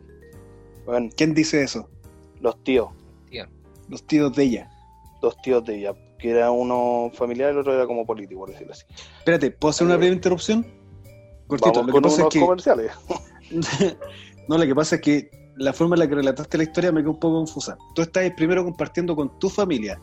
[0.87, 1.89] Bueno, ¿Quién dice eso?
[2.41, 2.89] los tíos,
[3.89, 4.71] Los tíos de ella.
[5.21, 8.51] dos tíos de ella, que era uno familiar y el otro era como político, por
[8.51, 8.85] decirlo así.
[9.19, 10.67] Espérate, ¿puedo hacer una Eh, breve interrupción?
[11.47, 12.41] Cortito, Vamos lo que con pasa es que.
[12.41, 12.93] comerciales.
[14.49, 17.01] no, lo que pasa es que la forma en la que relataste la historia me
[17.03, 17.77] quedó un poco confusa.
[17.95, 20.01] Tú estás primero compartiendo con tu familia,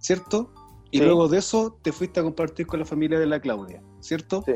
[0.00, 0.52] ¿cierto?
[0.92, 1.04] Y Sí.
[1.04, 4.42] luego de eso te fuiste a compartir con la familia de la Claudia, ¿cierto?
[4.46, 4.52] Sí.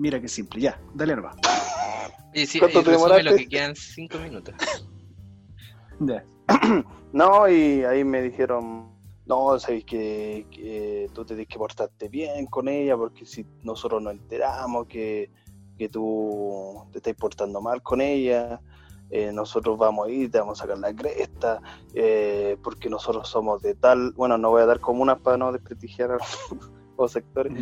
[0.00, 1.36] Mira qué simple, ya, dale arma.
[2.32, 3.42] Y sí, ¿Cuánto te resume lo demoraste?
[3.42, 4.54] que quedan cinco minutos.
[6.00, 6.24] Ya.
[7.12, 8.94] No, y ahí me dijeron,
[9.26, 14.00] no, sabéis que, que tú te tienes que portarte bien con ella, porque si nosotros
[14.00, 15.28] nos enteramos que,
[15.76, 18.60] que tú te estás portando mal con ella,
[19.10, 21.60] eh, nosotros vamos a ir, te vamos a sacar la cresta,
[21.94, 26.12] eh, porque nosotros somos de tal, bueno, no voy a dar comunas para no desprestigiar
[26.12, 26.18] a
[26.96, 27.52] los sectores,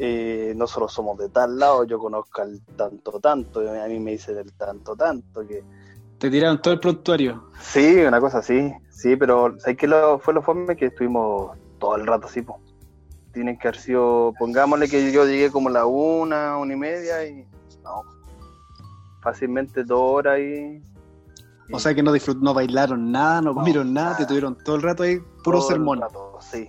[0.00, 4.12] eh, nosotros somos de tal lado, yo conozco al tanto tanto, y a mí me
[4.12, 5.64] dice del tanto tanto, que
[6.18, 7.50] Te tiraron todo el prontuario.
[7.60, 10.76] Sí, una cosa así, sí, pero ¿sabes qué lo, fue lo fome?
[10.76, 12.60] Que estuvimos todo el rato así, po.
[13.32, 17.26] Tienen que haber sido, pongámosle que yo llegué como a la una, una y media
[17.26, 17.44] y
[17.82, 18.02] no,
[19.20, 20.80] fácilmente dos horas y...
[21.70, 24.76] O sea que no disfrut no bailaron nada, no, No, comieron nada, te tuvieron todo
[24.76, 26.00] el rato ahí, puro todo el sermón.
[26.00, 26.66] rato, sí.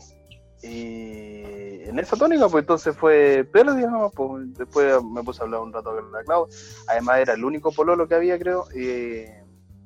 [0.61, 1.58] Y
[1.89, 5.73] en esa tónica, pues entonces fue pérdida nomás, pues después me puse a hablar un
[5.73, 6.47] rato con la Clau.
[6.87, 9.25] Además era el único pololo que había, creo, y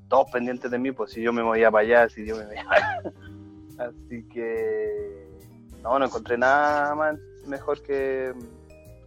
[0.10, 2.66] todos pendientes de mí, pues si yo me movía para allá, si yo me movía
[2.70, 3.02] allá.
[3.80, 5.28] Así que
[5.82, 7.18] no, no encontré nada más
[7.48, 8.34] mejor que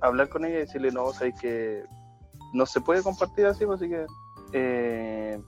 [0.00, 1.84] hablar con ella y decirle, no, sabéis que
[2.52, 4.06] no se puede compartir así, pues así que
[4.52, 5.40] eh,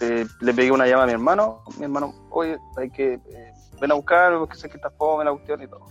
[0.00, 3.92] eh, le pegué una llamada a mi hermano, mi hermano, oye, hay que eh, ven
[3.92, 5.86] a buscar, porque sé que está fome la cuestión y todo.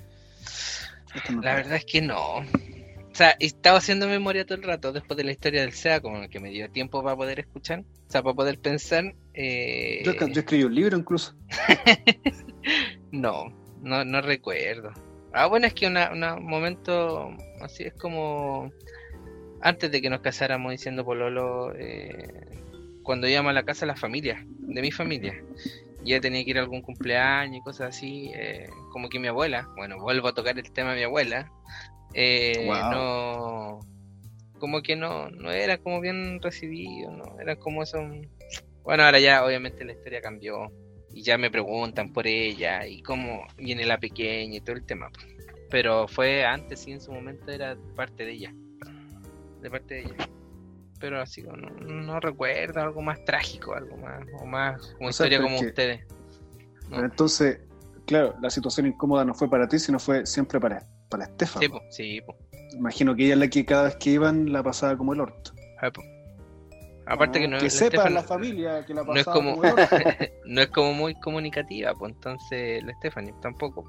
[1.41, 2.37] La verdad es que no.
[2.37, 6.27] O sea, estaba haciendo memoria todo el rato después de la historia del SEA, como
[6.27, 9.15] que me dio tiempo para poder escuchar, o sea, para poder pensar.
[9.33, 11.35] eh, Yo, yo escribí un libro incluso.
[13.11, 13.45] No,
[13.81, 14.91] no, no recuerdo.
[15.31, 15.95] Ah, bueno, es que un
[16.43, 17.29] momento
[17.61, 18.71] así es como
[19.61, 22.59] antes de que nos casáramos diciendo Pololo, eh,
[23.03, 25.33] cuando íbamos a la casa de la familia, de mi familia,
[26.05, 29.27] y ella tenía que ir a algún cumpleaños y cosas así, eh, como que mi
[29.27, 31.51] abuela, bueno, vuelvo a tocar el tema de mi abuela,
[32.13, 32.91] eh, Wow.
[32.91, 33.79] no,
[34.59, 37.97] como que no, no era como bien recibido, no, era como eso.
[38.83, 40.71] Bueno, ahora ya obviamente la historia cambió
[41.11, 45.09] y ya me preguntan por ella y cómo viene la pequeña y todo el tema.
[45.71, 48.53] Pero fue antes y en su momento era parte de ella.
[49.61, 50.15] De parte de ella.
[50.99, 55.41] Pero así no, no recuerdo algo más trágico, algo más, o más como O historia
[55.41, 56.05] como que- ustedes.
[56.89, 57.03] No.
[57.03, 57.59] Entonces,
[58.05, 61.61] claro, la situación incómoda no fue para ti, sino fue siempre para, para Estefan.
[61.61, 62.37] Sí, po, sí, po.
[62.77, 65.51] Imagino que ella es la que cada vez que iban la pasaba como el orto.
[65.81, 65.91] Ah.
[67.07, 69.55] Aparte que no que la sepa Estefan la familia que la no es pasaba como
[69.55, 69.95] como el orto.
[70.45, 73.85] no es como muy comunicativa, pues entonces la Stephanie tampoco.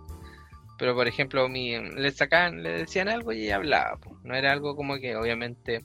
[0.79, 4.17] Pero por ejemplo, mi, le sacaban, le decían algo y ella hablaba, pues.
[4.25, 5.85] No era algo como que obviamente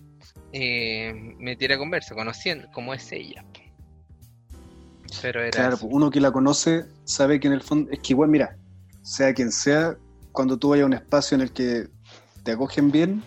[0.51, 3.45] eh, metiera conversa, conociendo cómo es ella.
[5.21, 5.87] Pero era Claro, así.
[5.89, 8.57] uno que la conoce sabe que en el fondo, es que igual, mira,
[9.01, 9.97] sea quien sea,
[10.31, 11.87] cuando tú vayas a un espacio en el que
[12.43, 13.23] te acogen bien,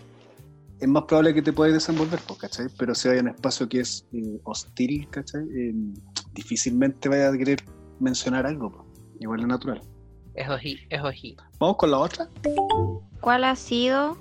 [0.79, 2.67] es más probable que te puedas desenvolver, ¿cachai?
[2.77, 5.41] Pero si a un espacio que es eh, hostil, ¿cachai?
[5.41, 5.73] Eh,
[6.33, 7.63] difícilmente vaya a querer
[7.99, 8.85] mencionar algo, pues.
[9.19, 9.81] igual es natural.
[10.35, 11.37] Es ojí, es ojí.
[11.59, 12.27] Vamos con la otra.
[13.21, 14.17] ¿Cuál ha sido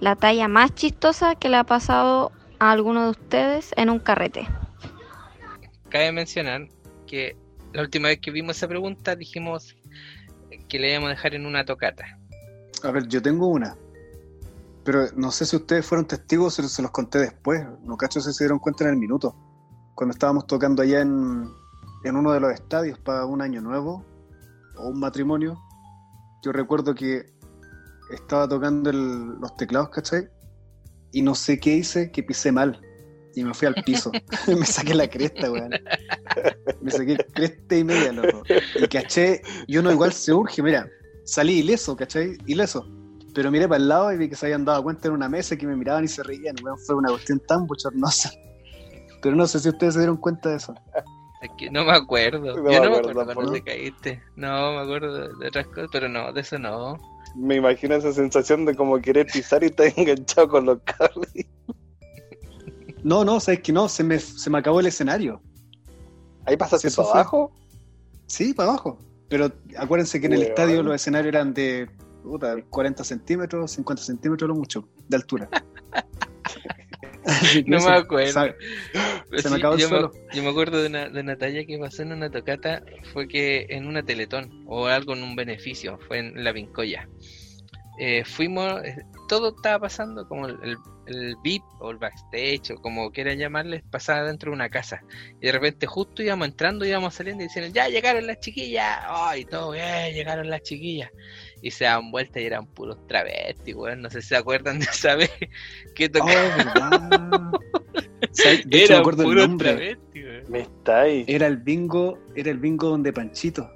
[0.00, 2.30] la talla más chistosa que le ha pasado
[2.60, 4.46] a alguno de ustedes en un carrete?
[5.88, 6.68] Cabe mencionar
[7.06, 7.36] que
[7.72, 9.74] la última vez que vimos esa pregunta dijimos
[10.68, 12.04] que le íbamos a dejar en una tocata.
[12.84, 13.76] A ver, yo tengo una.
[14.84, 17.66] Pero no sé si ustedes fueron testigos o se los conté después.
[17.82, 19.34] No cacho si se dieron cuenta en el minuto.
[19.96, 21.48] Cuando estábamos tocando allá en,
[22.04, 24.04] en uno de los estadios para un año nuevo
[24.78, 25.58] o un matrimonio,
[26.42, 27.26] yo recuerdo que
[28.12, 30.28] estaba tocando el- los teclados, ¿cachai?
[31.12, 32.80] Y no sé qué hice, que pisé mal.
[33.34, 34.10] Y me fui al piso.
[34.48, 35.70] me saqué la cresta, weón.
[36.80, 38.42] Me saqué cresta y media, loco.
[38.76, 40.88] Y caché, y uno igual se urge, mira,
[41.24, 42.36] salí ileso, ¿cachai?
[42.46, 42.86] Ileso.
[43.34, 45.56] Pero miré para el lado y vi que se habían dado cuenta en una mesa
[45.56, 46.78] que me miraban y se reían, weón.
[46.86, 48.32] Fue una cuestión tan bochornosa.
[49.22, 50.74] Pero no sé si ustedes se dieron cuenta de eso.
[51.40, 52.56] Es que no me acuerdo.
[52.56, 54.22] No Yo me no me acuerdo acuerdo cuando te caíste.
[54.36, 56.98] No, me acuerdo de, otras cosas, pero no, de eso no.
[57.36, 61.46] Me imagino esa sensación de como querer pisar y estar enganchado con los cables.
[63.04, 65.40] No, no, sabes que no, se me, se me acabó el escenario.
[66.46, 67.52] Ahí pasaste Eso para abajo.
[68.26, 68.98] Sí, para abajo.
[69.28, 71.88] Pero acuérdense que en el estadio los escenarios eran de
[72.22, 75.48] puta, 40 centímetros, 50 centímetros lo mucho, de altura.
[77.66, 78.32] No me acuerdo.
[78.32, 78.56] sabe,
[79.28, 80.12] Pero Se me acabó el yo, suelo.
[80.12, 82.82] me, yo me acuerdo de una, de una talla que pasó en una tocata,
[83.12, 87.08] fue que en una teletón, o algo en un beneficio, fue en La Vincoya.
[88.00, 88.96] Eh, fuimos, eh,
[89.28, 90.76] todo estaba pasando como el, el,
[91.08, 95.02] el VIP o el backstage, o como quieran llamarles, pasaba dentro de una casa.
[95.40, 99.44] Y de repente justo íbamos entrando, íbamos saliendo y decían, ya llegaron las chiquillas, ay,
[99.44, 101.10] todo bien, llegaron las chiquillas.
[101.62, 104.02] Y se daban vuelta y eran puros travestis, weón.
[104.02, 105.30] No sé si se acuerdan de esa vez
[105.94, 107.50] que Oh, verdad.
[108.32, 108.68] ¿Sabes?
[108.68, 109.70] De hecho, me acuerdo el nombre.
[109.70, 110.44] travestis, weón.
[110.48, 111.24] Me está ahí.
[111.26, 113.70] Era el bingo, era el bingo donde Panchito.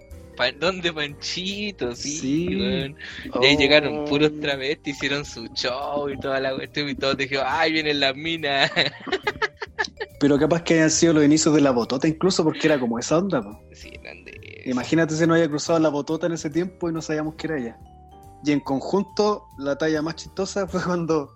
[0.59, 1.95] ¿Dónde Panchito?
[1.95, 2.47] Sí, Sí.
[2.53, 2.95] Y ahí
[3.33, 3.59] Oh.
[3.59, 8.01] llegaron puros travestis, hicieron su show y toda la cuestión y todos dijeron, ay, vienen
[8.01, 8.71] las minas.
[10.21, 13.19] Pero capaz que hayan sido los inicios de la botota incluso, porque era como esa
[13.19, 13.43] onda.
[13.43, 13.61] po.
[13.73, 14.63] sí, eran de...
[14.67, 17.59] Imagínate si no haya cruzado la botota en ese tiempo y no sabíamos que era
[17.59, 17.79] ella.
[18.45, 21.35] Y en conjunto, la talla más chistosa fue cuando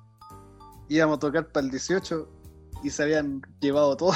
[0.89, 2.29] íbamos a tocar para el 18
[2.85, 4.13] y se habían llevado todo.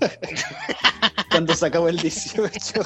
[1.30, 2.80] cuando se acabó el 18.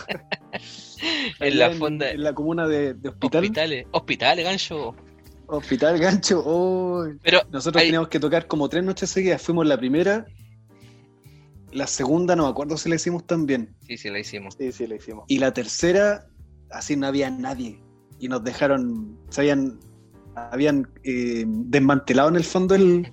[1.40, 2.10] En la fonda...
[2.10, 3.44] En la comuna de, de Hospital.
[3.44, 4.94] Hospitales, hospitales, gancho.
[5.48, 6.42] Hospital Gancho.
[6.44, 9.42] oh, Pero Nosotros teníamos que tocar como tres noches seguidas.
[9.42, 10.26] Fuimos la primera.
[11.72, 13.74] La segunda no me acuerdo si la hicimos también.
[13.86, 14.54] Sí, sí, la hicimos.
[14.58, 15.24] Sí, sí, lo hicimos.
[15.26, 16.26] Y la tercera,
[16.70, 17.80] así no había nadie.
[18.18, 19.78] Y nos dejaron, se habían,
[20.34, 23.12] habían eh, desmantelado en el fondo el,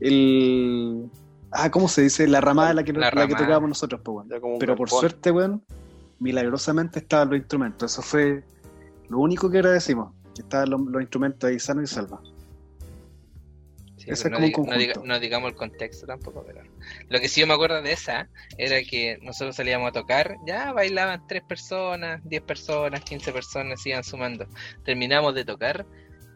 [0.00, 1.10] el,
[1.50, 2.26] ah, ¿cómo se dice?
[2.28, 5.64] La ramada la que, La la que tocábamos nosotros, pues, un Pero por suerte, weón,
[6.18, 7.92] milagrosamente estaban los instrumentos.
[7.92, 8.42] Eso fue
[9.08, 12.20] lo único que agradecimos, que estaban los, los instrumentos ahí sanos y salvos.
[13.96, 15.08] Sí, Ese pero es no, diga- no diga- conjunto.
[15.14, 16.60] no digamos el contexto tampoco, pero
[17.08, 18.28] lo que sí yo me acuerdo de esa
[18.58, 23.90] era que nosotros salíamos a tocar, ya bailaban tres personas, 10 personas, 15 personas, se
[23.90, 24.46] iban sumando.
[24.84, 25.86] Terminamos de tocar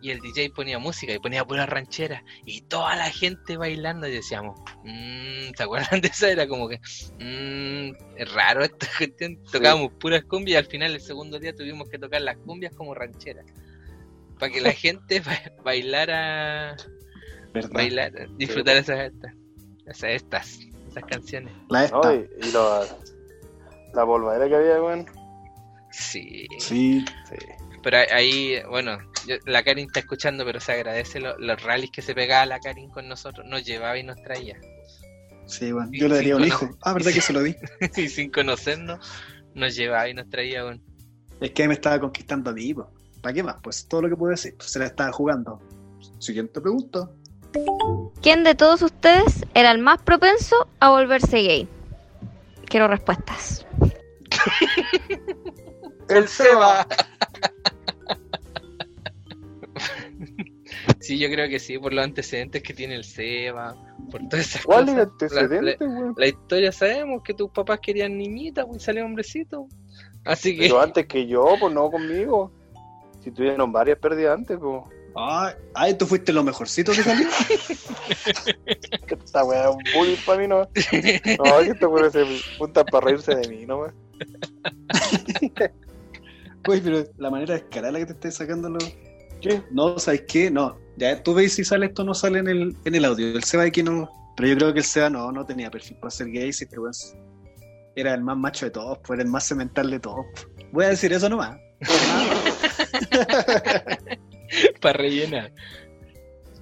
[0.01, 4.13] y el DJ ponía música y ponía pura ranchera y toda la gente bailando y
[4.13, 6.31] decíamos, mmm, ¿se acuerdan de esa?
[6.31, 6.79] Era como que,
[7.19, 9.43] mmm, es raro esta cuestión.
[9.51, 12.95] Tocábamos puras cumbias y al final el segundo día tuvimos que tocar las cumbias como
[12.95, 13.47] rancheras.
[14.39, 16.77] Para que la gente ba- bailara
[17.53, 17.71] ¿Verdad?
[17.73, 19.33] bailar, disfrutar esas, estas,
[19.87, 20.59] esas, estas,
[20.91, 21.53] esas canciones.
[21.71, 21.97] La esta.
[21.97, 22.87] No, y, y lo-
[23.95, 25.07] la polvadera que había, weón.
[25.91, 26.47] Sí.
[26.59, 27.05] Sí.
[27.29, 27.37] Sí.
[27.83, 28.99] Pero ahí- bueno,
[29.47, 32.91] la Karin está escuchando, pero se agradece lo- los rallies que se pegaba la Karin
[32.91, 34.57] con nosotros, nos llevaba y nos traía.
[35.47, 35.89] Sí, bueno.
[35.93, 36.69] Y Yo le daría un hijo.
[36.83, 37.55] Ah, ¿verdad que se lo di?
[37.97, 38.99] y sin conocernos,
[39.55, 40.65] nos llevaba y nos traía.
[40.65, 40.81] Bueno.
[41.41, 42.91] Es que me estaba conquistando a mí, po.
[43.23, 43.57] ¿Para qué más?
[43.63, 44.55] Pues todo lo que puedo decir.
[44.57, 45.61] Pues se la estaba jugando.
[46.19, 47.11] Siguiente pregunta.
[48.23, 51.69] ¿Quién de todos ustedes era el más propenso a volverse gay?
[52.67, 53.67] Quiero respuestas.
[56.09, 56.87] El Seba.
[61.09, 63.75] Sí, yo creo que sí, por los antecedentes que tiene el Seba,
[64.11, 65.39] por todas esas ¿Cuál es el cosas.
[65.39, 66.15] antecedente, La, weón?
[66.19, 69.69] la historia sabemos que tus papás querían niñita, pues salió hombrecito.
[70.27, 70.65] Así que.
[70.65, 72.53] Pero antes que yo, pues no conmigo.
[73.25, 74.83] Si tuvieron varias pérdidas antes, pues.
[75.17, 77.27] Ah, ay, tú fuiste lo mejorcito que salió.
[79.25, 80.59] Esta weá es un bullying para mí, ¿no?
[81.39, 82.27] No, que esta weá se
[82.59, 83.87] punta para reírse de mí, ¿no?
[86.69, 88.95] Oye, pero la manera descarada la que te estés sacando los...
[89.41, 89.63] ¿Qué?
[89.71, 90.51] No, ¿sabes qué?
[90.51, 90.87] No.
[90.99, 93.29] Ya tú ves si sale esto o no sale en el, en el audio.
[93.29, 94.09] El Seba aquí no...
[94.37, 96.79] Pero yo creo que el Seba no, no tenía perfil para ser gay, si este
[96.79, 96.93] weón
[97.97, 100.25] era el más macho de todos, pues era el más cemental de todos.
[100.73, 101.59] Voy a decir eso nomás.
[104.81, 105.53] Para rellenar.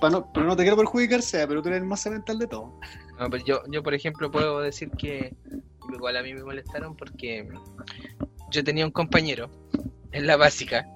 [0.01, 2.47] Pa no- pero no te quiero perjudicar, Seba, pero tú eres el más cemental de
[2.47, 2.71] todos.
[3.19, 5.35] No, pero yo, yo, por ejemplo, puedo decir que
[5.93, 7.47] igual a mí me molestaron porque
[8.51, 9.51] yo tenía un compañero
[10.13, 10.87] en la básica.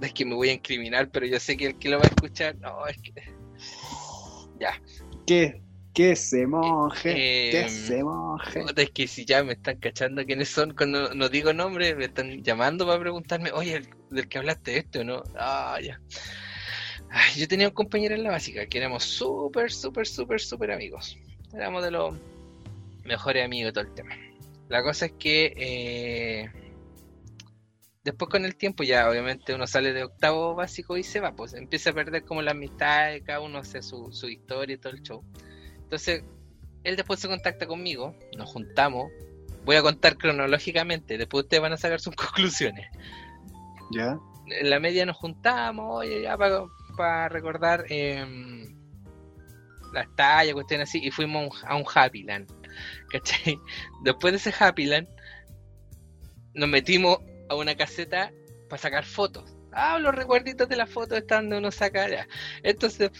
[0.00, 2.08] Es que me voy a incriminar, pero yo sé que el que lo va a
[2.08, 3.12] escuchar, no, es que.
[4.60, 4.80] Ya.
[5.26, 5.62] ¿Qué?
[5.94, 8.60] Que se moje, Eh, que se moje.
[8.62, 12.06] Puta, es que si ya me están cachando quiénes son, cuando no digo nombre, me
[12.06, 15.22] están llamando para preguntarme, oye, el- del que hablaste esto, ¿no?
[15.36, 16.00] Ah, ya.
[17.10, 21.16] Ay, yo tenía un compañero en la básica que éramos súper, súper, súper, súper amigos.
[21.52, 22.14] Éramos de los
[23.04, 24.14] mejores amigos de todo el tema.
[24.68, 26.50] La cosa es que eh,
[28.08, 31.52] después con el tiempo ya obviamente uno sale de octavo básico y se va, pues
[31.52, 35.02] empieza a perder como la amistad, cada uno hace su, su historia y todo el
[35.02, 35.22] show.
[35.76, 36.24] Entonces,
[36.84, 39.10] él después se contacta conmigo, nos juntamos,
[39.64, 42.86] voy a contar cronológicamente, después ustedes van a sacar sus conclusiones.
[43.90, 44.18] ¿Ya?
[44.46, 46.38] En la media nos juntamos, oye, ya
[46.96, 48.74] para recordar em,
[49.92, 52.50] las tallas, cuestiones así, y fuimos a un, a un Happy Land,
[53.10, 53.58] ¿cachai?
[54.02, 55.08] Después de ese Happy Land,
[56.54, 57.18] nos metimos
[57.48, 58.32] a una caseta
[58.68, 59.56] para sacar fotos.
[59.72, 62.28] Ah, los recuerditos de las fotos están donde uno saca ya.
[62.62, 63.10] Entonces,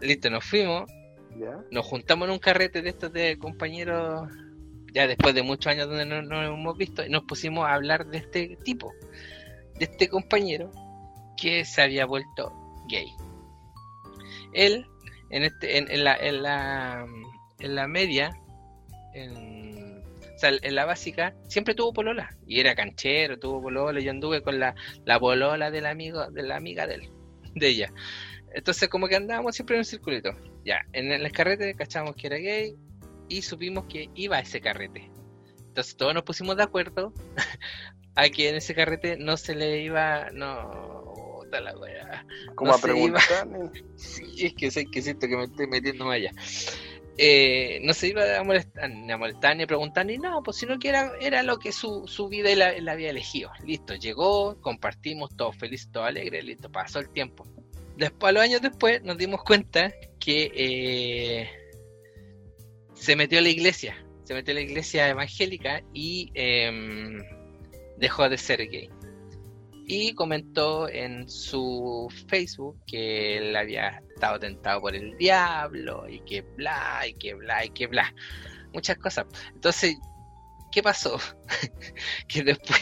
[0.00, 0.90] listo, nos fuimos,
[1.36, 1.58] ¿Ya?
[1.70, 4.28] nos juntamos en un carrete de estos de compañeros,
[4.92, 8.06] ya después de muchos años donde no nos hemos visto, y nos pusimos a hablar
[8.06, 8.92] de este tipo,
[9.78, 10.70] de este compañero
[11.36, 12.52] que se había vuelto
[12.88, 13.08] gay.
[14.52, 14.86] Él,
[15.30, 17.06] en, este, en, en la, en, la,
[17.58, 18.30] en la media,
[19.14, 19.83] en,
[20.34, 24.42] o sea, en la básica, siempre tuvo polola, y era canchero, tuvo polola, yo anduve
[24.42, 24.74] con la,
[25.04, 27.10] la polola del amigo, de la amiga de él,
[27.54, 27.92] de ella.
[28.54, 30.30] Entonces como que andábamos siempre en un circulito.
[30.64, 32.74] Ya, en el carrete cachamos que era gay
[33.28, 35.10] y supimos que iba a ese carrete.
[35.66, 37.12] Entonces todos nos pusimos de acuerdo
[38.14, 42.24] a que en ese carrete no se le iba, no, la wea.
[42.54, 43.48] Como No a iba- preguntar.
[44.38, 46.30] es que sé que siento que me estoy metiendo más allá.
[47.16, 50.56] Eh, no se iba a molestar, ni a molestar ni a preguntar ni nada, pues
[50.56, 53.50] sino que era, era lo que su, su vida él había elegido.
[53.64, 57.46] Listo, llegó, compartimos, todos felices, todos alegres, listo, pasó el tiempo.
[57.96, 61.48] Después, a los años después, nos dimos cuenta que eh,
[62.94, 67.22] se metió a la iglesia, se metió a la iglesia evangélica y em,
[67.96, 68.90] dejó de ser gay.
[69.86, 76.40] Y comentó en su Facebook que él había estado tentado por el diablo y que
[76.42, 78.14] bla, y que bla, y que bla.
[78.72, 79.26] Muchas cosas.
[79.54, 79.96] Entonces,
[80.72, 81.18] ¿qué pasó?
[82.28, 82.80] que después,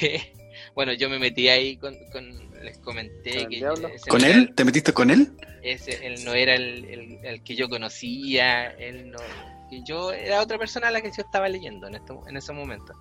[0.74, 4.55] bueno, yo me metí ahí con, con- les comenté ¿Con el que ¿Con era- él?
[4.55, 5.33] ¿Te metiste con él?
[5.62, 9.19] ese, él no era el, el- el que yo conocía, él no,
[9.69, 12.53] que yo era otra persona a la que yo estaba leyendo en, esto, en ese
[12.53, 12.93] momento.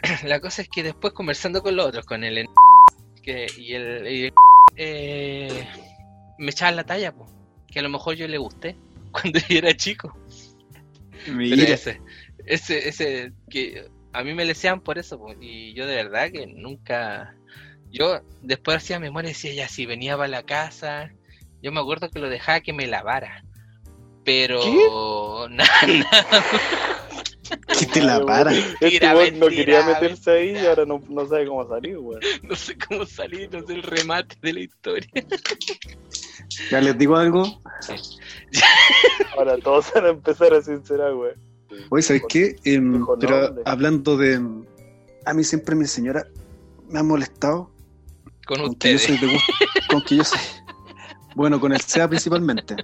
[0.24, 2.46] la cosa es que después conversando con los otros, con el en-
[3.22, 4.32] que, y el, y el-
[4.76, 5.66] eh,
[6.38, 7.26] me echaban la talla, po,
[7.68, 8.76] que a lo mejor yo le gusté
[9.12, 10.16] cuando yo era chico.
[11.26, 11.64] Mira.
[11.74, 12.00] ese,
[12.46, 16.46] ese, ese que a mí me leseaban por eso, po, y yo de verdad que
[16.46, 17.34] nunca.
[17.90, 21.12] Yo después hacía memoria y decía, ya, si venía para la casa,
[21.62, 23.44] yo me acuerdo que lo dejaba que me lavara.
[24.24, 25.46] Pero.
[25.50, 26.44] Nada, nada.
[27.78, 28.52] Que te la para.
[28.80, 32.20] Este weón no quería meterse ahí y ahora no, no sabe cómo salir, weón.
[32.42, 35.08] No sé cómo salir, no sé el remate de la historia.
[36.70, 37.44] Ya les digo algo.
[39.36, 41.34] Ahora todos van a empezar a sincerar, weón.
[41.90, 42.56] Oye, ¿sabes qué?
[42.64, 43.62] Em, Dijo pero nombre.
[43.64, 44.40] hablando de.
[45.24, 46.26] A mí siempre mi señora
[46.88, 47.70] me ha molestado
[48.46, 49.02] Con con que yo ustedes.
[49.02, 49.52] soy de gusto.
[49.88, 50.40] Con que yo soy.
[51.34, 52.76] Bueno, con el SEA principalmente.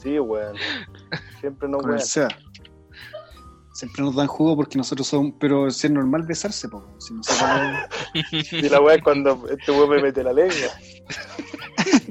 [0.00, 0.56] Sí, weón.
[1.40, 2.06] Siempre no, Con el weón.
[2.06, 2.28] SEA.
[3.78, 5.34] Siempre nos dan jugo porque nosotros somos.
[5.38, 6.84] Pero si es normal besarse, po.
[6.98, 7.48] Si nosotros-
[8.52, 10.68] Y la weá es cuando este weón me mete la lengua.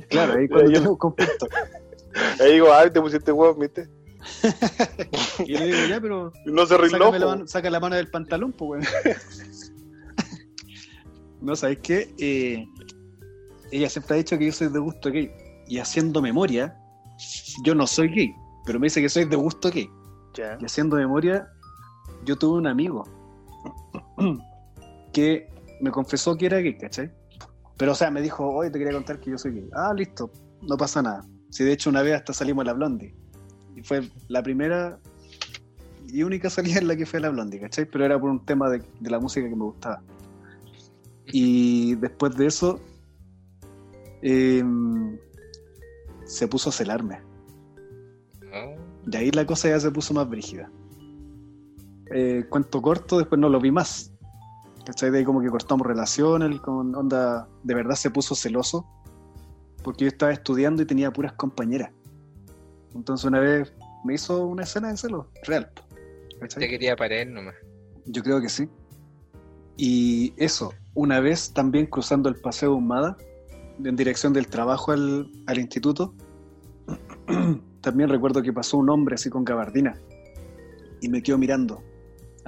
[0.09, 1.47] claro, ahí cuando Yo- tenemos conflicto.
[2.39, 3.87] Ahí digo, ay, te pusiste huevo, ¿viste?
[5.45, 9.15] Y le digo, ya, pero No se mano- saca la mano del pantalón, pues, weón.
[11.41, 12.13] No, ¿sabes qué?
[12.17, 12.65] Eh,
[13.71, 15.31] ella siempre ha dicho que yo soy de gusto gay.
[15.67, 16.75] Y haciendo memoria,
[17.63, 18.33] yo no soy gay,
[18.65, 19.89] pero me dice que soy de gusto gay.
[20.33, 20.57] Ya.
[20.59, 21.47] Y haciendo memoria,
[22.27, 23.05] yo tuve un amigo
[25.13, 25.49] que
[25.81, 27.11] me confesó que era gay, ¿cachai?
[27.77, 29.69] Pero, o sea, me dijo, hoy te quería contar que yo soy gay.
[29.73, 30.29] Ah, listo,
[30.61, 31.25] no pasa nada.
[31.49, 33.15] Si de hecho una vez hasta salimos a la Blondie.
[33.75, 34.99] Y fue la primera
[36.07, 37.85] y única salida en la que fue la Blondie, ¿cachai?
[37.85, 40.01] Pero era por un tema de, de la música que me gustaba.
[41.27, 42.79] Y después de eso,
[44.21, 45.17] em,
[46.25, 47.19] se puso a celarme.
[49.09, 50.69] Y ahí la cosa ya se puso más brígida.
[52.11, 54.13] Eh, cuento corto, después no lo vi más.
[54.85, 55.11] ¿Cachai?
[55.11, 58.87] De ahí como que cortamos relaciones, con onda, de verdad se puso celoso,
[59.83, 61.91] porque yo estaba estudiando y tenía puras compañeras.
[62.95, 63.73] Entonces una vez
[64.05, 65.69] me hizo una escena de celos, real.
[66.39, 66.61] ¿cachai?
[66.61, 67.55] Te quería para él nomás.
[68.05, 68.69] Yo creo que sí.
[69.75, 73.17] Y eso, una vez también cruzando el paseo Humada,
[73.83, 76.15] en dirección del trabajo al, al instituto,
[77.81, 79.99] también recuerdo que pasó un hombre así con gabardina
[81.01, 81.83] y me quedó mirando,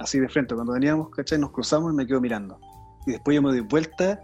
[0.00, 0.54] así de frente.
[0.54, 1.38] Cuando veníamos, ¿cachai?
[1.38, 2.58] Nos cruzamos y me quedó mirando.
[3.06, 4.20] Y después yo me di vuelta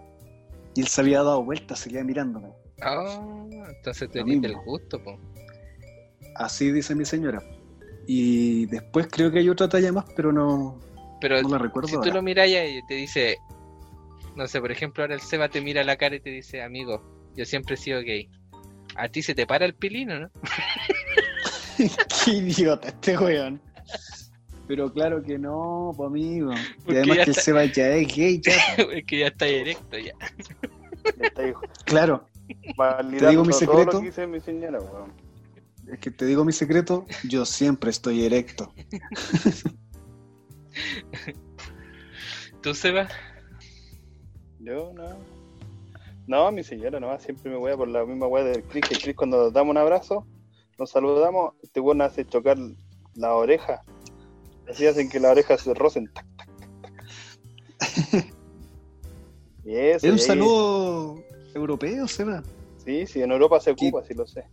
[0.75, 2.49] y él se había dado vuelta, seguía mirándome.
[2.85, 5.19] Oh, entonces te diste el gusto, po.
[6.35, 7.41] Así dice mi señora.
[8.05, 10.79] Y después creo que hay otra talla más, pero no,
[11.19, 11.89] Pero no la recuerdo.
[11.89, 13.37] si tú lo miras y te dice,
[14.35, 16.61] no sé, por ejemplo, ahora el Seba te mira a la cara y te dice,
[16.61, 17.03] amigo,
[17.35, 18.29] yo siempre he sido gay.
[18.95, 20.29] A ti se te para el pilino, ¿no?
[22.25, 23.61] Qué idiota este weón.
[24.67, 26.51] Pero claro que no, pues amigo.
[26.87, 28.53] Y además que está- Seba ya es gay, ya.
[28.91, 30.13] es que ya está directo ya.
[31.17, 31.61] Ya está, hijo.
[31.85, 32.27] Claro,
[32.75, 33.91] Validando digo mi todo secreto?
[33.93, 35.11] lo que dice mi señora, weón.
[35.91, 38.73] es que te digo mi secreto, yo siempre estoy erecto.
[42.61, 43.07] ¿Tú, Seba?
[44.59, 45.17] Yo no.
[46.27, 48.83] No, mi señora nomás siempre me voy por la misma weá del Chris.
[48.89, 50.27] Que Chris cuando nos damos un abrazo,
[50.77, 52.57] nos saludamos, este weón hace chocar
[53.15, 53.83] la oreja.
[54.69, 56.09] Así hacen que las orejas se rocen.
[56.13, 56.51] tac, tac,
[58.11, 58.33] tac,
[59.63, 61.23] Es un saludo
[61.53, 62.43] europeo, Seba.
[62.85, 64.45] Sí, sí, en Europa se ocupa, sí lo sé.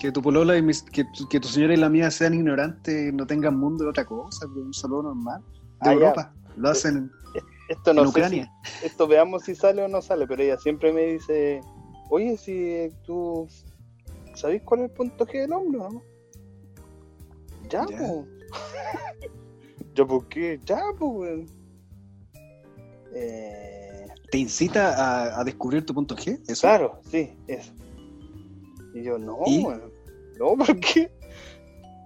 [0.00, 3.26] Que tu polola y mis- que, que tu señora y la mía sean ignorantes, no
[3.26, 5.42] tengan mundo de otra cosa, pero un saludo normal.
[5.80, 5.92] De Ah, ya.
[5.94, 6.34] Europa.
[6.56, 7.10] Lo hacen
[7.68, 8.52] Esto en no sé Ucrania.
[8.80, 11.60] si- esto veamos si sale o no sale, pero ella siempre me dice,
[12.10, 13.48] oye, si tú
[14.34, 16.02] sabes cuál es el punto G del hombre, ¿no?
[17.70, 17.96] Ya, Ya.
[17.98, 18.33] pues.
[19.94, 20.60] ¿Ya por qué?
[20.64, 21.46] Ya, pues, weón.
[23.14, 26.40] Eh, ¿Te incita a, a descubrir tu punto G?
[26.48, 26.62] ¿Eso?
[26.62, 27.72] claro, sí, eso.
[28.94, 29.62] Y yo, no, ¿Y?
[29.62, 29.92] weón.
[30.38, 31.10] No, ¿por qué?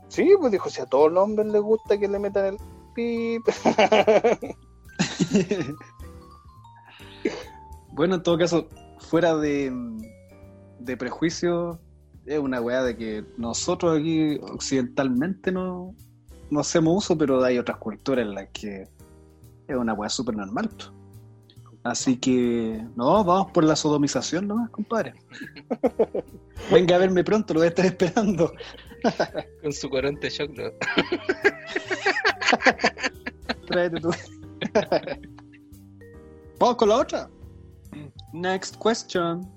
[0.08, 2.56] Sí, pues dijo, si a todos los hombres les gusta que le metan el
[2.94, 3.46] pip.
[7.92, 8.68] Bueno, en todo caso,
[8.98, 9.72] fuera de,
[10.78, 11.80] de prejuicio,
[12.26, 15.96] es una weá de que nosotros aquí occidentalmente no,
[16.50, 18.88] no hacemos uso, pero hay otras culturas en las que
[19.66, 20.70] es una weá súper normal.
[21.84, 25.14] Así que, no, vamos por la sodomización nomás, compadre.
[26.72, 28.52] Venga a verme pronto, lo voy a estar esperando.
[29.62, 30.72] Con su coronte choclo.
[33.68, 34.10] Tráete tú.
[36.58, 37.30] vamos con la otra.
[38.32, 39.48] Next question.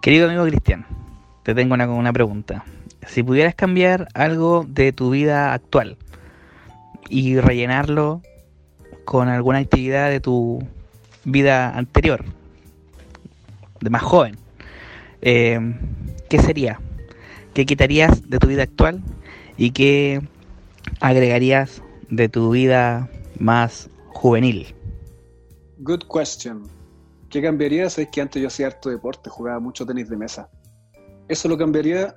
[0.00, 0.84] Querido amigo Cristian,
[1.44, 2.64] te tengo una, una pregunta.
[3.06, 5.96] Si pudieras cambiar algo de tu vida actual
[7.08, 8.22] y rellenarlo
[9.04, 10.66] con alguna actividad de tu
[11.24, 12.24] vida anterior,
[13.80, 14.36] de más joven,
[15.20, 15.58] eh,
[16.28, 16.80] ¿qué sería?
[17.54, 19.02] ¿Qué quitarías de tu vida actual
[19.56, 20.22] y qué
[21.00, 23.08] agregarías de tu vida
[23.38, 24.74] más juvenil?
[25.78, 26.62] Good question.
[27.28, 27.86] ¿Qué cambiaría?
[27.86, 30.48] Es que antes yo hacía harto deporte, jugaba mucho tenis de mesa.
[31.28, 32.16] Eso lo cambiaría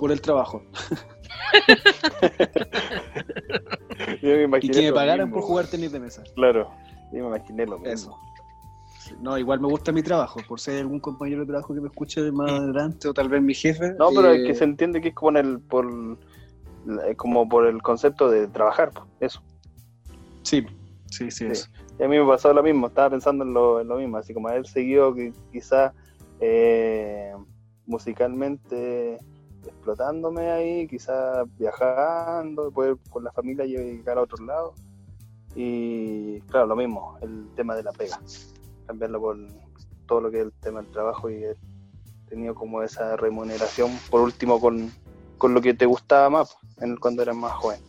[0.00, 0.64] por el trabajo.
[4.22, 6.24] Yo me Y que me pagaran mismo, por jugar tenis de mesa.
[6.34, 6.70] Claro,
[7.12, 7.92] yo me imaginé lo mismo.
[7.92, 8.18] Eso.
[8.98, 10.40] Sí, No, igual me gusta mi trabajo.
[10.48, 13.42] Por si hay algún compañero de trabajo que me escuche más adelante o tal vez
[13.42, 13.94] mi jefe.
[13.98, 15.86] No, pero eh, es que se entiende que es como en el, por,
[16.86, 19.42] la- como por el concepto de trabajar, eso.
[20.42, 20.64] Sí,
[21.10, 21.68] sí, sí, eso.
[21.98, 24.32] Y a mí me pasó lo mismo, estaba pensando en lo, en lo mismo, así
[24.32, 25.14] como haber seguido
[25.52, 25.92] quizá
[26.40, 27.32] eh,
[27.86, 29.18] musicalmente
[29.64, 34.74] explotándome ahí, quizá viajando, poder con la familia llegar a otro lado.
[35.54, 38.20] Y claro, lo mismo, el tema de la pega,
[38.86, 39.36] cambiarlo por
[40.06, 41.56] todo lo que es el tema del trabajo y el
[42.28, 44.90] tenido como esa remuneración, por último, con,
[45.36, 47.80] con lo que te gustaba más en, cuando eras más joven.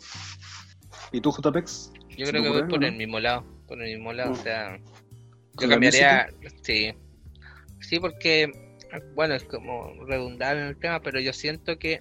[1.12, 1.92] ¿Y tú, JPEX?
[2.18, 4.34] Yo ¿Se creo que voy por el mismo lado, por el mismo lado, Mm.
[4.34, 4.84] o sea, yo
[5.56, 6.30] ¿Con la cambiaría,
[6.64, 6.94] sí,
[7.82, 8.52] sí, porque,
[9.16, 12.00] bueno, es como redundar en el tema, pero yo siento que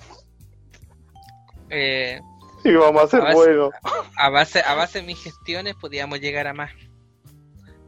[1.70, 2.20] eh,
[2.64, 3.70] Y vamos a ser A ver, buenos.
[4.16, 6.72] a base, a base de mis gestiones podíamos llegar a más.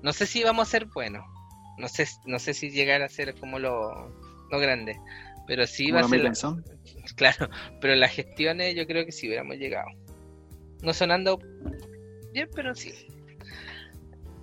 [0.02, 1.24] No sé si vamos a ser buenos,
[1.78, 4.08] no sé, no sé si llegar a ser como lo,
[4.50, 4.98] lo grande,
[5.46, 6.32] pero sí va a ser,
[7.16, 7.48] claro,
[7.80, 9.88] pero las gestiones yo creo que sí hubiéramos llegado.
[10.82, 11.38] No sonando
[12.32, 12.92] bien, pero sí.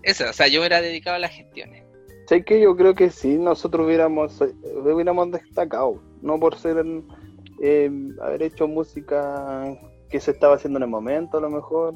[0.03, 1.83] Eso, o sea, yo me hubiera dedicado a las gestiones.
[2.29, 2.61] ¿Sabes qué?
[2.61, 6.85] Yo creo que sí, nosotros hubiéramos, eh, hubiéramos destacado, no por ser
[7.59, 7.89] eh,
[8.21, 9.75] haber hecho música
[10.11, 11.95] que se estaba haciendo en el momento a lo mejor,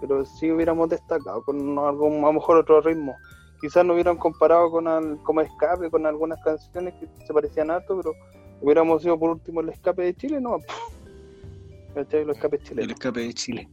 [0.00, 3.14] pero sí hubiéramos destacado con algún, a lo mejor otro ritmo.
[3.60, 7.96] Quizás no hubieran comparado con al, como escape, con algunas canciones que se parecían harto,
[7.96, 8.14] pero
[8.60, 10.58] hubiéramos sido por último el escape de Chile, no.
[11.94, 12.24] ¿Cachai?
[12.24, 12.92] Los escapes El chilenos.
[12.94, 13.68] escape de Chile.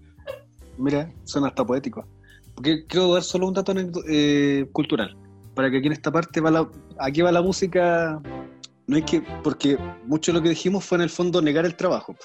[0.78, 2.06] Mira, suena hasta poético.
[2.54, 3.74] Porque quiero dar solo un dato
[4.08, 5.25] eh, cultural.
[5.56, 6.70] Para que aquí en esta parte va la,
[7.00, 8.22] aquí va la música.
[8.88, 11.76] No es que, porque mucho de lo que dijimos fue en el fondo negar el
[11.76, 12.16] trabajo,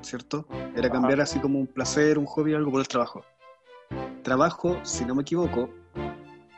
[0.00, 0.48] ¿cierto?
[0.74, 3.22] Era cambiar así como un placer, un hobby, algo por el trabajo.
[4.24, 5.70] Trabajo, si no me equivoco,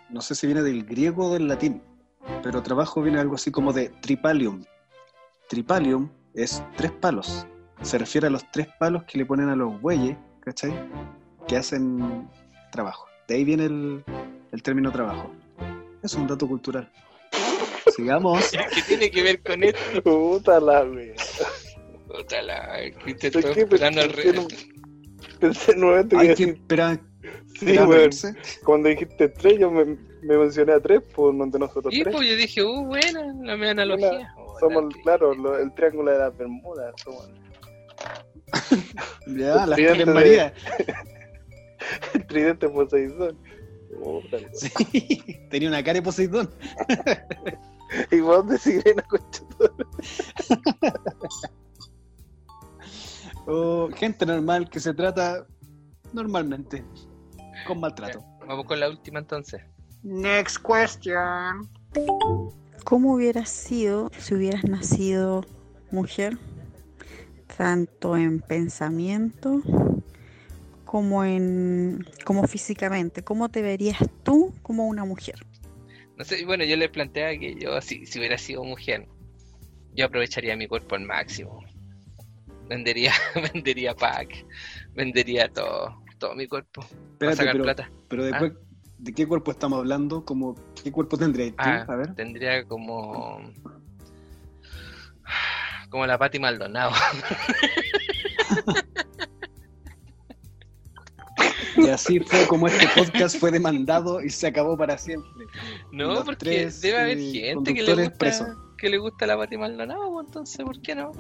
[0.09, 1.83] no sé si viene del griego o del latín,
[2.43, 4.65] pero trabajo viene algo así como de tripalium.
[5.49, 7.47] Tripalium es tres palos.
[7.83, 10.73] Se refiere a los tres palos que le ponen a los bueyes, ¿cachai?
[11.47, 12.29] Que hacen
[12.73, 13.07] trabajo.
[13.29, 14.05] De ahí viene el,
[14.53, 15.31] el término trabajo.
[16.03, 16.91] Es un dato cultural.
[17.95, 18.51] Sigamos.
[18.75, 20.03] ¿Qué tiene que ver con esto?
[20.03, 21.15] Puta la wea.
[22.07, 23.61] Puta la, que te ¿Sabes estoy qué?
[23.63, 24.49] esperando al Pensé re- en un-
[25.41, 27.01] Pensé en un momento que Hay que esperar.
[27.59, 28.11] sí, weón.
[28.65, 32.15] Cuando dijiste tres, yo me, me mencioné a tres, por donde nosotros Y tres.
[32.15, 34.35] pues yo dije, uh, buena, la mi analogía.
[34.37, 36.95] Oh, Somos, la- claro, lo- el triángulo de las Bermudas.
[37.03, 37.31] Somos
[39.27, 39.79] Ya, las
[40.09, 40.53] María.
[42.15, 43.39] el tridente Poseidón.
[44.53, 44.71] Sí,
[45.51, 46.51] tenía una cara de Poseidón.
[48.11, 49.05] ¿Y vos de sirena?
[53.47, 55.47] O gente normal que se trata
[56.13, 56.85] normalmente,
[57.67, 58.25] con maltrato.
[58.47, 59.63] Vamos con la última entonces.
[60.03, 61.69] Next question.
[62.85, 65.45] ¿Cómo hubieras sido si hubieras nacido
[65.91, 66.39] mujer?
[67.57, 69.61] Tanto en pensamiento
[70.91, 73.23] como en como físicamente.
[73.23, 75.37] ¿Cómo te verías tú como una mujer?
[76.17, 79.07] No sé, bueno, yo le planteaba que yo, si, si hubiera sido mujer,
[79.95, 81.63] yo aprovecharía mi cuerpo al máximo.
[82.69, 83.13] Vendería,
[83.55, 84.45] vendería pack,
[84.93, 86.81] vendería todo, todo mi cuerpo.
[86.81, 87.91] para Espérate, sacar pero, plata.
[88.09, 88.53] pero después,
[88.99, 90.25] ¿de qué cuerpo estamos hablando?
[90.25, 91.57] Como, ¿Qué cuerpo tendrías tú?
[91.59, 92.15] Ah, A ver.
[92.17, 93.41] tendría como.
[95.89, 96.93] Como la Pati Maldonado.
[101.87, 105.47] Y así fue como este podcast fue demandado y se acabó para siempre.
[105.93, 108.49] No, Los porque tres, debe haber eh, gente que le gusta, presos.
[108.79, 111.13] que le gusta la Pati Maldonado, pues, entonces, ¿por qué no?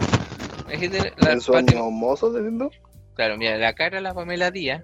[0.66, 2.70] Hay gente- la ¿En Pati- sueños mozos, diciendo?
[3.15, 4.82] Claro, mira, la cara de la Pamela Díaz,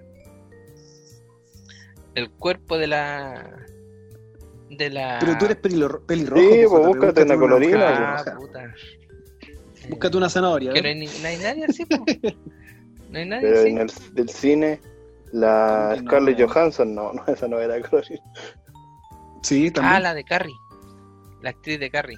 [2.15, 3.55] el cuerpo de la.
[4.69, 5.17] de la.
[5.19, 6.41] Pero tú eres pelirro- pelirrojo.
[6.41, 8.73] Sí, pues, pues búscate una colorina, mujer Ah, puta.
[9.89, 10.73] Búscate una zanahoria.
[10.73, 10.91] Que no ¿eh?
[10.91, 12.03] hay, no hay nadie así, po.
[13.09, 13.69] No hay nadie Pero así.
[13.69, 14.81] en el del cine,
[15.31, 16.09] la ¿Cómo que no?
[16.09, 17.75] Scarlett Johansson, no, no, esa no era.
[19.41, 19.95] Sí, también.
[19.95, 20.55] Ah, la de Carrie.
[21.41, 22.17] La actriz de Carrie.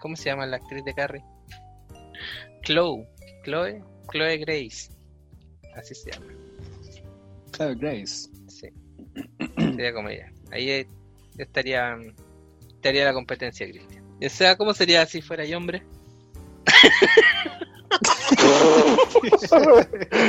[0.00, 1.24] ¿Cómo se llama la actriz de Carrie?
[2.62, 3.06] Chloe.
[3.44, 3.82] Chloe.
[4.10, 4.90] Chloe Grace.
[5.76, 6.26] Así se llama.
[7.52, 8.28] Claro, Grace.
[8.48, 8.68] Sí.
[9.56, 10.32] Sería como ella.
[10.50, 10.88] Ahí eh,
[11.38, 11.96] estaría.
[12.68, 14.04] Estaría la competencia, Cristian.
[14.24, 15.82] O sea, ¿cómo sería si fuera yo hombre?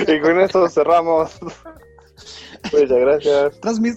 [0.07, 1.31] y con eso cerramos.
[2.71, 3.59] Muchas gracias.
[3.61, 3.95] Transmit.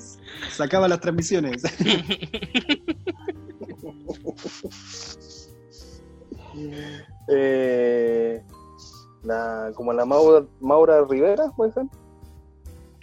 [0.51, 1.63] Se acaban las transmisiones.
[7.29, 8.43] Eh,
[9.23, 11.85] la, como la Maura, Maura Rivera, ¿puede ser?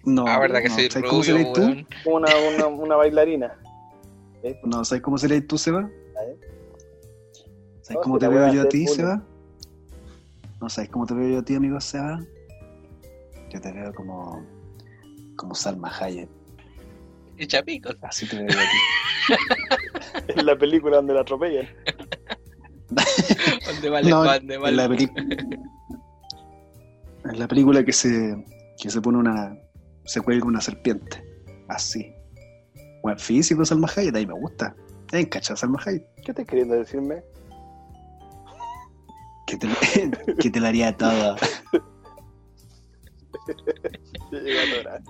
[0.03, 0.25] No.
[0.27, 0.75] ah, verdad que no.
[0.75, 1.61] ¿Sabes cómo rubio, serías tú?
[2.09, 3.53] una, una, una bailarina.
[4.43, 4.59] ¿Eh?
[4.63, 5.89] No, ¿sabes cómo serías tú, Seba?
[7.81, 8.88] ¿Sabes No, cómo te veo voy a yo a ti.
[8.88, 9.23] Seba?
[10.61, 12.19] ¿No sabes cómo te veo yo a ti, amigo Seba?
[13.49, 14.45] Yo te veo como.
[15.35, 16.29] como Salma Hayek.
[17.47, 17.97] Chapicos.
[18.03, 18.77] Así te veo yo a ti.
[20.27, 21.67] En la película donde la atropellan.
[23.65, 24.09] ¿Dónde vale?
[24.09, 24.75] No, ¿Dónde en vale?
[24.75, 25.23] la película.
[27.25, 28.35] En la película que se.
[28.79, 29.57] que se pone una.
[30.05, 31.23] se cuelga una serpiente.
[31.69, 32.13] Así.
[33.01, 34.75] Buen físico, Salma Hayek, ahí me gusta.
[35.11, 36.03] En cachas, Salma Hayek.
[36.23, 37.23] ¿Qué estás queriendo decirme?
[39.51, 41.35] Que te, que te la haría toda.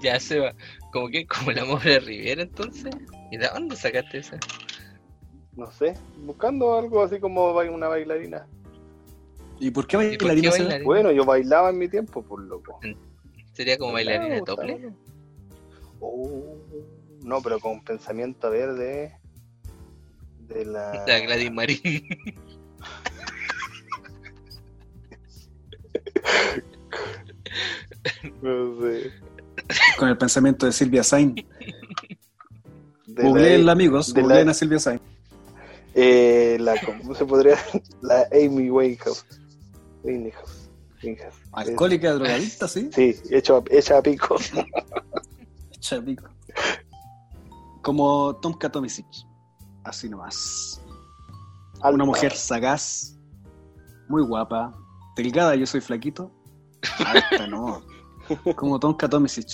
[0.01, 0.55] Ya se va.
[0.91, 1.27] ¿Cómo que?
[1.27, 2.95] ¿Como el amor de Rivera entonces?
[3.29, 4.39] ¿Y de dónde sacaste esa?
[5.55, 5.93] No sé,
[6.25, 8.47] buscando algo así como una bailarina.
[9.59, 10.83] ¿Y por qué ¿Y por qué bailarina?
[10.83, 12.79] Bueno, yo bailaba en mi tiempo, por loco.
[13.53, 14.91] ¿Sería como bailarina de tople?
[15.99, 16.57] Oh,
[17.21, 19.19] no, pero con pensamiento verde
[20.47, 20.93] de la...
[21.07, 22.07] La Gladys Marín.
[28.41, 29.11] No sé.
[29.97, 31.35] Con el pensamiento de Silvia Sain.
[33.07, 34.99] Googleen, amigos, la- googleen a Silvia Sain.
[35.93, 37.57] eh, la, ¿cómo se podría?
[38.01, 39.25] La Amy Winehouse.
[40.03, 40.69] Winehouse.
[41.03, 41.35] Winehouse.
[41.51, 42.89] Alcohólica, drogadicta, ¿sí?
[42.93, 44.37] Sí, hecho a- hecha a pico.
[45.73, 46.29] Hecha pico.
[47.81, 49.05] Como Tom Katomisic.
[49.83, 50.81] Así nomás.
[51.83, 53.17] Una mujer sagaz,
[54.07, 54.71] muy guapa,
[55.15, 56.31] delgada, yo soy flaquito.
[57.05, 57.81] Alta, no.
[58.55, 59.47] Como Tom Katomisic.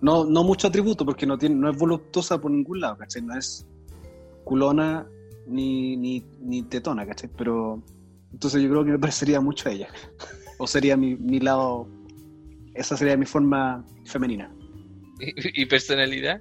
[0.00, 3.22] No, no mucho atributo porque no tiene, no es voluptuosa por ningún lado, ¿cachai?
[3.22, 3.66] No es
[4.44, 5.06] culona
[5.46, 7.30] ni, ni, ni tetona, ¿cachai?
[7.36, 7.82] Pero
[8.32, 9.88] entonces yo creo que me parecería mucho a ella.
[10.58, 11.88] O sería mi, mi lado,
[12.74, 14.54] esa sería mi forma femenina,
[15.20, 16.40] ¿Y, y personalidad?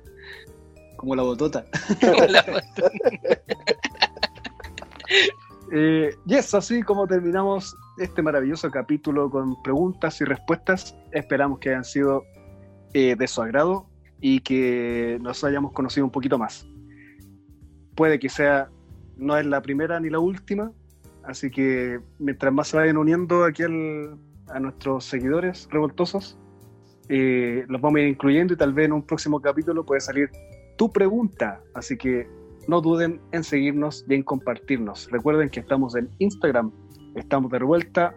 [0.98, 1.66] como la botota.
[2.00, 2.46] Como la-
[5.76, 10.96] Eh, y es así como terminamos este maravilloso capítulo con preguntas y respuestas.
[11.12, 12.24] Esperamos que hayan sido
[12.94, 13.88] eh, de su agrado
[14.20, 16.68] y que nos hayamos conocido un poquito más.
[17.96, 18.70] Puede que sea,
[19.18, 20.72] no es la primera ni la última,
[21.24, 24.18] así que mientras más se vayan uniendo aquí al-
[24.48, 26.38] a nuestros seguidores revoltosos,
[27.10, 30.30] eh, los vamos a ir incluyendo y tal vez en un próximo capítulo puede salir
[30.78, 31.62] tu pregunta.
[31.74, 32.28] Así que
[32.68, 35.10] no duden en seguirnos y en compartirnos.
[35.12, 36.72] Recuerden que estamos en Instagram,
[37.16, 38.16] estamos de revuelta.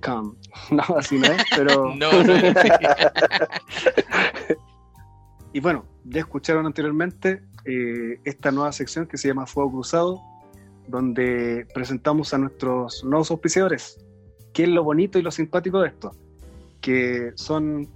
[0.00, 0.34] .com.
[0.70, 1.94] No, así no es, pero...
[1.96, 2.68] No, no así.
[5.52, 10.22] y bueno, ya escucharon anteriormente eh, esta nueva sección que se llama Fuego Cruzado,
[10.86, 13.98] donde presentamos a nuestros nuevos auspiciadores.
[14.52, 16.12] ¿Qué es lo bonito y lo simpático de esto?
[16.80, 17.88] Que son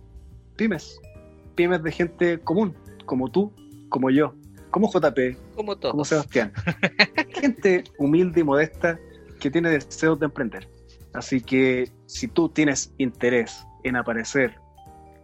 [0.57, 1.01] pymes,
[1.55, 2.75] pymes de gente común,
[3.07, 3.51] como tú,
[3.89, 4.35] como yo,
[4.71, 5.93] como JP, Como todos.
[5.93, 6.53] como Sebastián.
[7.31, 8.99] Gente humilde y modesta
[9.43, 10.69] que tiene deseos de emprender.
[11.15, 14.55] Así que si tú tienes interés en aparecer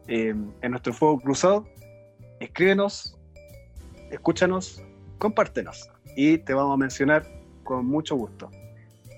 [0.09, 1.65] eh, en nuestro fuego cruzado,
[2.40, 3.16] escríbenos,
[4.11, 4.82] escúchanos,
[5.19, 7.24] compártenos y te vamos a mencionar
[7.62, 8.51] con mucho gusto.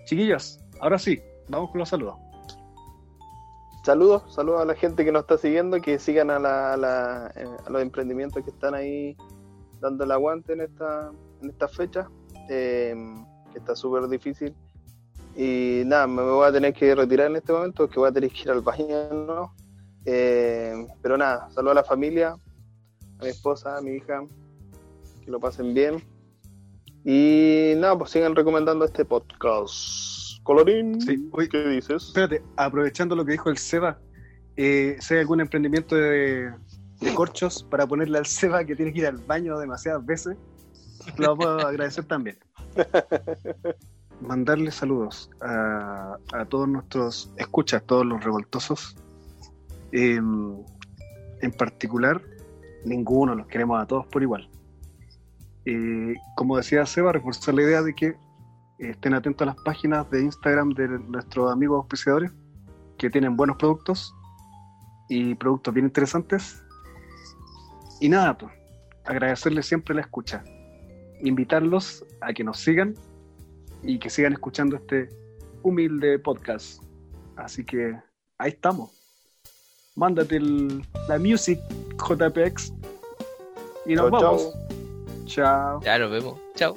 [0.05, 1.19] Chiquillos, ahora sí,
[1.49, 2.17] vamos con los saludos.
[3.83, 7.33] Saludos, saludos a la gente que nos está siguiendo, que sigan a, la, a, la-
[7.35, 9.17] eh, a los emprendimientos que están ahí
[9.81, 11.11] dando el aguante en esta,
[11.41, 12.07] en fecha,
[12.51, 12.95] eh,
[13.51, 14.55] que está súper difícil.
[15.37, 18.31] Y nada, me voy a tener que retirar en este momento, porque voy a tener
[18.31, 19.55] que ir al baño, ¿no?
[20.05, 22.35] Eh, pero nada, saludos a la familia,
[23.19, 24.23] a mi esposa, a mi hija,
[25.25, 26.03] que lo pasen bien.
[27.05, 30.43] Y nada, pues sigan recomendando este podcast.
[30.43, 32.09] Colorín, Sí, oye, ¿qué dices?
[32.09, 33.99] Espérate, aprovechando lo que dijo el Seba,
[34.57, 36.51] eh, si hay algún emprendimiento de,
[37.01, 40.37] de corchos para ponerle al Seba que tiene que ir al baño demasiadas veces,
[41.17, 42.39] lo a agradecer también.
[44.21, 46.19] Mandarle saludos a,
[46.49, 48.97] todos nuestros escuchas, todos los revoltosos.
[49.93, 50.21] Eh,
[51.43, 52.21] en particular,
[52.85, 54.49] ninguno, los queremos a todos por igual.
[55.65, 58.17] Eh, como decía Seba, reforzar la idea de que
[58.79, 62.33] estén atentos a las páginas de Instagram de nuestros amigos auspiciadores
[62.99, 64.15] que tienen buenos productos
[65.09, 66.63] y productos bien interesantes.
[68.01, 68.53] Y nada, pues,
[69.05, 70.45] agradecerles siempre la escucha,
[71.23, 72.95] invitarlos a que nos sigan
[73.83, 75.09] y que sigan escuchando este
[75.63, 76.83] humilde podcast.
[77.37, 77.97] Así que
[78.39, 78.91] ahí estamos.
[79.97, 81.59] Mándate el- la music
[81.99, 82.73] JPX
[83.87, 84.21] y nos chao.
[84.21, 84.55] vamos.
[85.27, 85.81] Chao.
[85.83, 86.39] Ya nos vemos.
[86.55, 86.77] Chao.